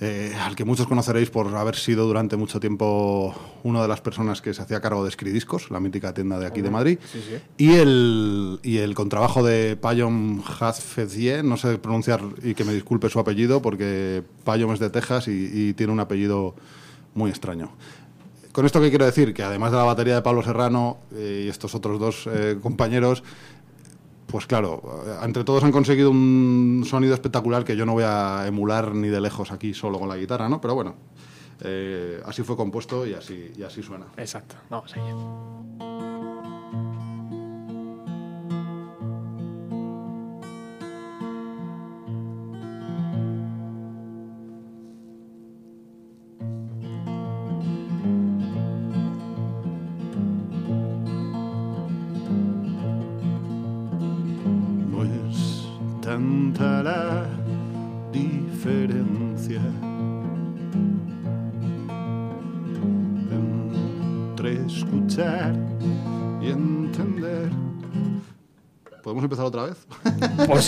eh, 0.00 0.32
al 0.40 0.54
que 0.54 0.64
muchos 0.64 0.86
conoceréis 0.86 1.30
por 1.30 1.54
haber 1.56 1.76
sido 1.76 2.06
durante 2.06 2.36
mucho 2.36 2.60
tiempo 2.60 3.34
una 3.64 3.82
de 3.82 3.88
las 3.88 4.00
personas 4.00 4.40
que 4.40 4.54
se 4.54 4.62
hacía 4.62 4.80
cargo 4.80 5.02
de 5.02 5.08
Escridiscos, 5.08 5.70
la 5.70 5.80
mítica 5.80 6.14
tienda 6.14 6.38
de 6.38 6.46
aquí 6.46 6.62
de 6.62 6.70
Madrid. 6.70 6.98
Sí, 7.12 7.20
sí. 7.28 7.36
Y 7.56 7.74
el, 7.74 8.60
y 8.62 8.78
el 8.78 8.94
contrabajo 8.94 9.42
de 9.42 9.76
Payom 9.76 10.42
Hazfezie, 10.60 11.42
no 11.42 11.56
sé 11.56 11.78
pronunciar 11.78 12.20
y 12.42 12.54
que 12.54 12.64
me 12.64 12.72
disculpe 12.72 13.08
su 13.08 13.18
apellido 13.18 13.60
porque 13.60 14.22
Payom 14.44 14.72
es 14.72 14.78
de 14.78 14.90
Texas 14.90 15.28
y, 15.28 15.50
y 15.52 15.74
tiene 15.74 15.92
un 15.92 16.00
apellido 16.00 16.54
muy 17.14 17.30
extraño. 17.30 17.72
Con 18.52 18.66
esto 18.66 18.80
qué 18.80 18.88
quiero 18.88 19.04
decir? 19.04 19.34
Que 19.34 19.44
además 19.44 19.70
de 19.70 19.76
la 19.76 19.84
batería 19.84 20.16
de 20.16 20.22
Pablo 20.22 20.42
Serrano 20.42 20.98
eh, 21.14 21.44
y 21.46 21.48
estos 21.48 21.76
otros 21.76 22.00
dos 22.00 22.26
eh, 22.26 22.58
compañeros, 22.60 23.22
pues 24.28 24.46
claro, 24.46 25.02
eh, 25.06 25.16
entre 25.24 25.42
todos 25.42 25.64
han 25.64 25.72
conseguido 25.72 26.10
un 26.10 26.84
sonido 26.86 27.14
espectacular 27.14 27.64
que 27.64 27.76
yo 27.76 27.86
no 27.86 27.94
voy 27.94 28.04
a 28.06 28.44
emular 28.46 28.94
ni 28.94 29.08
de 29.08 29.20
lejos 29.20 29.50
aquí 29.50 29.74
solo 29.74 29.98
con 29.98 30.08
la 30.08 30.16
guitarra, 30.16 30.48
¿no? 30.48 30.60
Pero 30.60 30.74
bueno, 30.74 30.94
eh, 31.62 32.20
así 32.26 32.42
fue 32.42 32.56
compuesto 32.56 33.06
y 33.06 33.14
así, 33.14 33.52
y 33.56 33.62
así 33.62 33.82
suena. 33.82 34.06
Exacto, 34.16 34.56
vamos 34.68 34.94
allá. 34.94 35.87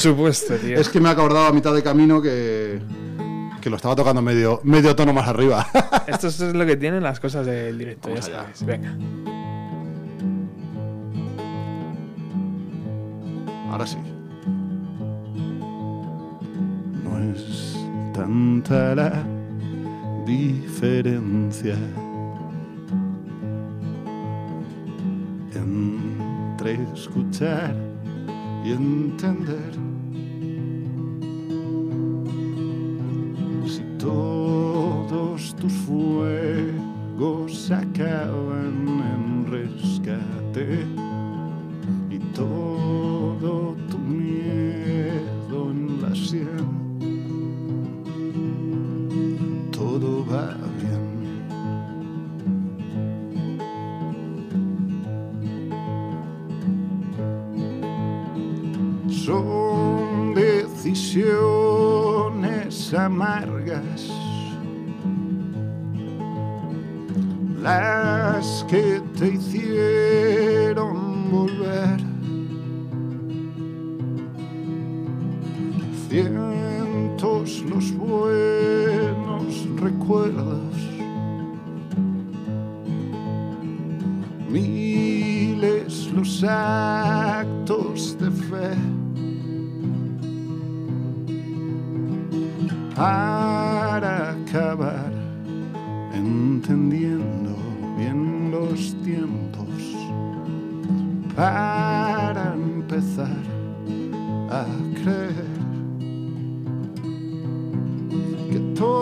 Supuesto, 0.01 0.55
tío. 0.57 0.79
Es 0.79 0.89
que 0.89 1.01
me 1.01 1.09
he 1.09 1.13
acordado 1.13 1.47
a 1.47 1.53
mitad 1.53 1.75
de 1.75 1.83
camino 1.83 2.21
que, 2.21 2.81
que 3.61 3.71
lo 3.71 3.77
estaba 3.77 3.95
tocando 3.97 4.23
medio, 4.23 4.61
medio 4.65 4.95
tono 4.97 5.13
más 5.13 5.29
arriba. 5.29 5.67
Esto 6.07 6.29
es 6.29 6.41
lo 6.41 6.67
que 6.67 6.77
tienen 6.77 7.03
las 7.03 7.21
cosas 7.21 7.47
del 7.47 7.79
directo, 7.79 8.09
ya 8.09 8.15
allá. 8.17 8.25
sabes. 8.43 8.65
Venga. 8.67 8.97
Ahora 13.71 13.87
sí. 13.87 13.99
No 17.05 17.33
es 17.33 17.77
tanta 18.13 18.95
la 18.95 19.13
diferencia 20.27 21.77
entre 25.55 26.79
escuchar 26.95 27.75
y 28.65 28.73
entender. 28.73 29.90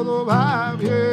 Todo 0.05 0.25
va 0.25 0.77
bien. 0.79 1.08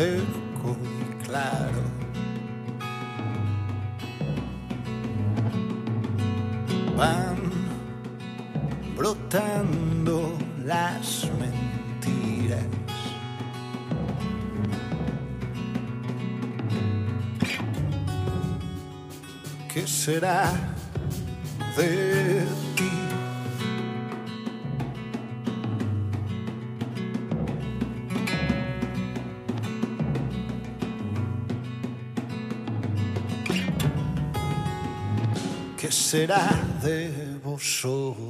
Cerco 0.00 0.76
y 0.82 1.24
claro. 1.24 1.82
Van 6.96 7.36
brotando 8.96 10.38
las 10.64 11.28
mentiras. 11.38 12.64
¿Qué 19.72 19.86
será 19.86 20.59
será 36.90 38.29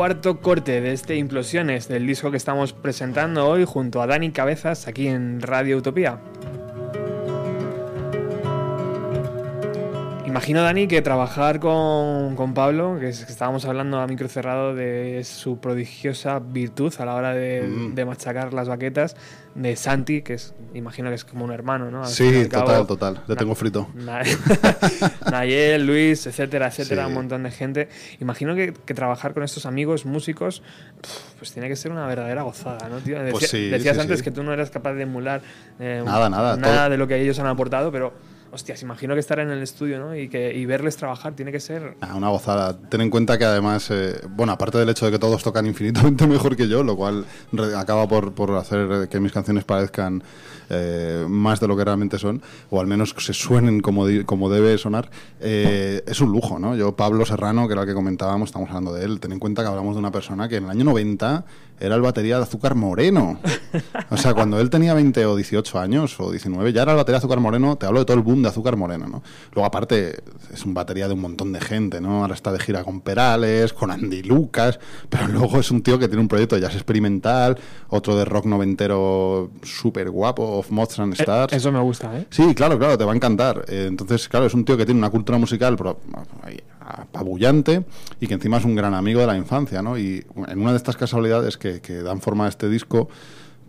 cuarto 0.00 0.40
corte 0.40 0.80
de 0.80 0.94
este 0.94 1.16
Implosiones, 1.16 1.86
del 1.86 2.06
disco 2.06 2.30
que 2.30 2.38
estamos 2.38 2.72
presentando 2.72 3.46
hoy 3.46 3.66
junto 3.66 4.00
a 4.00 4.06
Dani 4.06 4.30
Cabezas 4.30 4.88
aquí 4.88 5.08
en 5.08 5.42
Radio 5.42 5.76
Utopía. 5.76 6.18
Imagino, 10.40 10.62
Dani, 10.62 10.86
que 10.88 11.02
trabajar 11.02 11.60
con, 11.60 12.34
con 12.34 12.54
Pablo, 12.54 12.96
que, 12.98 13.10
es- 13.10 13.26
que 13.26 13.30
estábamos 13.30 13.66
hablando 13.66 14.00
a 14.00 14.06
micro 14.06 14.26
cerrado 14.26 14.74
de 14.74 15.22
su 15.22 15.60
prodigiosa 15.60 16.38
virtud 16.38 16.94
a 16.98 17.04
la 17.04 17.14
hora 17.14 17.34
de, 17.34 17.60
Mm. 17.68 17.94
de 17.94 18.04
machacar 18.06 18.54
las 18.54 18.66
baquetas, 18.66 19.16
de 19.54 19.76
Santi, 19.76 20.22
que 20.22 20.32
es, 20.34 20.54
imagino 20.72 21.10
que 21.10 21.16
es 21.16 21.26
como 21.26 21.44
un 21.44 21.52
hermano, 21.52 21.90
¿no? 21.90 22.04
Al 22.04 22.08
Sí, 22.08 22.24
fin 22.30 22.38
y 22.38 22.40
al 22.44 22.48
cabo, 22.48 22.64
total, 22.86 22.86
total. 22.86 23.24
Le 23.28 23.36
tengo 23.36 23.54
frito. 23.54 23.88
Na- 23.94 24.22
Nayel, 25.30 25.86
Luis, 25.86 26.26
etcétera, 26.26 26.68
etcétera, 26.68 27.02
Sí. 27.02 27.08
un 27.08 27.14
montón 27.14 27.42
de 27.42 27.50
gente. 27.50 27.88
Imagino 28.20 28.54
que, 28.54 28.72
que 28.72 28.94
trabajar 28.94 29.34
con 29.34 29.42
estos 29.42 29.66
amigos 29.66 30.06
músicos, 30.06 30.62
pues 31.38 31.52
tiene 31.52 31.68
que 31.68 31.76
ser 31.76 31.92
una 31.92 32.06
verdadera 32.06 32.42
gozada, 32.44 32.88
¿no, 32.88 32.96
tío? 33.00 33.18
Decía- 33.18 33.30
Pues 33.32 33.50
sí, 33.50 33.68
decías 33.68 33.96
sí, 33.96 34.00
antes 34.02 34.22
que 34.22 34.30
tú 34.30 34.42
no 34.42 34.54
eras 34.54 34.70
capaz 34.70 34.94
de 34.94 35.02
emular 35.02 35.42
eh, 35.78 36.00
Nada, 36.02 36.30
nada, 36.30 36.56
nada 36.56 36.84
todo- 36.84 36.90
de 36.92 36.96
lo 36.96 37.06
que 37.06 37.20
ellos 37.20 37.38
han 37.38 37.46
aportado, 37.46 37.92
pero, 37.92 38.14
hostias, 38.52 38.82
imagino 38.82 39.14
que 39.14 39.20
estar 39.20 39.38
en 39.38 39.50
el 39.50 39.62
estudio, 39.62 39.98
¿no? 39.98 40.16
Y, 40.16 40.28
que, 40.28 40.54
y 40.54 40.66
verles 40.66 40.96
trabajar 40.96 41.34
tiene 41.34 41.52
que 41.52 41.60
ser... 41.60 41.96
Ah, 42.00 42.14
una 42.16 42.28
gozada. 42.28 42.76
Ten 42.88 43.00
en 43.00 43.10
cuenta 43.10 43.38
que 43.38 43.44
además, 43.44 43.90
eh, 43.90 44.20
bueno, 44.30 44.52
aparte 44.52 44.78
del 44.78 44.88
hecho 44.88 45.06
de 45.06 45.12
que 45.12 45.18
todos 45.18 45.42
tocan 45.42 45.66
infinitamente 45.66 46.26
mejor 46.28 46.56
que 46.56 46.68
yo, 46.68 46.82
lo 46.82 46.96
cual 46.96 47.24
acaba 47.76 48.08
por, 48.08 48.32
por 48.32 48.54
hacer 48.56 49.08
que 49.08 49.20
mis 49.20 49.32
canciones 49.32 49.64
parezcan 49.64 50.22
eh, 50.70 51.26
más 51.28 51.60
de 51.60 51.68
lo 51.68 51.76
que 51.76 51.84
realmente 51.84 52.18
son, 52.18 52.40
o 52.70 52.80
al 52.80 52.86
menos 52.86 53.14
se 53.18 53.34
suenen 53.34 53.80
como, 53.80 54.06
di- 54.06 54.24
como 54.24 54.48
debe 54.48 54.78
sonar, 54.78 55.10
eh, 55.40 56.02
es 56.06 56.20
un 56.20 56.32
lujo, 56.32 56.58
¿no? 56.58 56.74
Yo, 56.76 56.96
Pablo 56.96 57.26
Serrano, 57.26 57.66
que 57.66 57.72
era 57.74 57.82
el 57.82 57.88
que 57.88 57.94
comentábamos, 57.94 58.48
estamos 58.48 58.68
hablando 58.70 58.94
de 58.94 59.04
él, 59.04 59.20
ten 59.20 59.32
en 59.32 59.38
cuenta 59.38 59.62
que 59.62 59.68
hablamos 59.68 59.94
de 59.94 59.98
una 59.98 60.12
persona 60.12 60.48
que 60.48 60.56
en 60.56 60.64
el 60.64 60.70
año 60.70 60.84
90 60.84 61.44
era 61.80 61.94
el 61.94 62.02
batería 62.02 62.36
de 62.36 62.42
Azúcar 62.42 62.74
Moreno. 62.74 63.40
O 64.10 64.16
sea, 64.18 64.34
cuando 64.34 64.60
él 64.60 64.68
tenía 64.68 64.92
20 64.92 65.24
o 65.24 65.34
18 65.34 65.78
años 65.78 66.20
o 66.20 66.30
19, 66.30 66.74
ya 66.74 66.82
era 66.82 66.92
el 66.92 66.96
batería 66.98 67.14
de 67.14 67.18
Azúcar 67.20 67.40
Moreno, 67.40 67.76
te 67.76 67.86
hablo 67.86 68.00
de 68.00 68.04
todo 68.04 68.18
el 68.18 68.22
boom 68.22 68.42
de 68.42 68.48
Azúcar 68.50 68.76
Moreno, 68.76 69.06
¿no? 69.08 69.22
Luego, 69.54 69.66
aparte, 69.66 70.22
es 70.52 70.64
un 70.66 70.74
batería 70.74 71.08
de 71.08 71.14
un 71.14 71.20
montón 71.22 71.52
de 71.52 71.60
gente, 71.60 72.00
¿no? 72.02 72.20
Ahora 72.20 72.34
está 72.34 72.52
de 72.52 72.58
gira 72.60 72.84
con 72.84 73.00
Perales, 73.00 73.72
con 73.72 73.90
Andy 73.90 74.22
Lucas, 74.22 74.78
pero 75.08 75.26
luego 75.28 75.58
es 75.58 75.70
un 75.70 75.82
tío 75.82 75.98
que 75.98 76.06
tiene 76.08 76.20
un 76.20 76.28
proyecto 76.28 76.54
de 76.56 76.60
jazz 76.60 76.74
experimental, 76.74 77.58
otro 77.88 78.14
de 78.14 78.26
rock 78.26 78.44
noventero 78.44 79.50
súper 79.62 80.10
guapo, 80.10 80.59
of 80.60 80.70
Moths 80.70 80.98
and 80.98 81.14
Stars. 81.14 81.52
Eso 81.52 81.72
me 81.72 81.80
gusta, 81.80 82.16
¿eh? 82.16 82.26
Sí, 82.30 82.54
claro, 82.54 82.78
claro, 82.78 82.96
te 82.96 83.04
va 83.04 83.12
a 83.12 83.16
encantar. 83.16 83.64
Eh, 83.68 83.86
entonces, 83.88 84.28
claro, 84.28 84.46
es 84.46 84.54
un 84.54 84.64
tío 84.64 84.76
que 84.76 84.84
tiene 84.84 84.98
una 84.98 85.10
cultura 85.10 85.38
musical 85.38 85.76
apabullante 86.80 87.84
y 88.20 88.26
que 88.26 88.34
encima 88.34 88.58
es 88.58 88.64
un 88.64 88.74
gran 88.74 88.94
amigo 88.94 89.20
de 89.20 89.26
la 89.26 89.36
infancia, 89.36 89.82
¿no? 89.82 89.98
Y 89.98 90.24
en 90.48 90.60
una 90.60 90.72
de 90.72 90.76
estas 90.76 90.96
casualidades 90.96 91.56
que, 91.56 91.80
que 91.80 92.02
dan 92.02 92.20
forma 92.20 92.46
a 92.46 92.48
este 92.48 92.68
disco, 92.68 93.08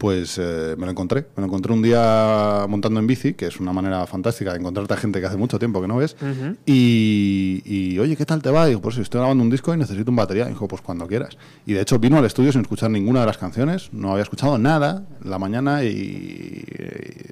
pues 0.01 0.39
eh, 0.39 0.73
me 0.79 0.85
lo 0.85 0.91
encontré. 0.91 1.27
Me 1.35 1.41
lo 1.41 1.45
encontré 1.45 1.71
un 1.71 1.83
día 1.83 2.65
montando 2.67 2.99
en 2.99 3.05
bici, 3.05 3.35
que 3.35 3.45
es 3.45 3.59
una 3.59 3.71
manera 3.71 4.07
fantástica 4.07 4.51
de 4.51 4.57
encontrarte 4.57 4.95
a 4.95 4.97
gente 4.97 5.19
que 5.21 5.27
hace 5.27 5.37
mucho 5.37 5.59
tiempo 5.59 5.79
que 5.79 5.87
no 5.87 5.97
ves. 5.97 6.15
Ujú. 6.19 6.55
Y, 6.65 7.61
y, 7.65 7.99
oye, 7.99 8.15
¿qué 8.15 8.25
tal 8.25 8.41
te 8.41 8.49
va? 8.49 8.65
Digo, 8.65 8.81
pues 8.81 8.97
estoy 8.97 9.19
grabando 9.19 9.43
un 9.43 9.51
disco 9.51 9.71
y 9.71 9.77
necesito 9.77 10.09
un 10.09 10.15
batería. 10.15 10.47
Dijo, 10.47 10.67
pues 10.67 10.81
cuando 10.81 11.05
quieras. 11.05 11.37
Y 11.67 11.73
de 11.73 11.81
hecho 11.81 11.99
vino 11.99 12.17
al 12.17 12.25
estudio 12.25 12.51
sin 12.51 12.61
escuchar 12.61 12.89
ninguna 12.89 13.19
de 13.19 13.27
las 13.27 13.37
canciones, 13.37 13.89
no 13.93 14.09
había 14.11 14.23
escuchado 14.23 14.57
nada 14.57 15.05
la 15.23 15.37
mañana 15.37 15.83
y 15.83 16.60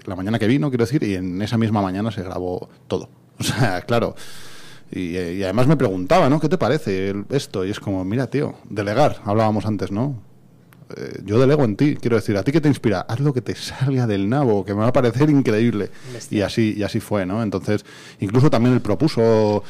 la 0.10 0.16
mañana 0.16 0.40
que 0.40 0.48
vino, 0.48 0.70
quiero 0.70 0.86
decir, 0.86 1.04
y 1.04 1.16
en 1.16 1.42
esa 1.42 1.58
misma 1.58 1.82
mañana 1.82 2.12
se 2.12 2.24
grabó 2.24 2.70
todo. 2.88 3.10
O 3.40 3.44
sea, 3.44 3.82
claro. 3.88 4.16
Y, 4.92 5.16
eh, 5.16 5.36
y 5.36 5.44
además 5.44 5.68
me 5.68 5.78
preguntaba, 5.78 6.30
¿no? 6.30 6.40
¿Qué 6.40 6.50
te 6.50 6.58
parece 6.58 7.14
esto? 7.30 7.64
Y 7.64 7.70
es 7.70 7.80
como, 7.80 8.04
mira, 8.04 8.28
tío, 8.28 8.56
delegar, 8.70 9.22
hablábamos 9.24 9.66
antes, 9.66 9.92
¿no? 9.92 10.30
Eh, 10.96 11.22
yo 11.24 11.40
delego 11.40 11.64
en 11.64 11.76
ti, 11.76 11.96
quiero 11.96 12.16
decir, 12.16 12.36
¿a 12.38 12.44
ti 12.44 12.52
qué 12.52 12.62
te 12.62 12.68
inspira? 12.68 13.02
Haz 13.02 13.20
lo 13.20 13.34
que 13.34 13.42
te 13.42 13.54
salga 13.56 14.08
del 14.08 14.28
nabo, 14.28 14.66
que 14.66 14.74
me 14.74 14.82
va 14.82 14.88
a 14.88 14.94
parecer 14.94 15.30
increíble. 15.30 15.92
Y 16.32 16.42
así, 16.42 16.74
y 16.76 16.84
así 16.84 17.00
fue, 17.00 17.26
¿no? 17.26 17.44
Entonces, 17.44 17.86
incluso 18.20 18.50
también 18.50 18.74
él 18.74 18.82
propuso 18.82 19.64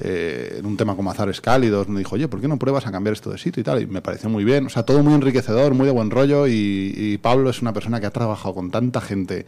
eh, 0.00 0.56
en 0.58 0.66
un 0.66 0.76
tema 0.76 0.94
como 0.94 1.10
Azares 1.10 1.40
Cálidos, 1.40 1.88
me 1.88 2.00
dijo, 2.00 2.16
oye, 2.16 2.28
¿por 2.28 2.40
qué 2.40 2.48
no 2.48 2.58
pruebas 2.58 2.86
a 2.86 2.92
cambiar 2.92 3.14
esto 3.14 3.30
de 3.30 3.38
sitio 3.38 3.60
y 3.62 3.64
tal? 3.64 3.82
Y 3.82 3.86
me 3.86 4.02
pareció 4.02 4.28
muy 4.28 4.44
bien, 4.44 4.66
o 4.66 4.68
sea, 4.68 4.82
todo 4.82 5.02
muy 5.02 5.14
enriquecedor, 5.14 5.72
muy 5.72 5.86
de 5.86 5.92
buen 5.92 6.10
rollo, 6.10 6.46
y, 6.46 6.92
y 6.94 7.18
Pablo 7.18 7.48
es 7.48 7.62
una 7.62 7.72
persona 7.72 7.98
que 8.00 8.06
ha 8.06 8.12
trabajado 8.12 8.54
con 8.54 8.70
tanta 8.70 9.00
gente, 9.00 9.46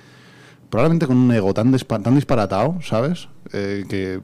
probablemente 0.70 1.06
con 1.06 1.16
un 1.16 1.30
ego 1.32 1.52
tan, 1.52 1.72
dispa- 1.72 2.02
tan 2.02 2.14
disparatado, 2.14 2.78
¿sabes? 2.82 3.28
Eh, 3.52 3.84
que 3.88 4.20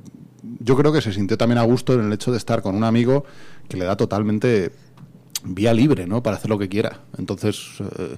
yo 0.60 0.76
creo 0.76 0.92
que 0.92 1.00
se 1.02 1.12
sintió 1.12 1.36
también 1.36 1.58
a 1.58 1.62
gusto 1.64 1.92
en 1.94 2.06
el 2.06 2.12
hecho 2.12 2.30
de 2.32 2.38
estar 2.38 2.62
con 2.62 2.74
un 2.74 2.84
amigo 2.84 3.24
que 3.68 3.76
le 3.76 3.84
da 3.84 3.96
totalmente 3.96 4.70
vía 5.44 5.74
libre, 5.74 6.06
¿no? 6.06 6.22
Para 6.22 6.36
hacer 6.36 6.48
lo 6.50 6.58
que 6.58 6.68
quiera. 6.68 7.00
Entonces, 7.18 7.60
eh, 7.98 8.16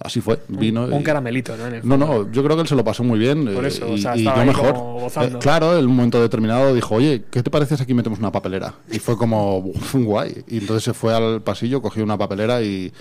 así 0.00 0.20
fue. 0.20 0.40
Vino 0.48 0.84
un 0.86 1.00
y- 1.00 1.04
caramelito, 1.04 1.56
¿no? 1.56 1.66
En 1.66 1.74
el 1.74 1.86
no, 1.88 1.96
no, 1.98 2.30
yo 2.32 2.42
creo 2.42 2.56
que 2.56 2.62
él 2.62 2.68
se 2.68 2.74
lo 2.74 2.82
pasó 2.84 3.04
muy 3.04 3.18
bien. 3.18 3.44
Por 3.54 3.64
eh, 3.64 3.68
eso, 3.68 3.88
y, 3.88 3.94
o 3.94 3.98
sea, 3.98 4.16
y 4.16 4.20
estaba 4.20 4.36
yo 4.36 4.42
ahí 4.42 4.48
mejor. 4.48 4.72
como 4.74 5.00
gozando. 5.00 5.36
Eh, 5.38 5.40
claro, 5.40 5.78
en 5.78 5.86
un 5.86 5.94
momento 5.96 6.20
determinado 6.20 6.74
dijo, 6.74 6.94
oye, 6.94 7.24
¿qué 7.30 7.42
te 7.42 7.50
parece 7.50 7.76
si 7.76 7.82
aquí 7.82 7.92
metemos 7.94 8.18
una 8.18 8.32
papelera? 8.32 8.74
Y 8.90 8.98
fue 8.98 9.16
como, 9.18 9.58
"Uf, 9.58 9.94
guay. 9.96 10.44
Y 10.48 10.58
entonces 10.58 10.82
se 10.84 10.94
fue 10.94 11.14
al 11.14 11.42
pasillo, 11.42 11.82
cogió 11.82 12.02
una 12.04 12.16
papelera 12.18 12.62
y, 12.62 12.92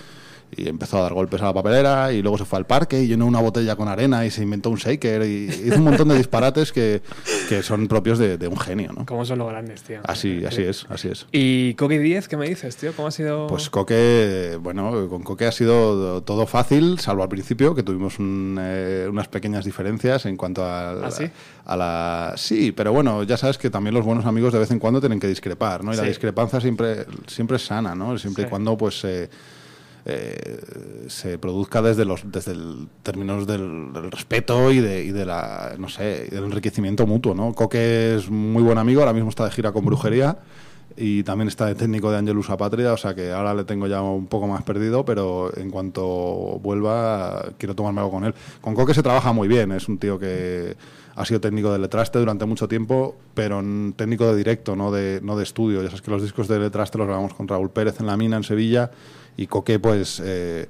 y 0.57 0.67
empezó 0.67 0.97
a 0.99 1.01
dar 1.01 1.13
golpes 1.13 1.41
a 1.41 1.45
la 1.45 1.53
papelera. 1.53 2.11
Y 2.13 2.21
luego 2.21 2.37
se 2.37 2.45
fue 2.45 2.57
al 2.59 2.65
parque 2.65 3.01
y 3.01 3.07
llenó 3.07 3.25
una 3.25 3.39
botella 3.41 3.75
con 3.75 3.87
arena 3.87 4.25
y 4.25 4.31
se 4.31 4.43
inventó 4.43 4.69
un 4.69 4.77
shaker. 4.77 5.23
Y 5.23 5.45
hizo 5.65 5.77
un 5.77 5.83
montón 5.85 6.07
de 6.09 6.17
disparates 6.17 6.71
que, 6.71 7.01
que 7.49 7.63
son 7.63 7.87
propios 7.87 8.19
de, 8.19 8.37
de 8.37 8.47
un 8.47 8.57
genio, 8.57 8.91
¿no? 8.95 9.05
¿Cómo 9.05 9.25
son 9.25 9.39
los 9.39 9.49
grandes, 9.49 9.83
tío? 9.83 9.99
Así, 10.03 10.43
así 10.45 10.61
es, 10.63 10.85
así 10.89 11.09
es. 11.09 11.27
¿Y 11.31 11.73
Coqui 11.75 11.97
10 11.97 12.27
qué 12.27 12.37
me 12.37 12.47
dices, 12.47 12.75
tío? 12.77 12.93
¿Cómo 12.95 13.07
ha 13.07 13.11
sido...? 13.11 13.47
Pues 13.47 13.69
Coque, 13.69 14.57
bueno, 14.61 15.07
con 15.09 15.23
Coque 15.23 15.45
ha 15.45 15.51
sido 15.51 16.21
todo 16.23 16.45
fácil, 16.47 16.99
salvo 16.99 17.23
al 17.23 17.29
principio, 17.29 17.75
que 17.75 17.83
tuvimos 17.83 18.19
un, 18.19 18.57
eh, 18.59 19.07
unas 19.09 19.27
pequeñas 19.27 19.65
diferencias 19.65 20.25
en 20.25 20.37
cuanto 20.37 20.63
a, 20.63 20.91
¿Ah, 21.07 21.11
sí? 21.11 21.25
a 21.65 21.75
la... 21.77 22.33
Sí, 22.37 22.71
pero 22.71 22.93
bueno, 22.93 23.23
ya 23.23 23.37
sabes 23.37 23.57
que 23.57 23.69
también 23.69 23.93
los 23.93 24.05
buenos 24.05 24.25
amigos 24.25 24.53
de 24.53 24.59
vez 24.59 24.71
en 24.71 24.79
cuando 24.79 24.99
tienen 24.99 25.19
que 25.19 25.27
discrepar, 25.27 25.83
¿no? 25.83 25.93
Y 25.93 25.97
la 25.97 26.03
discrepancia 26.03 26.59
siempre, 26.61 27.05
siempre 27.27 27.57
es 27.57 27.65
sana, 27.65 27.95
¿no? 27.95 28.17
Siempre 28.17 28.45
y 28.45 28.47
cuando, 28.47 28.77
pues... 28.77 29.03
eh, 29.03 29.29
eh, 30.05 30.59
se 31.07 31.39
produzca 31.39 31.81
desde 31.81 32.05
los 32.05 32.31
desde 32.31 32.51
el 32.51 32.87
términos 33.01 33.47
del, 33.47 33.91
respeto 34.11 34.71
y 34.71 34.79
de, 34.79 35.03
y 35.03 35.11
de 35.11 35.25
la 35.25 35.73
no 35.79 35.89
sé 35.89 36.27
del 36.29 36.43
enriquecimiento 36.43 37.07
mutuo 37.07 37.33
no 37.33 37.53
Coque 37.53 38.15
es 38.15 38.29
muy 38.29 38.61
buen 38.61 38.77
amigo 38.77 39.01
ahora 39.01 39.13
mismo 39.13 39.29
está 39.29 39.45
de 39.45 39.51
gira 39.51 39.71
con 39.71 39.83
brujería 39.83 40.37
y 40.97 41.23
también 41.23 41.47
está 41.47 41.65
de 41.65 41.75
técnico 41.75 42.11
de 42.11 42.17
Angelus 42.17 42.47
Patria 42.47 42.93
o 42.93 42.97
sea 42.97 43.15
que 43.15 43.31
ahora 43.31 43.53
le 43.53 43.65
tengo 43.65 43.87
ya 43.87 44.01
un 44.01 44.27
poco 44.27 44.47
más 44.47 44.63
perdido 44.63 45.03
pero 45.03 45.55
en 45.57 45.69
cuanto 45.69 46.05
vuelva 46.61 47.53
quiero 47.57 47.75
tomarme 47.75 48.01
algo 48.01 48.11
con 48.11 48.25
él. 48.25 48.33
Con 48.61 48.75
Coque 48.75 48.93
se 48.93 49.03
trabaja 49.03 49.33
muy 49.33 49.47
bien 49.47 49.71
es 49.71 49.89
un 49.89 49.97
tío 49.97 50.19
que 50.19 50.77
ha 51.15 51.25
sido 51.25 51.41
técnico 51.41 51.71
de 51.71 51.79
letraste 51.79 52.19
durante 52.19 52.45
mucho 52.45 52.67
tiempo 52.67 53.15
pero 53.33 53.61
técnico 53.95 54.27
de 54.27 54.37
directo 54.37 54.75
no 54.75 54.91
de 54.91 55.19
no 55.21 55.35
de 55.35 55.43
estudio. 55.43 55.81
Ya 55.81 55.89
sabes 55.89 56.01
que 56.01 56.11
los 56.11 56.21
discos 56.21 56.47
de 56.47 56.59
letraste 56.59 56.97
los 56.97 57.07
grabamos 57.07 57.33
con 57.33 57.47
Raúl 57.47 57.71
Pérez 57.71 57.99
en 57.99 58.07
la 58.07 58.15
mina 58.15 58.37
en 58.37 58.43
Sevilla 58.43 58.91
y 59.37 59.47
Coque 59.47 59.79
pues 59.79 60.21
eh, 60.23 60.67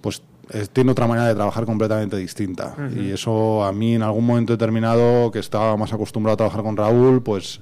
pues 0.00 0.22
es- 0.50 0.70
tiene 0.70 0.90
otra 0.92 1.06
manera 1.06 1.28
de 1.28 1.34
trabajar 1.34 1.64
completamente 1.66 2.16
distinta. 2.16 2.74
Y 2.96 3.10
eso 3.10 3.64
a 3.64 3.72
mí 3.72 3.94
en 3.94 4.02
algún 4.02 4.26
momento 4.26 4.52
determinado 4.52 5.30
que 5.30 5.38
estaba 5.38 5.76
más 5.76 5.92
acostumbrado 5.92 6.34
a 6.34 6.36
trabajar 6.38 6.62
con 6.62 6.76
Raúl 6.76 7.22
pues 7.22 7.60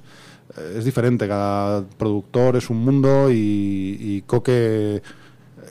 eh, 0.57 0.75
es 0.77 0.85
diferente. 0.85 1.27
Cada 1.27 1.83
productor 1.97 2.55
es 2.55 2.69
un 2.69 2.77
mundo 2.83 3.29
y, 3.31 3.97
y 3.99 4.23
Coque 4.25 5.01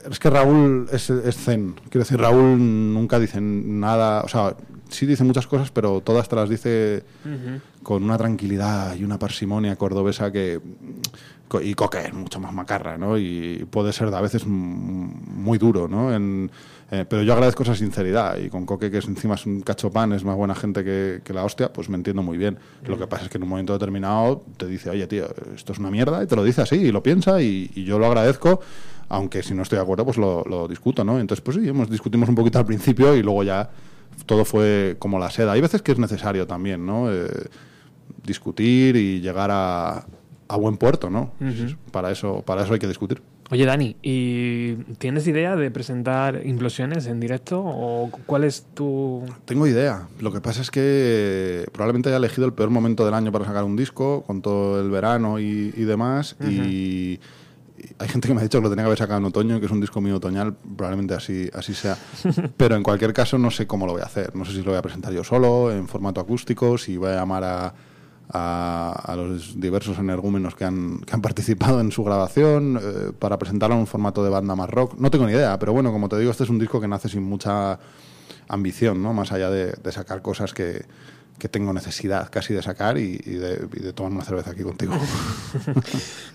es 0.09 0.17
que 0.19 0.29
Raúl 0.31 0.87
es, 0.91 1.09
es 1.11 1.35
zen. 1.37 1.75
Quiero 1.89 1.99
decir 2.05 2.19
Raúl 2.19 2.57
nunca 2.93 3.19
dice 3.19 3.39
nada 3.41 4.21
o 4.23 4.27
sea 4.27 4.55
sí 4.89 5.05
dice 5.05 5.23
muchas 5.23 5.45
cosas 5.47 5.69
pero 5.71 6.01
todas 6.01 6.27
te 6.27 6.35
las 6.35 6.49
dice 6.49 7.03
con 7.83 8.03
una 8.03 8.17
tranquilidad 8.17 8.95
y 8.95 9.03
una 9.03 9.19
parsimonia 9.19 9.75
cordobesa 9.75 10.31
que 10.31 10.59
y 11.59 11.73
Coque 11.73 11.99
es 12.05 12.13
mucho 12.13 12.39
más 12.39 12.53
macarra, 12.53 12.97
¿no? 12.97 13.17
Y 13.17 13.65
puede 13.71 13.91
ser 13.91 14.13
a 14.13 14.21
veces 14.21 14.43
mm, 14.45 15.09
muy 15.41 15.57
duro, 15.57 15.87
¿no? 15.87 16.13
En- 16.13 16.51
eh, 16.93 17.05
pero 17.09 17.23
yo 17.23 17.31
agradezco 17.33 17.63
esa 17.63 17.73
sinceridad 17.73 18.37
y 18.37 18.49
con 18.49 18.65
Coque, 18.65 18.91
que 18.91 18.97
es 18.99 19.07
encima 19.07 19.35
es 19.35 19.45
un 19.45 19.61
cachopán, 19.61 20.11
es 20.11 20.23
más 20.25 20.35
buena 20.35 20.53
gente 20.55 20.83
que, 20.83 21.21
que 21.23 21.33
la 21.33 21.43
hostia, 21.45 21.71
pues 21.71 21.87
me 21.89 21.95
entiendo 21.95 22.21
muy 22.21 22.37
bien. 22.37 22.59
Lo 22.85 22.97
que 22.97 23.07
pasa 23.07 23.23
es 23.23 23.29
que 23.29 23.37
en 23.37 23.43
un 23.43 23.49
momento 23.49 23.71
determinado 23.73 24.43
te 24.57 24.67
dice, 24.67 24.89
oye, 24.89 25.07
tío, 25.07 25.25
esto 25.55 25.71
es 25.71 25.79
una 25.79 25.89
mierda, 25.89 26.21
y 26.21 26.27
te 26.27 26.35
lo 26.35 26.43
dice 26.43 26.61
así, 26.61 26.75
y 26.75 26.91
lo 26.91 27.01
piensa, 27.01 27.41
y, 27.41 27.71
y 27.75 27.85
yo 27.85 27.97
lo 27.97 28.07
agradezco, 28.07 28.59
aunque 29.07 29.41
si 29.41 29.53
no 29.53 29.63
estoy 29.63 29.77
de 29.77 29.83
acuerdo, 29.83 30.03
pues 30.03 30.17
lo, 30.17 30.43
lo 30.43 30.67
discuto, 30.67 31.05
¿no? 31.05 31.17
Entonces, 31.17 31.41
pues 31.41 31.55
sí, 31.57 31.67
hemos, 31.69 31.89
discutimos 31.89 32.27
un 32.27 32.35
poquito 32.35 32.59
al 32.59 32.65
principio 32.65 33.15
y 33.15 33.23
luego 33.23 33.43
ya 33.43 33.69
todo 34.25 34.43
fue 34.43 34.97
como 34.99 35.17
la 35.17 35.29
seda. 35.31 35.53
Hay 35.53 35.61
veces 35.61 35.81
que 35.81 35.93
es 35.93 35.97
necesario 35.97 36.45
también, 36.45 36.85
¿no? 36.85 37.09
Eh, 37.09 37.27
discutir 38.23 38.95
y 38.97 39.21
llegar 39.21 39.49
a, 39.51 40.05
a 40.51 40.57
buen 40.57 40.77
puerto, 40.77 41.09
¿no? 41.09 41.31
Para 41.91 42.11
eso, 42.11 42.43
para 42.45 42.63
eso 42.63 42.73
hay 42.73 42.79
que 42.79 42.87
discutir. 42.87 43.21
Oye, 43.51 43.65
Dani, 43.65 43.95
¿y 44.01 44.75
tienes 44.97 45.27
idea 45.27 45.55
de 45.55 45.71
presentar 45.71 46.41
implosiones 46.45 47.05
en 47.07 47.19
directo? 47.19 47.61
¿O 47.63 48.09
cuál 48.25 48.43
es 48.43 48.65
tu...? 48.73 49.23
Tengo 49.45 49.67
idea. 49.67 50.07
Lo 50.19 50.31
que 50.31 50.39
pasa 50.39 50.61
es 50.61 50.71
que 50.71 51.65
probablemente 51.71 52.09
haya 52.09 52.17
elegido 52.17 52.45
el 52.45 52.53
peor 52.53 52.69
momento 52.69 53.05
del 53.05 53.13
año 53.13 53.31
para 53.31 53.45
sacar 53.45 53.63
un 53.63 53.75
disco, 53.75 54.23
con 54.23 54.41
todo 54.41 54.81
el 54.81 54.89
verano 54.89 55.39
y, 55.39 55.73
y 55.75 55.83
demás. 55.83 56.35
y, 56.41 57.19
hay 57.97 58.07
gente 58.07 58.27
que 58.27 58.33
me 58.33 58.41
ha 58.41 58.43
dicho 58.43 58.59
que 58.59 58.63
lo 58.63 58.69
tenía 58.69 58.83
que 58.83 58.87
haber 58.87 58.97
sacado 58.97 59.19
en 59.19 59.25
otoño, 59.25 59.59
que 59.59 59.65
es 59.65 59.71
un 59.71 59.81
disco 59.81 60.01
muy 60.01 60.11
otoñal, 60.11 60.53
probablemente 60.53 61.13
así, 61.13 61.49
así 61.53 61.73
sea. 61.73 61.97
Pero 62.57 62.75
en 62.75 62.83
cualquier 62.83 63.13
caso 63.13 63.37
no 63.37 63.51
sé 63.51 63.67
cómo 63.67 63.85
lo 63.85 63.93
voy 63.93 64.01
a 64.01 64.05
hacer. 64.05 64.35
No 64.35 64.45
sé 64.45 64.51
si 64.51 64.59
lo 64.59 64.71
voy 64.71 64.77
a 64.77 64.81
presentar 64.81 65.11
yo 65.13 65.23
solo, 65.23 65.71
en 65.71 65.87
formato 65.87 66.21
acústico, 66.21 66.77
si 66.77 66.97
voy 66.97 67.09
a 67.09 67.15
llamar 67.15 67.43
a, 67.43 67.73
a, 68.33 69.13
los 69.15 69.59
diversos 69.59 69.97
energúmenos 69.97 70.55
que 70.55 70.65
han, 70.65 70.99
que 71.01 71.13
han 71.13 71.21
participado 71.21 71.81
en 71.81 71.91
su 71.91 72.03
grabación 72.03 72.79
eh, 72.81 73.11
para 73.17 73.37
presentarlo 73.37 73.75
en 73.75 73.81
un 73.81 73.87
formato 73.87 74.23
de 74.23 74.29
banda 74.29 74.55
más 74.55 74.69
rock. 74.69 74.95
No 74.97 75.11
tengo 75.11 75.25
ni 75.25 75.33
idea, 75.33 75.57
pero 75.59 75.73
bueno, 75.73 75.91
como 75.91 76.09
te 76.09 76.17
digo, 76.17 76.31
este 76.31 76.43
es 76.43 76.49
un 76.49 76.59
disco 76.59 76.79
que 76.79 76.87
nace 76.87 77.09
sin 77.09 77.23
mucha 77.23 77.79
ambición, 78.47 79.01
¿no? 79.01 79.13
Más 79.13 79.31
allá 79.31 79.49
de 79.49 79.91
sacar 79.91 80.21
cosas 80.21 80.53
que, 80.53 80.85
que 81.41 81.49
tengo 81.49 81.73
necesidad 81.73 82.29
casi 82.29 82.53
de 82.53 82.61
sacar 82.61 82.99
y, 82.99 83.19
y 83.25 83.31
de, 83.31 83.67
y 83.73 83.79
de 83.79 83.93
tomar 83.93 84.11
una 84.11 84.23
cerveza 84.23 84.51
aquí 84.51 84.61
contigo. 84.61 84.93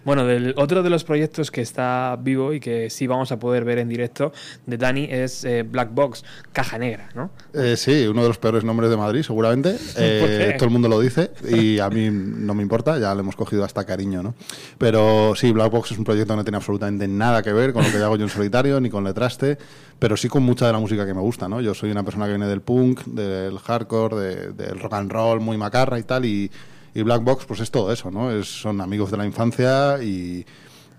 Bueno, 0.05 0.25
del 0.25 0.55
otro 0.57 0.85
de 0.85 0.91
los 0.91 1.03
proyectos 1.03 1.51
que 1.51 1.61
está 1.61 2.17
vivo 2.21 2.53
y 2.53 2.61
que 2.61 2.91
sí 2.91 3.09
vamos 3.09 3.33
a 3.33 3.41
poder 3.41 3.65
ver 3.65 3.79
en 3.79 3.89
directo 3.89 4.33
de 4.65 4.77
Dani 4.77 5.09
es 5.11 5.45
eh, 5.45 5.65
Black 5.65 5.93
Box, 5.93 6.25
Caja 6.53 6.79
Negra, 6.79 7.09
¿no? 7.17 7.31
Eh, 7.53 7.77
sí, 7.77 8.07
uno 8.07 8.23
de 8.23 8.29
los 8.29 8.39
peores 8.39 8.63
nombres 8.63 8.89
de 8.89 8.97
Madrid, 8.97 9.23
seguramente. 9.23 9.77
Eh, 9.99 10.55
todo 10.57 10.67
el 10.67 10.71
mundo 10.73 10.89
lo 10.89 11.01
dice 11.01 11.31
y 11.49 11.79
a 11.79 11.89
mí 11.89 12.09
no 12.11 12.55
me 12.55 12.63
importa, 12.63 12.99
ya 12.99 13.15
le 13.15 13.21
hemos 13.21 13.35
cogido 13.35 13.65
hasta 13.65 13.85
cariño, 13.85 14.23
¿no? 14.23 14.35
Pero 14.79 15.35
sí, 15.35 15.51
Black 15.51 15.73
Box 15.73 15.93
es 15.93 15.99
un 15.99 16.05
proyecto 16.05 16.35
que 16.35 16.37
no 16.37 16.45
tiene 16.45 16.57
absolutamente 16.57 17.09
nada 17.09 17.43
que 17.43 17.53
ver 17.53 17.73
con 17.73 17.83
lo 17.83 17.91
que 17.91 17.97
hago 17.97 18.17
yo 18.17 18.25
en 18.25 18.31
solitario 18.31 18.81
ni 18.81 18.91
con 18.91 19.03
Letraste, 19.03 19.59
pero 19.99 20.17
sí 20.17 20.29
con 20.29 20.43
mucha 20.43 20.67
de 20.67 20.73
la 20.73 20.79
música 20.79 21.07
que 21.07 21.15
me 21.15 21.21
gusta, 21.21 21.49
¿no? 21.49 21.61
Yo 21.61 21.75
soy 21.75 21.91
una 21.91 22.03
persona 22.05 22.27
que 22.27 22.33
viene 22.33 22.47
del 22.47 22.61
punk, 22.61 23.05
del 23.07 23.59
hardcore, 23.59 24.17
de- 24.17 24.53
del 24.53 24.79
rock 24.81 24.93
and 24.95 25.11
roll 25.13 25.41
muy 25.41 25.57
macarra 25.57 25.99
y 25.99 26.03
tal, 26.03 26.25
y, 26.25 26.51
y 26.95 27.03
Black 27.03 27.23
Box 27.25 27.45
pues 27.47 27.61
es 27.61 27.71
todo 27.71 27.93
eso, 27.93 28.11
¿no? 28.11 28.31
Es, 28.31 28.47
son 28.61 28.81
amigos 28.81 29.11
de 29.11 29.17
la 29.17 29.25
infancia 29.27 30.03
y, 30.03 30.45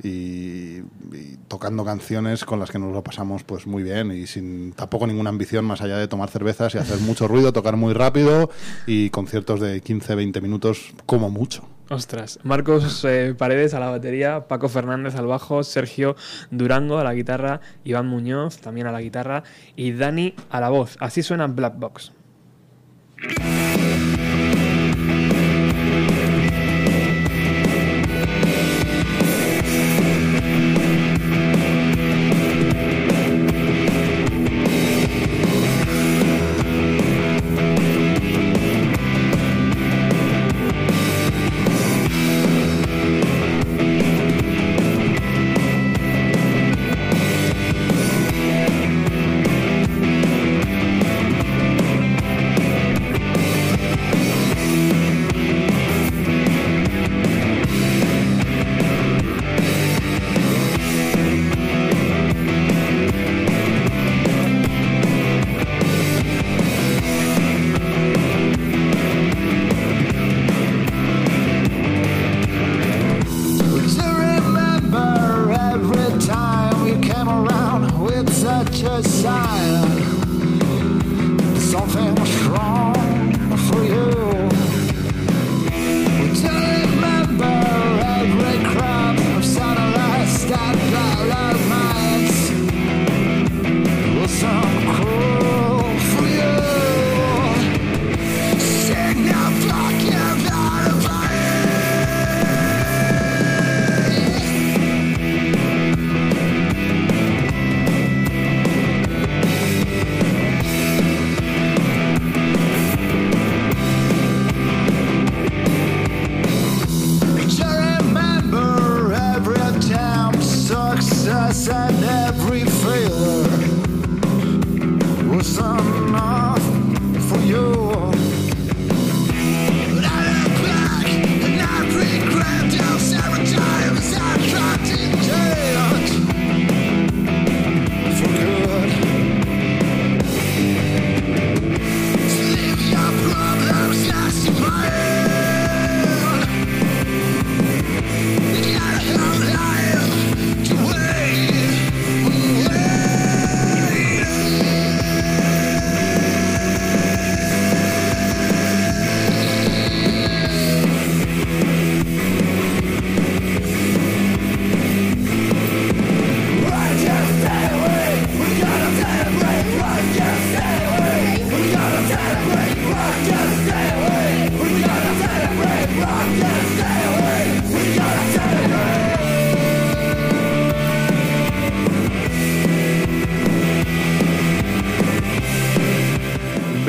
y- 0.03 0.77
y 1.13 1.37
tocando 1.47 1.83
canciones 1.85 2.45
con 2.45 2.59
las 2.59 2.69
que 2.71 2.79
nos 2.79 2.93
lo 2.93 3.03
pasamos 3.03 3.43
pues 3.43 3.65
muy 3.67 3.83
bien 3.83 4.11
y 4.11 4.27
sin 4.27 4.73
tampoco 4.73 5.07
ninguna 5.07 5.29
ambición 5.29 5.65
más 5.65 5.81
allá 5.81 5.97
de 5.97 6.07
tomar 6.07 6.29
cervezas 6.29 6.75
y 6.75 6.77
hacer 6.77 6.99
mucho 6.99 7.27
ruido, 7.27 7.51
tocar 7.53 7.77
muy 7.77 7.93
rápido 7.93 8.49
y 8.85 9.09
conciertos 9.09 9.59
de 9.59 9.81
15-20 9.83 10.41
minutos 10.41 10.93
como 11.05 11.29
mucho. 11.31 11.63
Ostras, 11.89 12.39
Marcos 12.43 13.05
eh, 13.05 13.33
Paredes 13.37 13.73
a 13.73 13.79
la 13.79 13.89
batería, 13.89 14.47
Paco 14.49 14.67
Fernández 14.67 15.15
al 15.15 15.25
bajo, 15.25 15.63
Sergio 15.63 16.17
Durango 16.51 16.97
a 16.97 17.03
la 17.05 17.13
guitarra, 17.13 17.61
Iván 17.85 18.07
Muñoz 18.07 18.57
también 18.57 18.87
a 18.87 18.91
la 18.91 18.99
guitarra 18.99 19.43
y 19.77 19.93
Dani 19.93 20.35
a 20.49 20.59
la 20.59 20.69
voz. 20.69 20.97
Así 20.99 21.23
suena 21.23 21.47
Black 21.47 21.79
Box. 21.79 22.11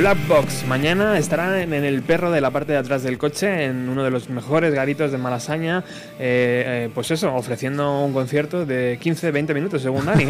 Black 0.09 0.27
Box 0.27 0.65
mañana 0.67 1.19
estará 1.19 1.61
en, 1.63 1.75
en 1.75 1.85
el 1.85 2.01
perro 2.01 2.31
de 2.31 2.41
la 2.41 2.51
parte 2.51 2.73
de 2.73 2.79
atrás 2.79 3.03
del 3.03 3.19
coche, 3.19 3.67
en 3.67 3.91
uno 3.91 4.03
de 4.03 4.11
los 4.11 4.31
mejores 4.31 4.73
garitos 4.73 5.13
de 5.13 5.19
Malasaña, 5.19 5.85
eh, 6.19 6.87
eh, 6.89 6.91
pues 6.95 7.11
eso, 7.11 7.35
ofreciendo 7.35 8.01
un 8.01 8.15
concierto 8.15 8.65
de 8.65 8.99
15-20 8.99 9.53
minutos 9.53 9.83
según 9.83 10.07
Dani. 10.07 10.25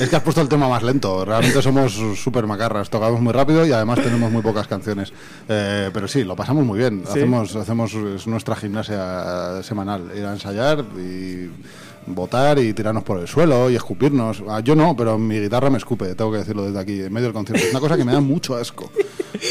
Es 0.00 0.08
que 0.08 0.16
has 0.16 0.22
puesto 0.22 0.40
el 0.40 0.48
tema 0.48 0.66
más 0.66 0.82
lento. 0.82 1.26
Realmente 1.26 1.60
somos 1.60 1.92
súper 2.16 2.46
macarras. 2.46 2.88
Tocamos 2.88 3.20
muy 3.20 3.34
rápido 3.34 3.66
y 3.66 3.72
además 3.72 4.00
tenemos 4.00 4.32
muy 4.32 4.40
pocas 4.40 4.66
canciones. 4.66 5.12
Eh, 5.46 5.90
pero 5.92 6.08
sí, 6.08 6.24
lo 6.24 6.34
pasamos 6.34 6.64
muy 6.64 6.78
bien. 6.78 7.02
Sí. 7.04 7.18
Hacemos, 7.18 7.54
hacemos 7.56 7.92
es 7.92 8.26
nuestra 8.26 8.56
gimnasia 8.56 9.62
semanal. 9.62 10.10
Ir 10.16 10.24
a 10.24 10.32
ensayar 10.32 10.86
y 10.96 11.50
votar 12.06 12.58
y 12.58 12.72
tirarnos 12.72 13.04
por 13.04 13.18
el 13.18 13.28
suelo 13.28 13.70
y 13.70 13.76
escupirnos. 13.76 14.42
Ah, 14.48 14.60
Yo 14.60 14.74
no, 14.74 14.96
pero 14.96 15.18
mi 15.18 15.38
guitarra 15.40 15.70
me 15.70 15.78
escupe, 15.78 16.14
tengo 16.14 16.32
que 16.32 16.38
decirlo 16.38 16.64
desde 16.66 16.78
aquí, 16.78 17.00
en 17.02 17.12
medio 17.12 17.26
del 17.28 17.34
concierto. 17.34 17.64
Es 17.64 17.70
una 17.70 17.80
cosa 17.80 17.96
que 17.96 18.04
me 18.04 18.12
da 18.12 18.20
mucho 18.20 18.56
asco. 18.56 18.90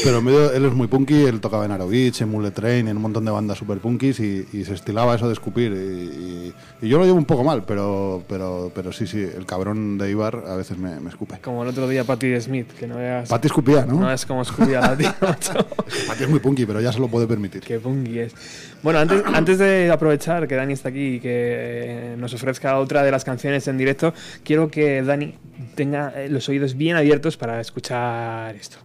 Pero 0.04 0.22
medio, 0.22 0.52
él 0.52 0.64
es 0.64 0.72
muy 0.72 0.86
punky, 0.86 1.24
él 1.24 1.40
tocaba 1.40 1.64
en 1.64 1.72
Aerobitch, 1.72 2.20
en 2.22 2.28
Mullet 2.30 2.52
Train, 2.52 2.88
en 2.88 2.96
un 2.96 3.02
montón 3.02 3.24
de 3.24 3.30
bandas 3.30 3.58
super 3.58 3.78
punkis 3.78 4.20
y, 4.20 4.46
y 4.52 4.64
se 4.64 4.74
estilaba 4.74 5.14
eso 5.14 5.26
de 5.26 5.32
escupir. 5.32 5.72
Y, 5.72 5.74
y- 5.76 6.54
y 6.82 6.88
yo 6.88 6.98
lo 6.98 7.04
llevo 7.04 7.18
un 7.18 7.24
poco 7.26 7.44
mal, 7.44 7.64
pero, 7.64 8.22
pero, 8.28 8.70
pero 8.74 8.92
sí, 8.92 9.06
sí, 9.06 9.18
el 9.20 9.44
cabrón 9.46 9.98
de 9.98 10.10
Ibar 10.10 10.44
a 10.46 10.56
veces 10.56 10.78
me, 10.78 10.98
me 11.00 11.10
escupe. 11.10 11.38
Como 11.42 11.62
el 11.62 11.68
otro 11.68 11.86
día 11.88 12.04
Patti 12.04 12.40
Smith, 12.40 12.68
que 12.78 12.86
no 12.86 12.96
veas... 12.96 13.28
Patti 13.28 13.48
escupía, 13.48 13.84
¿no? 13.84 14.00
No 14.00 14.10
es 14.12 14.24
como 14.24 14.42
escupía 14.42 14.80
la 14.80 14.96
tía. 14.96 15.14
Patti 15.20 16.22
es 16.24 16.28
muy 16.28 16.40
punky, 16.40 16.64
pero 16.66 16.80
ya 16.80 16.92
se 16.92 16.98
lo 17.00 17.08
puede 17.08 17.26
permitir. 17.26 17.60
Qué 17.62 17.78
punky 17.78 18.20
es. 18.20 18.34
Bueno, 18.82 18.98
antes, 19.00 19.22
antes 19.26 19.58
de 19.58 19.90
aprovechar 19.90 20.48
que 20.48 20.54
Dani 20.54 20.72
está 20.72 20.88
aquí 20.88 21.16
y 21.16 21.20
que 21.20 21.28
eh, 21.30 22.16
nos 22.18 22.32
ofrezca 22.32 22.78
otra 22.78 23.02
de 23.02 23.10
las 23.10 23.24
canciones 23.24 23.68
en 23.68 23.76
directo, 23.76 24.14
quiero 24.44 24.70
que 24.70 25.02
Dani 25.02 25.34
tenga 25.74 26.12
eh, 26.16 26.28
los 26.30 26.48
oídos 26.48 26.76
bien 26.76 26.96
abiertos 26.96 27.36
para 27.36 27.60
escuchar 27.60 28.54
esto. 28.56 28.78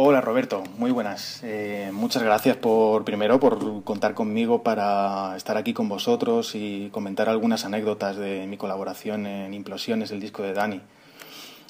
Hola 0.00 0.20
Roberto, 0.20 0.62
muy 0.76 0.92
buenas. 0.92 1.40
Eh, 1.42 1.90
muchas 1.92 2.22
gracias 2.22 2.56
por 2.56 3.04
primero 3.04 3.40
por 3.40 3.82
contar 3.82 4.14
conmigo 4.14 4.62
para 4.62 5.36
estar 5.36 5.56
aquí 5.56 5.72
con 5.72 5.88
vosotros 5.88 6.54
y 6.54 6.88
comentar 6.92 7.28
algunas 7.28 7.64
anécdotas 7.64 8.16
de 8.16 8.46
mi 8.46 8.56
colaboración 8.56 9.26
en 9.26 9.52
Implosiones, 9.54 10.12
el 10.12 10.20
disco 10.20 10.44
de 10.44 10.52
Dani. 10.52 10.80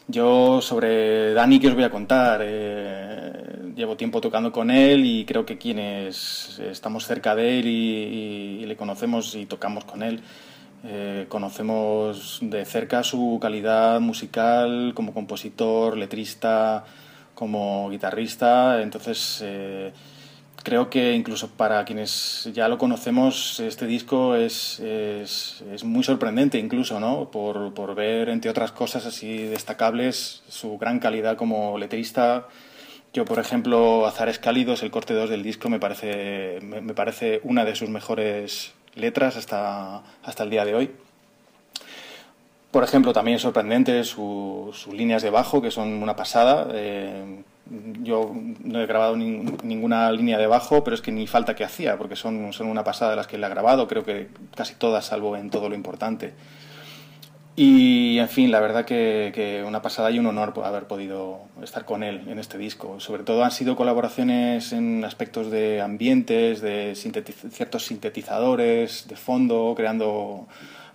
Yo 0.09 0.61
sobre 0.61 1.33
Dani, 1.33 1.59
¿qué 1.59 1.69
os 1.69 1.75
voy 1.75 1.85
a 1.85 1.91
contar? 1.91 2.43
Eh, 2.45 3.73
llevo 3.75 3.97
tiempo 3.97 4.21
tocando 4.21 4.53
con 4.53 4.71
él 4.71 5.07
y 5.07 5.25
creo 5.25 5.47
que 5.47 5.57
quienes 5.57 6.59
estamos 6.59 7.07
cerca 7.07 7.35
de 7.35 7.61
él 7.61 7.67
y, 7.67 8.61
y 8.63 8.67
le 8.67 8.77
conocemos 8.77 9.35
y 9.37 9.47
tocamos 9.47 9.87
con 9.87 10.03
él, 10.03 10.21
eh, 10.85 11.25
conocemos 11.31 12.41
de 12.43 12.67
cerca 12.67 13.03
su 13.03 13.39
calidad 13.41 14.01
musical 14.01 14.93
como 14.95 15.15
compositor, 15.15 15.97
letrista, 15.97 16.85
como 17.39 17.89
guitarrista. 17.89 18.83
Entonces, 18.83 19.41
eh, 19.45 19.93
creo 20.65 20.91
que 20.91 21.13
incluso 21.13 21.49
para 21.49 21.85
quienes 21.85 22.51
ya 22.53 22.67
lo 22.67 22.79
conocemos, 22.79 23.61
este 23.61 23.87
disco 23.87 24.35
es, 24.35 24.81
es, 24.81 25.63
es 25.73 25.85
muy 25.85 26.03
sorprendente 26.03 26.59
incluso, 26.59 26.99
¿no? 26.99 27.31
Por, 27.31 27.73
por, 27.75 27.95
ver, 27.95 28.29
entre 28.29 28.51
otras 28.51 28.73
cosas 28.73 29.07
así 29.07 29.45
destacables, 29.45 30.43
su 30.49 30.79
gran 30.79 30.99
calidad 30.99 31.37
como 31.37 31.79
letrista. 31.79 32.49
Yo, 33.13 33.25
por 33.25 33.39
ejemplo, 33.39 34.05
Azares 34.07 34.41
Cálidos, 34.41 34.83
el 34.83 34.91
corte 34.91 35.15
2 35.15 35.31
del 35.31 35.45
disco, 35.45 35.69
me 35.69 35.79
parece, 35.79 36.59
me, 36.61 36.81
me 36.81 36.93
parece 36.93 37.41
una 37.45 37.65
de 37.65 37.77
sus 37.77 37.89
mejores 37.89 38.73
letras 38.97 39.37
hasta, 39.37 40.03
hasta 40.25 40.43
el 40.43 40.51
día 40.51 40.65
de 40.65 40.75
hoy. 40.75 40.91
Por 42.71 42.85
ejemplo, 42.85 43.13
también 43.13 43.39
sorprendente 43.39 44.05
su, 44.05 44.71
sus 44.75 44.93
líneas 44.93 45.23
de 45.23 45.31
bajo, 45.31 45.63
que 45.63 45.71
son 45.71 46.03
una 46.03 46.17
pasada. 46.17 46.69
Eh, 46.75 47.43
yo 48.03 48.33
no 48.63 48.81
he 48.81 48.87
grabado 48.87 49.17
ni, 49.17 49.43
ninguna 49.63 50.11
línea 50.13 50.39
de 50.39 50.47
bajo, 50.47 50.85
pero 50.85 50.95
es 50.95 51.01
que 51.01 51.13
ni 51.13 51.27
falta 51.27 51.55
que 51.55 51.65
hacía, 51.65 51.97
porque 51.97 52.17
son, 52.17 52.53
son 52.53 52.67
una 52.67 52.85
pasada 52.85 53.17
las 53.17 53.27
que 53.27 53.37
él 53.37 53.45
ha 53.45 53.49
grabado, 53.49 53.89
creo 53.89 54.05
que 54.05 54.29
casi 54.55 54.75
todas, 54.75 55.07
salvo 55.07 55.37
en 55.37 55.51
todo 55.51 55.69
lo 55.69 55.75
importante. 55.75 56.35
Y, 57.57 58.19
en 58.21 58.29
fin, 58.29 58.53
la 58.53 58.61
verdad 58.61 58.85
que, 58.85 59.33
que, 59.35 59.65
una 59.67 59.83
pasada 59.83 60.13
y 60.13 60.19
un 60.21 60.27
honor 60.27 60.55
haber 60.65 60.85
podido 60.85 61.41
estar 61.61 61.85
con 61.85 62.05
él 62.05 62.23
en 62.29 62.39
este 62.39 62.57
disco. 62.57 63.01
Sobre 63.01 63.25
todo 63.25 63.43
han 63.43 63.51
sido 63.51 63.75
colaboraciones 63.75 64.73
en 64.73 65.05
aspectos 65.05 65.51
de 65.51 65.81
ambientes, 65.81 66.61
de 66.61 66.95
sintetiz 66.95 67.35
ciertos 67.51 67.87
sintetizadores, 67.87 69.09
de 69.09 69.17
fondo, 69.17 69.75
creando 69.77 70.47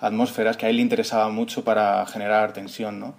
atmósferas 0.04 0.58
que 0.58 0.66
a 0.66 0.70
él 0.70 0.78
le 0.78 0.82
interesaba 0.82 1.30
mucho 1.30 1.64
para 1.64 2.06
generar 2.06 2.54
tensión, 2.54 3.00
¿no? 3.00 3.16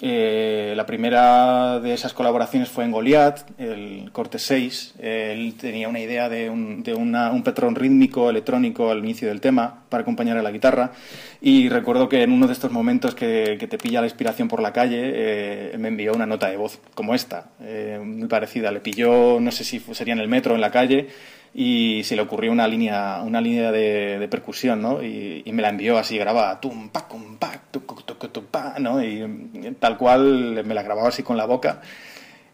Eh, 0.00 0.74
la 0.76 0.86
primera 0.86 1.80
de 1.80 1.92
esas 1.92 2.12
colaboraciones 2.12 2.68
fue 2.68 2.84
en 2.84 2.92
Goliath, 2.92 3.40
el 3.58 4.10
corte 4.12 4.38
6. 4.38 4.94
Él 4.98 5.54
tenía 5.60 5.88
una 5.88 6.00
idea 6.00 6.28
de, 6.28 6.50
un, 6.50 6.82
de 6.82 6.94
un, 6.94 7.42
patrón 7.42 7.74
rítmico 7.74 8.30
electrónico 8.30 8.90
al 8.90 8.98
inicio 8.98 9.28
del 9.28 9.40
tema 9.40 9.82
para 9.88 10.02
acompañar 10.02 10.36
a 10.36 10.42
la 10.42 10.50
guitarra. 10.50 10.92
Y 11.40 11.68
recuerdo 11.68 12.08
que 12.08 12.22
en 12.22 12.32
uno 12.32 12.46
de 12.46 12.52
estos 12.52 12.70
momentos 12.70 13.14
que, 13.14 13.56
que 13.58 13.66
te 13.66 13.78
pilla 13.78 14.00
la 14.00 14.06
inspiración 14.06 14.48
por 14.48 14.60
la 14.60 14.72
calle, 14.72 15.00
eh, 15.02 15.78
me 15.78 15.88
envió 15.88 16.12
una 16.12 16.26
nota 16.26 16.48
de 16.48 16.56
voz 16.56 16.78
como 16.94 17.14
esta, 17.14 17.50
eh, 17.60 18.00
muy 18.02 18.28
parecida. 18.28 18.70
Le 18.70 18.80
pilló, 18.80 19.40
no 19.40 19.50
sé 19.50 19.64
si 19.64 19.80
sería 19.80 20.14
en 20.14 20.20
el 20.20 20.28
metro 20.28 20.52
o 20.52 20.54
en 20.54 20.60
la 20.60 20.70
calle, 20.70 21.08
y 21.54 22.02
se 22.04 22.16
le 22.16 22.22
ocurrió 22.22 22.52
una 22.52 22.68
línea, 22.68 23.22
una 23.24 23.40
línea 23.40 23.72
de, 23.72 24.28
percusión, 24.30 24.82
¿no? 24.82 25.02
Y, 25.02 25.42
y, 25.44 25.52
me 25.52 25.62
la 25.62 25.70
envió 25.70 25.98
así 25.98 26.18
grabada, 26.18 26.60
tum, 26.60 26.88
pa, 26.90 27.08
cum, 27.08 27.36
pa, 27.36 27.52
tu, 27.70 27.80
tu, 27.80 28.14
tu, 28.14 28.28
tu, 28.28 28.44
pa, 28.44 28.76
¿no? 28.78 29.02
Y 29.02 29.74
tal 29.80 29.96
cual 29.96 30.64
me 30.64 30.74
la 30.74 30.82
grababa 30.82 31.08
así 31.08 31.22
con 31.22 31.36
la 31.36 31.46
boca 31.46 31.80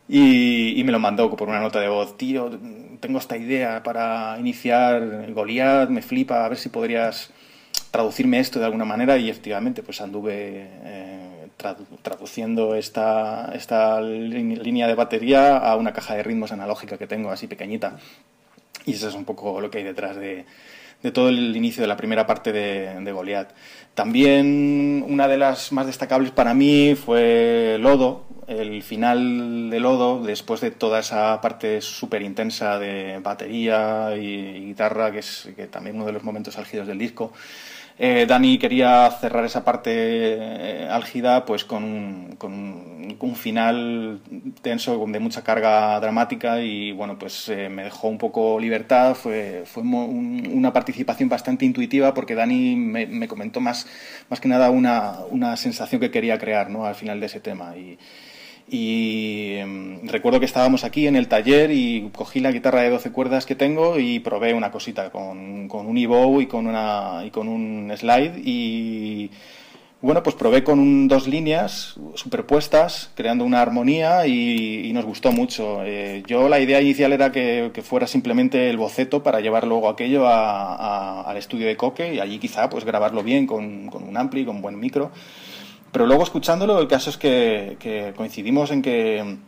y, 0.09 0.83
me 0.85 0.93
lo 0.93 0.99
mandó 0.99 1.31
por 1.35 1.49
una 1.49 1.61
nota 1.61 1.81
de 1.81 1.89
voz, 1.89 2.16
tío, 2.19 2.51
tengo 3.01 3.19
esta 3.19 3.37
idea 3.37 3.83
para 3.83 4.37
iniciar 4.39 5.33
Goliath, 5.33 5.89
me 5.89 6.03
flipa, 6.03 6.45
a 6.45 6.49
ver 6.49 6.59
si 6.59 6.69
podrías 6.69 7.31
traducirme 7.91 8.39
esto 8.41 8.59
de 8.59 8.66
alguna 8.66 8.85
manera 8.85 9.16
y 9.19 9.31
efectivamente 9.31 9.83
pues 9.83 10.01
anduve 10.01 10.69
eh, 10.85 11.49
tradu 11.57 11.85
traduciendo 12.03 12.75
esta, 12.75 13.53
esta 13.55 14.01
línea 14.01 14.89
de 14.89 14.95
batería 14.95 15.57
a 15.59 15.77
una 15.77 15.93
caja 15.93 16.15
de 16.16 16.25
ritmos 16.25 16.51
analógica 16.53 16.99
que 16.99 17.07
tengo 17.07 17.31
así 17.31 17.47
pequeñita 17.47 17.97
y 18.86 18.93
eso 18.93 19.09
es 19.09 19.15
un 19.15 19.24
poco 19.24 19.61
lo 19.61 19.70
que 19.70 19.78
hay 19.78 19.85
detrás 19.85 20.16
de, 20.16 20.44
de 21.05 21.12
todo 21.12 21.28
el 21.28 21.55
inicio 21.55 21.82
de 21.82 21.86
la 21.86 21.98
primera 21.98 22.27
parte 22.27 22.51
de, 22.51 23.12
Goliath. 23.12 23.51
También 23.94 25.05
una 25.06 25.28
de 25.28 25.36
las 25.36 25.70
más 25.70 25.86
destacables 25.86 26.31
para 26.31 26.55
mí 26.55 26.94
fue 26.94 27.77
Lodo, 27.78 28.24
el 28.47 28.82
final 28.82 29.69
de 29.69 29.81
Lodo, 29.81 30.23
después 30.24 30.62
de 30.62 30.70
toda 30.70 31.01
esa 31.01 31.40
parte 31.43 31.82
súper 31.82 32.23
intensa 32.23 32.78
de 32.78 33.19
batería 33.23 34.16
y, 34.16 34.24
y, 34.24 34.66
guitarra, 34.66 35.12
que 35.12 35.19
es 35.19 35.51
que 35.55 35.66
también 35.66 35.97
uno 35.97 36.06
de 36.06 36.12
los 36.12 36.24
momentos 36.24 36.56
álgidos 36.56 36.86
del 36.86 36.98
disco. 36.98 37.32
Eh, 37.97 38.27
Dani 38.27 38.59
quería 38.59 39.09
cerrar 39.21 39.45
esa 39.45 39.65
parte 39.65 39.93
eh, 39.95 40.89
álgida 40.91 41.45
pues 41.45 41.65
con, 41.65 42.35
con, 42.39 43.05
un 43.21 43.37
final 43.37 44.21
tenso 44.62 45.03
de 45.07 45.21
mucha 45.21 45.43
carga 45.43 45.99
dramática 46.01 46.61
y 46.61 46.93
bueno 46.93 47.19
pues 47.19 47.49
eh, 47.49 47.69
me 47.69 47.85
dejó 47.85 48.09
un 48.09 48.19
poco 48.19 48.59
libertad 48.59 49.15
fue, 49.15 49.62
fue 49.65 49.83
un, 49.83 50.51
una 50.53 50.73
participación 50.73 51.29
bastante 51.29 51.65
intuitiva 51.65 52.12
porque 52.12 52.35
Dani 52.35 52.77
me, 52.77 53.07
me 53.07 53.29
comentó 53.29 53.61
más, 53.61 53.87
más 54.29 54.41
que 54.41 54.49
nada 54.49 54.71
una, 54.71 55.21
una 55.31 55.57
sensación 55.57 56.01
que 56.01 56.11
quería 56.11 56.37
crear 56.39 56.69
¿no? 56.71 56.85
al 56.87 56.97
final 56.97 57.21
de 57.21 57.27
ese 57.27 57.41
tema 57.41 57.75
y 58.69 59.53
eh, 59.53 60.01
recuerdo 60.05 60.41
que 60.41 60.47
estábamos 60.47 60.85
aquí 60.85 61.07
en 61.07 61.16
el 61.16 61.28
taller 61.28 61.70
y 61.70 62.09
cogí 62.12 62.41
la 62.41 62.51
guitarra 62.53 62.82
de 62.82 62.91
12 62.91 63.12
cuerdas 63.12 63.47
que 63.47 63.55
tengo 63.55 63.99
y 63.99 64.20
probé 64.20 64.55
una 64.55 64.70
cosita 64.70 65.11
con, 65.11 65.69
con 65.69 65.86
un 65.86 65.99
e-bow 65.99 66.41
y, 66.41 66.47
con 66.47 66.66
una, 66.66 67.23
y 67.24 67.31
con 67.31 67.49
un 67.49 67.93
slide 67.97 68.41
y 68.45 69.31
bueno, 70.05 70.23
pues 70.23 70.36
probé 70.36 70.62
con 70.62 70.78
un, 70.81 71.09
dos 71.09 71.27
líneas 71.27 71.95
superpuestas, 72.15 73.11
creando 73.15 73.43
una 73.43 73.62
armonía 73.62 74.27
y, 74.27 74.93
nos 74.93 75.07
gustó 75.07 75.32
mucho. 75.32 75.82
Eh, 75.82 76.23
yo 76.27 76.47
la 76.51 76.61
idea 76.61 76.78
inicial 76.82 77.15
era 77.15 77.32
que, 77.32 77.73
fuera 77.82 78.07
simplemente 78.07 78.69
el 78.69 78.77
boceto 78.77 79.23
para 79.23 79.41
llevar 79.41 79.66
luego 79.66 79.89
aquello 79.89 80.28
a, 80.28 81.23
al 81.23 81.39
estudio 81.39 81.66
de 81.66 81.78
Coque 81.78 82.15
y 82.15 82.20
allí 82.20 82.39
quizá 82.39 82.69
pues 82.69 82.85
grabarlo 82.85 83.23
bien 83.23 83.47
con, 83.47 83.86
con 83.86 84.03
un 84.03 84.15
ampli, 84.19 84.45
con 84.45 84.61
buen 84.61 84.78
micro. 84.78 85.11
Pero 85.95 86.07
luego 86.07 86.25
escuchándolo, 86.25 86.81
el 86.81 86.89
caso 86.89 87.09
es 87.09 87.16
que, 87.16 88.12
coincidimos 88.16 88.73
en 88.73 88.83
que, 88.83 89.39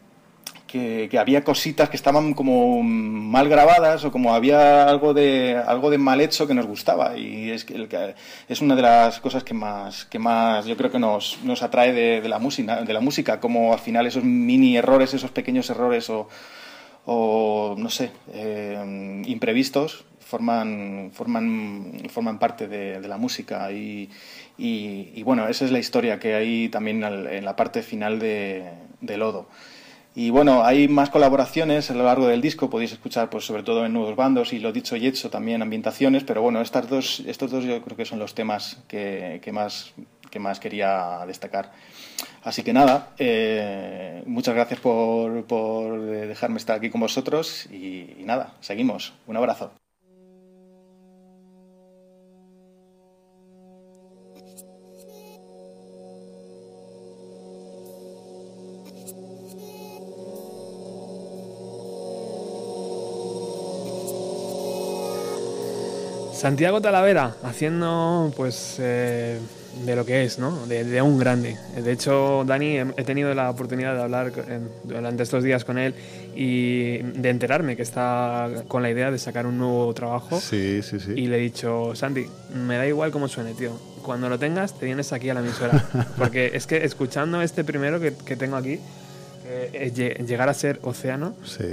había 1.19 1.43
cositas 1.43 1.89
que 1.91 1.97
estaban 1.97 2.35
como 2.35 2.85
mal 2.85 3.49
grabadas 3.49 4.05
o 4.05 4.13
como 4.13 4.33
había 4.33 4.89
algo 4.89 5.13
de, 5.13 5.61
algo 5.67 5.91
de 5.91 5.99
mal 5.99 6.21
hecho 6.21 6.47
que 6.47 6.55
nos 6.55 6.67
gustaba. 6.67 7.19
Y 7.19 7.51
es, 7.51 7.65
que, 7.65 8.15
es 8.49 8.61
una 8.61 8.77
de 8.77 8.83
las 8.83 9.19
cosas 9.19 9.43
que 9.43 9.55
más, 9.55 10.05
que 10.05 10.21
más 10.21 10.67
yo 10.67 10.77
creo 10.77 10.93
que 10.93 11.01
nos, 11.01 11.39
nos 11.43 11.65
atrae 11.65 11.93
de, 11.93 12.21
de, 12.21 12.29
la 12.29 12.39
música, 12.39 12.81
de 12.81 12.93
la 12.93 13.01
música, 13.01 13.41
como 13.41 13.73
al 13.73 13.81
final 13.81 14.07
esos 14.07 14.23
mini 14.23 14.77
errores, 14.77 15.15
esos 15.15 15.33
pequeños 15.33 15.69
errores 15.69 16.09
o, 16.11 16.29
o 17.07 17.75
no 17.77 17.91
sé, 17.91 18.13
eh, 18.33 19.23
imprevistos 19.27 20.05
forman, 20.27 21.11
forman, 21.13 22.03
forman 22.11 22.39
parte 22.39 22.67
de, 22.67 23.01
de 23.01 23.09
la 23.09 23.17
música 23.17 23.71
y, 23.71 24.11
y, 24.59 25.13
y, 25.15 25.23
bueno, 25.23 25.47
esa 25.47 25.65
es 25.65 25.71
la 25.71 25.79
historia 25.79 26.19
que 26.19 26.35
hay 26.35 26.69
también 26.69 27.03
en 27.05 27.45
la 27.45 27.55
parte 27.55 27.83
final 27.83 28.19
de, 28.19 28.65
de 29.01 29.17
Lodo. 29.17 29.47
Y 30.17 30.31
bueno, 30.31 30.65
hay 30.65 30.89
más 30.89 31.11
colaboraciones 31.11 31.91
a 31.91 31.95
lo 31.95 32.05
largo 32.05 32.27
del 32.27 32.41
disco, 32.41 32.71
podéis 32.71 32.93
escuchar 32.93 33.29
pues 33.29 33.45
sobre 33.45 33.63
todo 33.63 33.85
en 33.85 33.93
Nuevos 33.93 34.17
Bandos 34.17 34.53
y 34.55 34.59
lo 34.59 34.73
dicho 34.73 34.97
y 34.97 35.07
hecho 35.07 35.29
también 35.29 35.61
ambientaciones, 35.61 36.25
pero 36.25 36.41
bueno, 36.41 36.63
estas 36.63 36.89
dos, 36.89 37.23
estos 37.27 37.51
dos 37.51 37.65
yo 37.65 37.83
creo 37.83 37.97
que 37.99 38.07
son 38.07 38.19
los 38.19 38.35
temas 38.35 38.83
que, 38.89 39.41
que, 39.45 39.53
más, 39.53 39.93
que 40.31 40.39
más 40.39 40.59
quería 40.59 41.21
destacar. 41.27 41.71
Así 42.43 42.63
que 42.63 42.73
nada, 42.73 43.11
eh, 43.19 44.23
muchas 44.27 44.55
gracias 44.55 44.81
por, 44.81 45.45
por 45.45 46.01
dejarme 46.01 46.57
estar 46.57 46.79
aquí 46.79 46.89
con 46.89 47.03
vosotros 47.03 47.67
y, 47.71 48.15
y 48.19 48.23
nada, 48.25 48.55
seguimos. 48.61 49.13
Un 49.27 49.37
abrazo. 49.37 49.86
Santiago 66.47 66.81
Talavera 66.81 67.35
haciendo 67.43 68.33
pues 68.37 68.77
eh, 68.79 69.41
de 69.85 69.97
lo 69.97 70.07
que 70.07 70.23
es, 70.23 70.39
¿no? 70.39 70.65
De, 70.69 70.85
de 70.85 71.03
un 71.03 71.19
grande. 71.19 71.57
De 71.77 71.91
hecho, 71.91 72.45
Dani, 72.47 72.77
he 72.97 73.03
tenido 73.03 73.35
la 73.35 73.51
oportunidad 73.51 73.97
de 73.97 74.03
hablar 74.03 74.31
durante 74.85 75.25
estos 75.25 75.43
días 75.43 75.65
con 75.65 75.77
él 75.77 75.93
y 76.37 76.99
de 76.99 77.31
enterarme 77.31 77.75
que 77.75 77.83
está 77.83 78.49
con 78.69 78.85
la 78.85 78.91
idea 78.91 79.11
de 79.11 79.19
sacar 79.19 79.45
un 79.45 79.59
nuevo 79.59 79.93
trabajo. 79.93 80.41
Sí, 80.41 80.83
sí, 80.85 81.01
sí. 81.01 81.15
Y 81.17 81.27
le 81.27 81.39
he 81.39 81.41
dicho, 81.41 81.97
Santi, 81.97 82.27
me 82.55 82.77
da 82.77 82.87
igual 82.87 83.11
cómo 83.11 83.27
suene, 83.27 83.53
tío. 83.55 83.73
Cuando 84.05 84.29
lo 84.29 84.39
tengas, 84.39 84.79
te 84.79 84.87
vienes 84.87 85.13
aquí 85.13 85.29
a 85.31 85.35
la 85.35 85.41
emisora. 85.41 85.85
Porque 86.17 86.53
es 86.55 86.69
que 86.69 86.85
escuchando 86.85 87.43
este 87.43 87.65
primero 87.65 87.99
que, 87.99 88.13
que 88.25 88.37
tengo 88.37 88.55
aquí, 88.55 88.75
eh, 89.49 89.71
eh, 89.73 89.93
lle- 89.93 90.25
llegar 90.25 90.49
a 90.49 90.55
ser 90.55 90.79
océano, 90.85 91.35
Sí. 91.45 91.65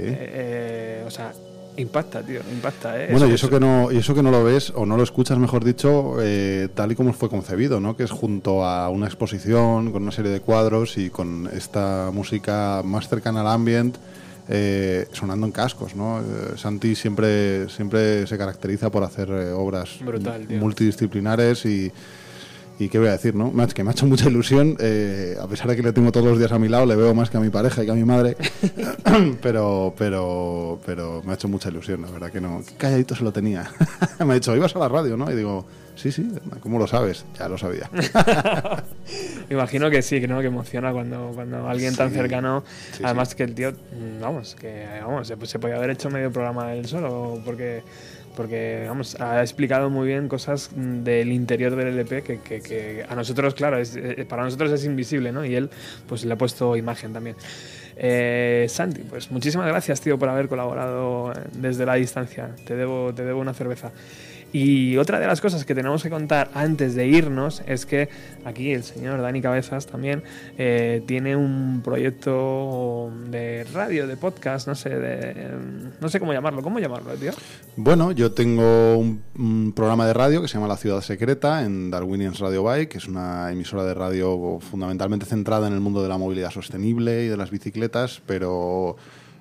o 1.06 1.10
sea, 1.12 1.32
impacta, 1.76 2.22
tío, 2.22 2.40
impacta, 2.52 3.02
¿eh? 3.02 3.08
Bueno, 3.10 3.26
y 3.26 3.34
Eso- 3.34 3.46
eso 3.46 3.50
que 3.50 3.60
no 3.60 3.90
y 3.92 3.96
eso 3.98 4.14
que 4.14 4.22
no 4.22 4.30
lo 4.30 4.44
ves 4.44 4.72
o 4.74 4.86
no 4.86 4.96
lo 4.96 5.02
escuchas, 5.02 5.38
mejor 5.38 5.64
dicho, 5.64 6.16
eh, 6.20 6.68
tal 6.74 6.92
y 6.92 6.94
como 6.94 7.12
fue 7.12 7.28
concebido, 7.28 7.80
¿no? 7.80 7.96
Que 7.96 8.04
es 8.04 8.10
junto 8.10 8.64
a 8.64 8.88
una 8.90 9.06
exposición 9.06 9.92
con 9.92 10.02
una 10.02 10.12
serie 10.12 10.30
de 10.30 10.40
cuadros 10.40 10.96
y 10.98 11.10
con 11.10 11.48
esta 11.52 12.10
música 12.12 12.82
más 12.84 13.08
cercana 13.08 13.40
al 13.42 13.48
ambient. 13.48 13.96
eh, 14.46 15.08
sonando 15.12 15.46
en 15.46 15.52
cascos, 15.52 15.96
¿no? 15.96 16.20
Eh, 16.20 16.22
Santi 16.56 16.94
siempre 16.94 17.66
siempre 17.70 18.26
se 18.26 18.36
caracteriza 18.36 18.90
por 18.90 19.02
hacer 19.02 19.30
eh, 19.30 19.52
obras 19.52 19.96
Brutal, 20.04 20.46
multidisciplinares 20.60 21.64
y, 21.64 21.90
y 22.78 22.88
qué 22.88 22.98
voy 22.98 23.08
a 23.08 23.12
decir, 23.12 23.34
¿no? 23.34 23.52
Que 23.68 23.84
me 23.84 23.90
ha 23.90 23.92
hecho 23.92 24.06
mucha 24.06 24.28
ilusión, 24.28 24.76
eh, 24.80 25.36
a 25.40 25.46
pesar 25.46 25.68
de 25.68 25.76
que 25.76 25.82
le 25.82 25.92
tengo 25.92 26.10
todos 26.10 26.26
los 26.26 26.38
días 26.38 26.52
a 26.52 26.58
mi 26.58 26.68
lado, 26.68 26.86
le 26.86 26.96
veo 26.96 27.14
más 27.14 27.30
que 27.30 27.36
a 27.36 27.40
mi 27.40 27.50
pareja 27.50 27.82
y 27.82 27.86
que 27.86 27.92
a 27.92 27.94
mi 27.94 28.04
madre, 28.04 28.36
pero, 29.42 29.94
pero, 29.96 30.80
pero 30.84 31.22
me 31.24 31.32
ha 31.32 31.34
hecho 31.34 31.48
mucha 31.48 31.68
ilusión, 31.68 32.02
la 32.02 32.10
verdad 32.10 32.30
que 32.30 32.40
no. 32.40 32.62
Qué 32.66 32.74
calladito 32.74 33.14
se 33.14 33.22
lo 33.22 33.32
tenía. 33.32 33.70
me 34.24 34.32
ha 34.32 34.34
dicho, 34.34 34.54
ibas 34.56 34.74
a 34.74 34.78
la 34.80 34.88
radio, 34.88 35.16
¿no? 35.16 35.30
Y 35.30 35.36
digo, 35.36 35.64
sí, 35.94 36.10
sí, 36.10 36.28
¿cómo 36.60 36.78
lo 36.78 36.86
sabes? 36.86 37.24
Ya 37.38 37.48
lo 37.48 37.58
sabía. 37.58 37.88
Imagino 39.50 39.90
que 39.90 40.02
sí, 40.02 40.20
que 40.20 40.26
no, 40.26 40.40
que 40.40 40.46
emociona 40.48 40.92
cuando, 40.92 41.30
cuando 41.34 41.68
alguien 41.68 41.94
tan 41.94 42.10
Sí, 42.10 42.16
cercano, 42.16 42.64
sí, 42.92 43.02
además 43.04 43.34
que 43.34 43.44
el 43.44 43.54
tío, 43.54 43.72
vamos, 44.20 44.56
que 44.58 44.86
vamos, 45.00 45.28
se, 45.28 45.36
se 45.46 45.58
podía 45.58 45.76
haber 45.76 45.90
hecho 45.90 46.10
medio 46.10 46.32
programa 46.32 46.72
él 46.74 46.86
solo, 46.86 47.40
porque, 47.44 47.82
porque 48.36 48.84
vamos, 48.86 49.20
ha 49.20 49.40
explicado 49.40 49.90
muy 49.90 50.06
bien 50.06 50.28
cosas 50.28 50.70
del 50.74 51.32
interior 51.32 51.74
del 51.76 51.88
LP 51.88 52.22
que, 52.22 52.40
que- 52.40 52.60
que 52.60 53.04
a 53.08 53.14
nosotros, 53.14 53.54
claro, 53.54 53.78
es, 53.78 53.96
eh, 53.96 54.26
para 54.28 54.44
nosotros 54.44 54.70
es 54.72 54.84
invisible, 54.84 55.32
¿no? 55.32 55.44
Y 55.44 55.54
él, 55.54 55.70
pues 56.08 56.24
le 56.24 56.32
ha 56.34 56.38
puesto 56.38 56.76
imagen 56.76 57.12
también. 57.12 57.36
Eh, 57.96 58.66
Santi, 58.68 59.02
pues 59.02 59.30
muchísimas 59.30 59.66
gracias, 59.68 60.00
tío, 60.00 60.18
por 60.18 60.28
haber 60.28 60.48
colaborado 60.48 61.32
eh, 61.32 61.36
desde 61.54 61.86
la 61.86 61.94
distancia. 61.94 62.50
Te 62.66 62.74
debo, 62.74 63.12
te 63.14 63.24
debo 63.24 63.40
una 63.40 63.54
cerveza. 63.54 63.92
Y 64.54 64.96
otra 64.98 65.18
de 65.18 65.26
las 65.26 65.40
cosas 65.40 65.64
que 65.64 65.74
tenemos 65.74 66.00
que 66.04 66.10
contar 66.10 66.48
antes 66.54 66.94
de 66.94 67.08
irnos 67.08 67.60
es 67.66 67.86
que 67.86 68.08
aquí 68.44 68.70
el 68.70 68.84
señor 68.84 69.20
Dani 69.20 69.42
Cabezas 69.42 69.84
también 69.88 70.22
eh, 70.56 71.02
tiene 71.08 71.34
un 71.34 71.80
proyecto 71.84 73.10
de 73.30 73.66
radio, 73.74 74.06
de 74.06 74.16
podcast, 74.16 74.68
no 74.68 74.76
sé, 74.76 74.90
de, 74.90 75.48
no 76.00 76.08
sé 76.08 76.20
cómo 76.20 76.32
llamarlo. 76.32 76.62
¿Cómo 76.62 76.78
llamarlo, 76.78 77.14
tío? 77.14 77.32
Bueno, 77.74 78.12
yo 78.12 78.30
tengo 78.30 78.96
un 78.96 79.72
programa 79.74 80.06
de 80.06 80.12
radio 80.12 80.40
que 80.40 80.46
se 80.46 80.54
llama 80.54 80.68
La 80.68 80.76
Ciudad 80.76 81.00
Secreta 81.00 81.64
en 81.64 81.90
Darwinians 81.90 82.38
Radio 82.38 82.62
Bike, 82.62 82.90
que 82.90 82.98
es 82.98 83.08
una 83.08 83.50
emisora 83.50 83.82
de 83.82 83.94
radio 83.94 84.60
fundamentalmente 84.60 85.26
centrada 85.26 85.66
en 85.66 85.72
el 85.72 85.80
mundo 85.80 86.00
de 86.00 86.08
la 86.08 86.16
movilidad 86.16 86.52
sostenible 86.52 87.24
y 87.24 87.26
de 87.26 87.36
las 87.36 87.50
bicicletas, 87.50 88.22
pero 88.24 88.94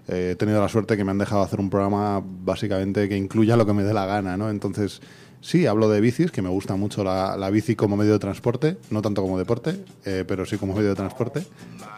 eh, 0.07 0.31
he 0.31 0.35
tenido 0.35 0.61
la 0.61 0.69
suerte 0.69 0.97
que 0.97 1.03
me 1.03 1.11
han 1.11 1.17
dejado 1.17 1.41
hacer 1.41 1.59
un 1.59 1.69
programa 1.69 2.21
básicamente 2.23 3.07
que 3.07 3.17
incluya 3.17 3.55
lo 3.55 3.65
que 3.65 3.73
me 3.73 3.83
dé 3.83 3.93
la 3.93 4.05
gana, 4.05 4.37
¿no? 4.37 4.49
Entonces, 4.49 5.01
sí, 5.41 5.65
hablo 5.65 5.89
de 5.89 6.01
bicis, 6.01 6.31
que 6.31 6.41
me 6.41 6.49
gusta 6.49 6.75
mucho 6.75 7.03
la, 7.03 7.37
la 7.37 7.49
bici 7.49 7.75
como 7.75 7.95
medio 7.95 8.13
de 8.13 8.19
transporte, 8.19 8.77
no 8.89 9.01
tanto 9.01 9.21
como 9.21 9.37
deporte, 9.37 9.83
eh, 10.05 10.23
pero 10.27 10.45
sí 10.45 10.57
como 10.57 10.73
medio 10.73 10.89
de 10.89 10.95
transporte. 10.95 11.45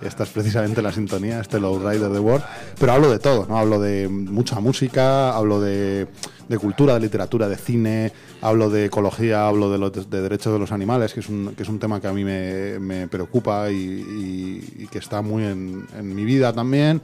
Esta 0.02 0.23
es 0.23 0.30
precisamente 0.30 0.82
la 0.82 0.91
sintonía, 0.91 1.40
este 1.40 1.60
Lowrider 1.60 2.10
de 2.10 2.19
Word. 2.19 2.44
Pero 2.80 2.91
hablo 2.91 3.10
de 3.10 3.19
todo, 3.19 3.45
¿no? 3.48 3.57
Hablo 3.57 3.80
de 3.80 4.07
mucha 4.10 4.60
música, 4.60 5.36
hablo 5.36 5.61
de, 5.61 6.07
de 6.47 6.57
cultura, 6.57 6.93
de 6.95 6.99
literatura, 6.99 7.47
de 7.49 7.55
cine, 7.57 8.11
hablo 8.41 8.69
de 8.69 8.85
ecología, 8.85 9.47
hablo 9.47 9.72
de, 9.72 9.77
los 9.77 10.09
de 10.09 10.22
derechos 10.22 10.53
de 10.53 10.59
los 10.59 10.72
animales, 10.72 11.13
que 11.13 11.19
es 11.22 11.30
un, 11.30 11.53
que 11.55 11.63
es 11.63 11.69
un 11.69 11.80
tema 11.80 11.99
que 11.99 12.07
a 12.07 12.13
mí 12.13 12.23
me, 12.23 12.80
me 12.80 13.07
preocupa 13.07 13.69
y, 13.72 13.76
y- 13.76 14.84
y 14.84 14.88
que 14.88 14.99
está 14.99 15.22
muy 15.22 15.43
en, 15.43 15.85
en 15.97 16.15
mi 16.15 16.23
vida 16.26 16.53
también. 16.53 17.01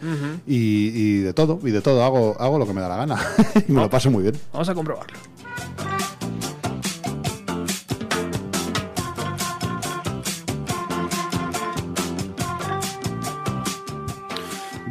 Y, 0.47 0.91
y 0.93 1.17
de 1.19 1.33
todo, 1.33 1.59
y 1.63 1.71
de 1.71 1.81
todo. 1.81 2.03
Hago, 2.03 2.35
hago 2.39 2.59
lo 2.59 2.65
que 2.67 2.73
me 2.73 2.81
da 2.81 2.89
la 2.89 2.97
gana. 2.97 3.19
y 3.67 3.71
me 3.71 3.81
lo 3.81 3.89
paso 3.89 4.09
muy 4.11 4.23
bien. 4.23 4.35
Vamos 4.53 4.69
a 4.69 4.73
comprobarlo. 4.75 5.17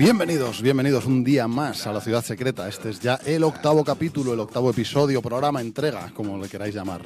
Bienvenidos, 0.00 0.62
bienvenidos 0.62 1.04
un 1.04 1.22
día 1.22 1.46
más 1.46 1.86
a 1.86 1.92
la 1.92 2.00
ciudad 2.00 2.24
secreta. 2.24 2.66
Este 2.66 2.88
es 2.88 3.00
ya 3.00 3.16
el 3.26 3.44
octavo 3.44 3.84
capítulo, 3.84 4.32
el 4.32 4.40
octavo 4.40 4.70
episodio, 4.70 5.20
programa, 5.20 5.60
entrega, 5.60 6.10
como 6.14 6.38
le 6.38 6.48
queráis 6.48 6.74
llamar. 6.74 7.02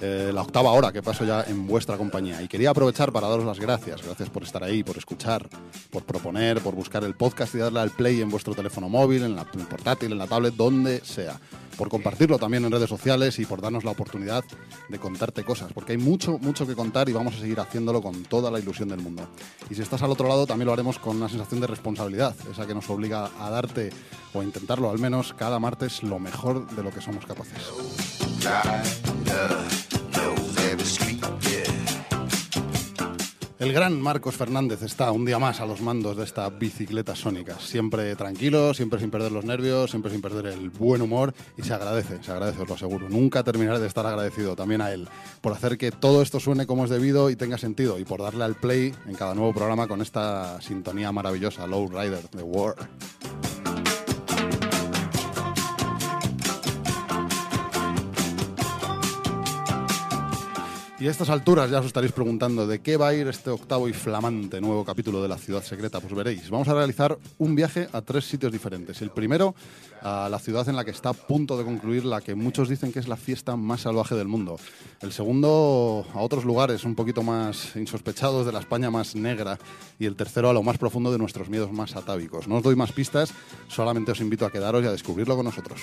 Eh, 0.00 0.30
la 0.32 0.40
octava 0.40 0.72
hora 0.72 0.90
que 0.90 1.02
paso 1.02 1.26
ya 1.26 1.42
en 1.42 1.66
vuestra 1.66 1.98
compañía. 1.98 2.40
Y 2.40 2.48
quería 2.48 2.70
aprovechar 2.70 3.12
para 3.12 3.28
daros 3.28 3.44
las 3.44 3.60
gracias. 3.60 4.02
Gracias 4.02 4.30
por 4.30 4.44
estar 4.44 4.64
ahí, 4.64 4.82
por 4.82 4.96
escuchar, 4.96 5.46
por 5.90 6.04
proponer, 6.04 6.62
por 6.62 6.74
buscar 6.74 7.04
el 7.04 7.14
podcast 7.14 7.54
y 7.54 7.58
darle 7.58 7.80
al 7.80 7.90
play 7.90 8.22
en 8.22 8.30
vuestro 8.30 8.54
teléfono 8.54 8.88
móvil, 8.88 9.24
en 9.24 9.36
la 9.36 9.44
portátil, 9.44 10.12
en 10.12 10.18
la 10.18 10.26
tablet, 10.26 10.54
donde 10.54 11.04
sea. 11.04 11.38
Por 11.78 11.88
compartirlo 11.88 12.38
también 12.38 12.64
en 12.64 12.72
redes 12.72 12.90
sociales 12.90 13.38
y 13.38 13.46
por 13.46 13.62
darnos 13.62 13.84
la 13.84 13.92
oportunidad 13.92 14.44
de 14.88 14.98
contarte 14.98 15.44
cosas. 15.44 15.72
Porque 15.72 15.92
hay 15.92 15.98
mucho, 15.98 16.38
mucho 16.38 16.66
que 16.66 16.74
contar 16.74 17.08
y 17.08 17.12
vamos 17.12 17.36
a 17.36 17.38
seguir 17.38 17.60
haciéndolo 17.60 18.02
con 18.02 18.24
toda 18.24 18.50
la 18.50 18.58
ilusión 18.58 18.88
del 18.88 19.00
mundo. 19.00 19.28
Y 19.70 19.76
si 19.76 19.82
estás 19.82 20.02
al 20.02 20.10
otro 20.10 20.26
lado, 20.28 20.44
también 20.46 20.66
lo 20.66 20.72
haremos 20.72 20.98
con 20.98 21.16
una 21.16 21.28
sensación 21.28 21.60
de 21.60 21.68
responsabilidad, 21.68 22.34
esa 22.50 22.66
que 22.66 22.74
nos 22.74 22.90
obliga 22.90 23.30
a 23.38 23.48
darte, 23.48 23.90
o 24.34 24.42
intentarlo 24.42 24.90
al 24.90 24.98
menos, 24.98 25.32
cada 25.34 25.60
martes 25.60 26.02
lo 26.02 26.18
mejor 26.18 26.68
de 26.74 26.82
lo 26.82 26.90
que 26.90 27.00
somos 27.00 27.24
capaces. 27.24 27.62
El 33.58 33.72
gran 33.72 34.00
Marcos 34.00 34.36
Fernández 34.36 34.82
está 34.82 35.10
un 35.10 35.24
día 35.24 35.40
más 35.40 35.60
a 35.60 35.66
los 35.66 35.80
mandos 35.80 36.16
de 36.16 36.22
esta 36.22 36.48
bicicleta 36.48 37.16
sónica. 37.16 37.58
Siempre 37.58 38.14
tranquilo, 38.14 38.72
siempre 38.72 39.00
sin 39.00 39.10
perder 39.10 39.32
los 39.32 39.44
nervios, 39.44 39.90
siempre 39.90 40.12
sin 40.12 40.22
perder 40.22 40.46
el 40.46 40.70
buen 40.70 41.02
humor 41.02 41.34
y 41.56 41.62
se 41.62 41.74
agradece, 41.74 42.22
se 42.22 42.30
agradece, 42.30 42.62
os 42.62 42.68
lo 42.68 42.76
aseguro. 42.76 43.08
Nunca 43.08 43.42
terminaré 43.42 43.80
de 43.80 43.88
estar 43.88 44.06
agradecido 44.06 44.54
también 44.54 44.80
a 44.80 44.92
él 44.92 45.08
por 45.40 45.52
hacer 45.52 45.76
que 45.76 45.90
todo 45.90 46.22
esto 46.22 46.38
suene 46.38 46.66
como 46.66 46.84
es 46.84 46.90
debido 46.90 47.30
y 47.30 47.36
tenga 47.36 47.58
sentido 47.58 47.98
y 47.98 48.04
por 48.04 48.22
darle 48.22 48.44
al 48.44 48.54
play 48.54 48.94
en 49.06 49.16
cada 49.16 49.34
nuevo 49.34 49.52
programa 49.52 49.88
con 49.88 50.02
esta 50.02 50.60
sintonía 50.60 51.10
maravillosa, 51.10 51.66
Low 51.66 51.88
Rider 51.88 52.30
de 52.30 52.42
War. 52.44 52.76
Y 61.00 61.06
a 61.06 61.12
estas 61.12 61.30
alturas 61.30 61.70
ya 61.70 61.78
os 61.78 61.86
estaréis 61.86 62.10
preguntando 62.10 62.66
de 62.66 62.80
qué 62.80 62.96
va 62.96 63.08
a 63.08 63.14
ir 63.14 63.28
este 63.28 63.50
octavo 63.50 63.88
y 63.88 63.92
flamante 63.92 64.60
nuevo 64.60 64.84
capítulo 64.84 65.22
de 65.22 65.28
La 65.28 65.38
Ciudad 65.38 65.62
Secreta. 65.62 66.00
Pues 66.00 66.12
veréis, 66.12 66.50
vamos 66.50 66.66
a 66.66 66.74
realizar 66.74 67.16
un 67.38 67.54
viaje 67.54 67.88
a 67.92 68.02
tres 68.02 68.24
sitios 68.24 68.50
diferentes. 68.50 69.00
El 69.00 69.10
primero, 69.10 69.54
a 70.02 70.28
la 70.28 70.40
ciudad 70.40 70.68
en 70.68 70.74
la 70.74 70.84
que 70.84 70.90
está 70.90 71.10
a 71.10 71.12
punto 71.12 71.56
de 71.56 71.62
concluir 71.62 72.04
la 72.04 72.20
que 72.20 72.34
muchos 72.34 72.68
dicen 72.68 72.92
que 72.92 72.98
es 72.98 73.06
la 73.06 73.16
fiesta 73.16 73.54
más 73.54 73.82
salvaje 73.82 74.16
del 74.16 74.26
mundo. 74.26 74.58
El 75.00 75.12
segundo, 75.12 76.04
a 76.14 76.18
otros 76.18 76.44
lugares 76.44 76.82
un 76.82 76.96
poquito 76.96 77.22
más 77.22 77.76
insospechados 77.76 78.44
de 78.44 78.50
la 78.50 78.58
España 78.58 78.90
más 78.90 79.14
negra. 79.14 79.56
Y 80.00 80.06
el 80.06 80.16
tercero, 80.16 80.50
a 80.50 80.52
lo 80.52 80.64
más 80.64 80.78
profundo 80.78 81.12
de 81.12 81.18
nuestros 81.18 81.48
miedos 81.48 81.70
más 81.70 81.94
atávicos. 81.94 82.48
No 82.48 82.56
os 82.56 82.64
doy 82.64 82.74
más 82.74 82.90
pistas, 82.90 83.32
solamente 83.68 84.10
os 84.10 84.20
invito 84.20 84.46
a 84.46 84.50
quedaros 84.50 84.82
y 84.82 84.88
a 84.88 84.90
descubrirlo 84.90 85.36
con 85.36 85.44
nosotros. 85.44 85.80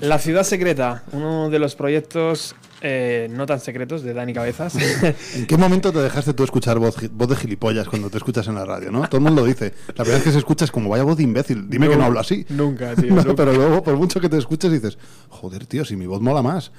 La 0.00 0.18
ciudad 0.18 0.44
secreta, 0.44 1.04
uno 1.12 1.48
de 1.48 1.58
los 1.58 1.76
proyectos 1.76 2.54
eh, 2.80 3.28
no 3.30 3.46
tan 3.46 3.60
secretos 3.60 4.02
de 4.02 4.14
Dani 4.14 4.32
Cabezas. 4.32 4.74
¿En 5.34 5.46
qué 5.46 5.56
momento 5.56 5.92
te 5.92 5.98
dejaste 5.98 6.34
tú 6.34 6.44
escuchar 6.44 6.78
voz, 6.78 6.96
voz 7.12 7.28
de 7.28 7.36
gilipollas 7.36 7.88
cuando 7.88 8.10
te 8.10 8.18
escuchas 8.18 8.46
en 8.48 8.54
la 8.54 8.64
radio, 8.64 8.90
no? 8.90 9.02
Todo 9.08 9.18
el 9.18 9.22
mundo 9.24 9.42
lo 9.42 9.46
dice. 9.46 9.72
La 9.88 10.04
primera 10.04 10.14
vez 10.16 10.22
que 10.24 10.32
se 10.32 10.38
escucha 10.38 10.64
es 10.64 10.70
como, 10.70 10.88
vaya 10.88 11.02
voz 11.04 11.16
de 11.16 11.24
imbécil, 11.24 11.68
dime 11.68 11.88
que 11.88 11.96
no 11.96 12.04
hablo 12.04 12.20
así. 12.20 12.46
nunca, 12.48 12.94
tío, 12.96 13.14
No, 13.14 13.22
nunca. 13.22 13.34
Pero 13.34 13.52
luego, 13.52 13.82
por 13.82 13.96
mucho 13.96 14.20
que 14.20 14.28
te 14.28 14.38
escuches, 14.38 14.70
dices, 14.72 14.98
joder, 15.28 15.66
tío, 15.66 15.84
si 15.84 15.96
mi 15.96 16.06
voz 16.06 16.20
mola 16.20 16.42
más. 16.42 16.72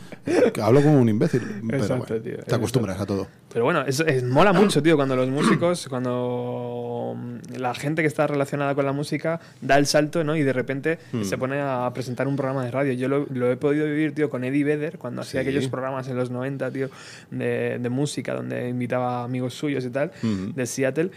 Que 0.53 0.61
hablo 0.61 0.81
como 0.81 0.99
un 0.99 1.09
imbécil. 1.09 1.41
Pero 1.67 1.83
Exacto, 1.83 2.05
bueno, 2.07 2.23
tío, 2.23 2.37
te 2.43 2.55
acostumbras 2.55 2.99
a 2.99 3.05
todo. 3.05 3.27
Pero 3.53 3.65
bueno, 3.65 3.81
es, 3.85 3.99
es- 3.99 4.23
mola 4.23 4.53
mucho, 4.53 4.81
tío, 4.81 4.95
cuando 4.95 5.15
los 5.15 5.27
músicos, 5.29 5.87
cuando 5.89 7.15
mm, 7.17 7.57
la 7.57 7.73
gente 7.75 8.01
que 8.01 8.07
está 8.07 8.27
relacionada 8.27 8.75
con 8.75 8.85
la 8.85 8.91
música 8.93 9.39
da 9.61 9.77
el 9.77 9.85
salto, 9.85 10.23
¿no? 10.23 10.35
Y 10.35 10.43
de 10.43 10.53
repente 10.53 10.99
Hmm. 11.11 11.23
se 11.23 11.37
pone 11.37 11.59
a 11.59 11.89
presentar 11.93 12.27
un 12.27 12.35
programa 12.35 12.63
de 12.63 12.71
radio. 12.71 12.93
Yo 12.93 13.07
lo, 13.07 13.25
lo 13.33 13.51
he 13.51 13.57
podido 13.57 13.85
vivir, 13.85 14.13
tío, 14.13 14.29
con 14.29 14.43
Eddie 14.43 14.63
Vedder, 14.63 14.97
cuando 14.97 15.21
hacía 15.21 15.41
aquellos 15.41 15.67
programas 15.67 16.07
en 16.07 16.15
los 16.15 16.29
90, 16.29 16.71
tío, 16.71 16.89
de, 17.29 17.77
de 17.79 17.89
música, 17.89 18.33
donde 18.33 18.69
invitaba 18.69 19.23
amigos 19.23 19.53
suyos 19.53 19.83
y 19.85 19.89
tal, 19.89 20.11
Ujú. 20.23 20.53
de 20.53 20.65
Seattle. 20.65 21.11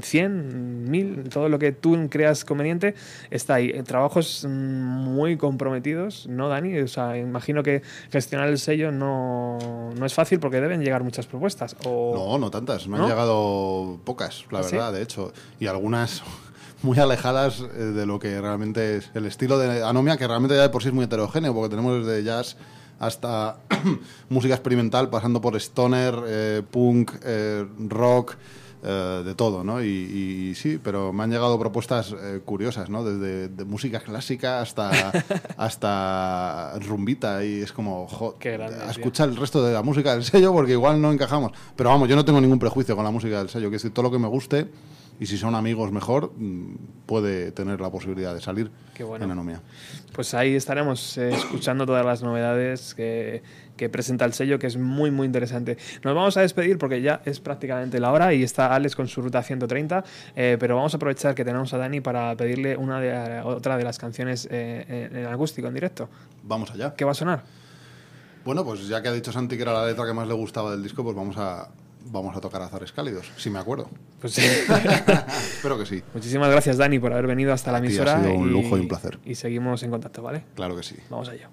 100, 0.00 0.88
1000, 0.88 1.28
todo 1.30 1.48
lo 1.48 1.58
que 1.58 1.72
tú 1.72 2.08
creas 2.08 2.44
conveniente 2.44 2.94
está 3.30 3.54
ahí. 3.54 3.70
Eh, 3.74 3.82
Trabajos 3.82 4.46
mm, 4.48 4.50
muy 4.52 5.36
comprometidos, 5.36 6.28
¿no, 6.28 6.48
Dani? 6.48 6.78
O 6.78 6.86
sea, 6.86 7.18
imagino 7.18 7.64
que 7.64 7.82
gestionar 8.12 8.50
el 8.50 8.58
sello 8.58 8.92
no, 8.92 9.58
no 9.96 10.06
es 10.06 10.14
fácil 10.14 10.38
porque 10.38 10.60
deben 10.60 10.82
llegar 10.82 11.02
muchas 11.02 11.26
propuestas. 11.26 11.76
O... 11.84 12.14
No, 12.14 12.38
no 12.38 12.52
tantas. 12.52 12.86
Me 12.86 12.96
han 12.96 13.02
¿No? 13.02 13.08
llegado 13.08 13.98
pocas, 14.04 14.44
la 14.52 14.60
¿Ah, 14.60 14.62
sí? 14.62 14.76
verdad, 14.76 14.92
de 14.92 15.02
hecho. 15.02 15.32
Y 15.58 15.66
algunas 15.66 16.22
muy 16.82 16.98
alejadas 16.98 17.60
eh, 17.60 17.82
de 17.82 18.06
lo 18.06 18.18
que 18.18 18.40
realmente 18.40 18.98
es 18.98 19.10
el 19.14 19.26
estilo 19.26 19.58
de 19.58 19.82
Anomia, 19.82 20.16
que 20.16 20.26
realmente 20.26 20.56
ya 20.56 20.62
de 20.62 20.68
por 20.68 20.82
sí 20.82 20.88
es 20.88 20.94
muy 20.94 21.04
heterogéneo, 21.04 21.54
porque 21.54 21.70
tenemos 21.70 22.04
desde 22.06 22.24
jazz 22.24 22.56
hasta 22.98 23.58
música 24.28 24.54
experimental, 24.54 25.10
pasando 25.10 25.40
por 25.40 25.56
stoner, 25.56 26.14
eh, 26.26 26.62
punk, 26.70 27.12
eh, 27.22 27.66
rock. 27.88 28.36
eh, 28.82 29.22
de 29.24 29.34
todo, 29.34 29.64
¿no? 29.64 29.82
Y, 29.82 29.88
y 29.88 30.54
sí, 30.54 30.78
pero 30.80 31.12
me 31.12 31.24
han 31.24 31.30
llegado 31.30 31.58
propuestas 31.58 32.14
curiosas, 32.44 32.88
¿no? 32.88 33.02
Desde 33.02 33.48
de 33.48 33.64
música 33.64 33.98
clásica 33.98 34.60
hasta, 34.60 35.10
hasta 35.56 36.78
rumbita 36.80 37.44
y 37.44 37.62
es 37.62 37.72
como, 37.72 38.06
jo, 38.06 38.36
escuchar 38.88 39.30
el 39.30 39.36
resto 39.36 39.64
de 39.64 39.72
la 39.72 39.82
música 39.82 40.12
del 40.12 40.22
sello 40.22 40.52
porque 40.52 40.72
igual 40.72 41.00
no 41.00 41.10
encajamos. 41.10 41.50
Pero 41.74 41.90
vamos, 41.90 42.08
yo 42.08 42.14
no 42.14 42.24
tengo 42.24 42.40
ningún 42.40 42.60
prejuicio 42.60 42.94
con 42.94 43.04
la 43.04 43.10
música 43.10 43.38
del 43.38 43.48
sello, 43.48 43.70
que 43.70 43.76
es 43.76 43.82
decir, 43.82 43.94
todo 43.94 44.04
lo 44.04 44.10
que 44.12 44.20
me 44.20 44.28
guste 44.28 44.68
y 45.18 45.26
si 45.26 45.38
son 45.38 45.54
amigos 45.54 45.92
mejor, 45.92 46.32
mm, 46.36 46.74
puede 47.06 47.52
tener 47.52 47.80
la 47.80 47.90
posibilidad 47.90 48.34
de 48.34 48.40
salir 48.40 48.70
Qué 48.94 49.04
bueno. 49.04 49.24
en 49.24 49.30
Anomia. 49.30 49.60
Pues 50.12 50.34
ahí 50.34 50.54
estaremos 50.54 51.16
eh, 51.18 51.30
escuchando 51.30 51.86
todas 51.86 52.04
las 52.04 52.22
novedades 52.22 52.94
que, 52.94 53.42
que 53.76 53.88
presenta 53.88 54.24
el 54.24 54.32
sello, 54.32 54.58
que 54.58 54.66
es 54.66 54.76
muy, 54.76 55.10
muy 55.10 55.26
interesante. 55.26 55.78
Nos 56.02 56.14
vamos 56.14 56.36
a 56.36 56.42
despedir 56.42 56.78
porque 56.78 57.00
ya 57.00 57.20
es 57.24 57.40
prácticamente 57.40 58.00
la 58.00 58.12
hora 58.12 58.34
y 58.34 58.42
está 58.42 58.74
Alex 58.74 58.96
con 58.96 59.08
su 59.08 59.22
ruta 59.22 59.42
130, 59.42 60.04
eh, 60.34 60.56
pero 60.58 60.76
vamos 60.76 60.94
a 60.94 60.96
aprovechar 60.96 61.34
que 61.34 61.44
tenemos 61.44 61.72
a 61.72 61.78
Dani 61.78 62.00
para 62.00 62.36
pedirle 62.36 62.76
una 62.76 63.00
de, 63.00 63.40
otra 63.40 63.76
de 63.76 63.84
las 63.84 63.98
canciones 63.98 64.48
eh, 64.50 65.08
en, 65.10 65.16
en 65.16 65.26
acústico, 65.26 65.68
en 65.68 65.74
directo. 65.74 66.08
Vamos 66.42 66.70
allá. 66.70 66.94
¿Qué 66.94 67.04
va 67.04 67.12
a 67.12 67.14
sonar? 67.14 67.42
Bueno, 68.44 68.64
pues 68.64 68.86
ya 68.86 69.02
que 69.02 69.08
ha 69.08 69.12
dicho 69.12 69.32
Santi 69.32 69.56
que 69.56 69.62
era 69.62 69.72
la 69.72 69.86
letra 69.86 70.06
que 70.06 70.12
más 70.12 70.28
le 70.28 70.34
gustaba 70.34 70.70
del 70.70 70.82
disco, 70.82 71.02
pues 71.02 71.16
vamos 71.16 71.36
a, 71.36 71.68
vamos 72.06 72.36
a 72.36 72.40
tocar 72.40 72.62
Azares 72.62 72.92
Cálidos, 72.92 73.30
si 73.36 73.50
me 73.50 73.58
acuerdo. 73.58 73.88
Pues 74.20 74.34
sí. 74.34 74.42
Espero 75.54 75.78
que 75.78 75.86
sí. 75.86 76.02
Muchísimas 76.14 76.50
gracias, 76.50 76.76
Dani, 76.78 76.98
por 76.98 77.12
haber 77.12 77.26
venido 77.26 77.52
hasta 77.52 77.72
la 77.72 77.80
ti, 77.80 77.86
ha 77.86 77.88
emisora. 77.88 78.20
sido 78.22 78.34
un 78.34 78.50
lujo 78.52 78.76
y 78.76 78.80
un 78.80 78.88
placer. 78.88 79.18
Y 79.24 79.34
seguimos 79.34 79.82
en 79.82 79.90
contacto, 79.90 80.22
¿vale? 80.22 80.44
Claro 80.54 80.76
que 80.76 80.82
sí. 80.82 80.96
Vamos 81.10 81.28
allá. 81.28 81.48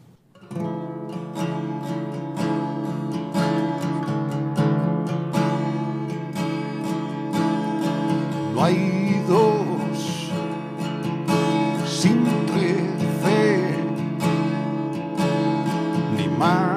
No 8.54 8.64
hay 8.64 9.24
dos 9.28 10.30
sin 11.88 12.24
trece, 12.48 13.76
ni 16.18 16.28
martes 16.38 16.73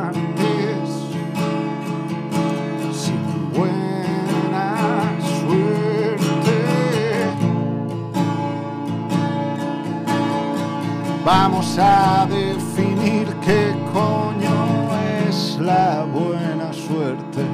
Vamos 11.26 11.76
a 11.76 12.24
definir 12.30 13.26
qué 13.44 13.74
coño 13.92 14.88
es 15.28 15.58
la 15.60 16.04
buena 16.04 16.72
suerte. 16.72 17.44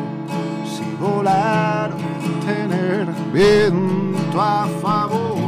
Si 0.66 0.84
volar, 1.00 1.90
tener 2.44 3.06
viento 3.32 4.38
a 4.38 4.68
favor. 4.82 5.38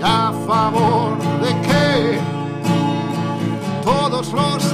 Y 0.00 0.02
a 0.02 0.32
favor 0.48 1.16
de 1.44 1.50
que 1.68 2.18
todos 3.84 4.32
los 4.32 4.69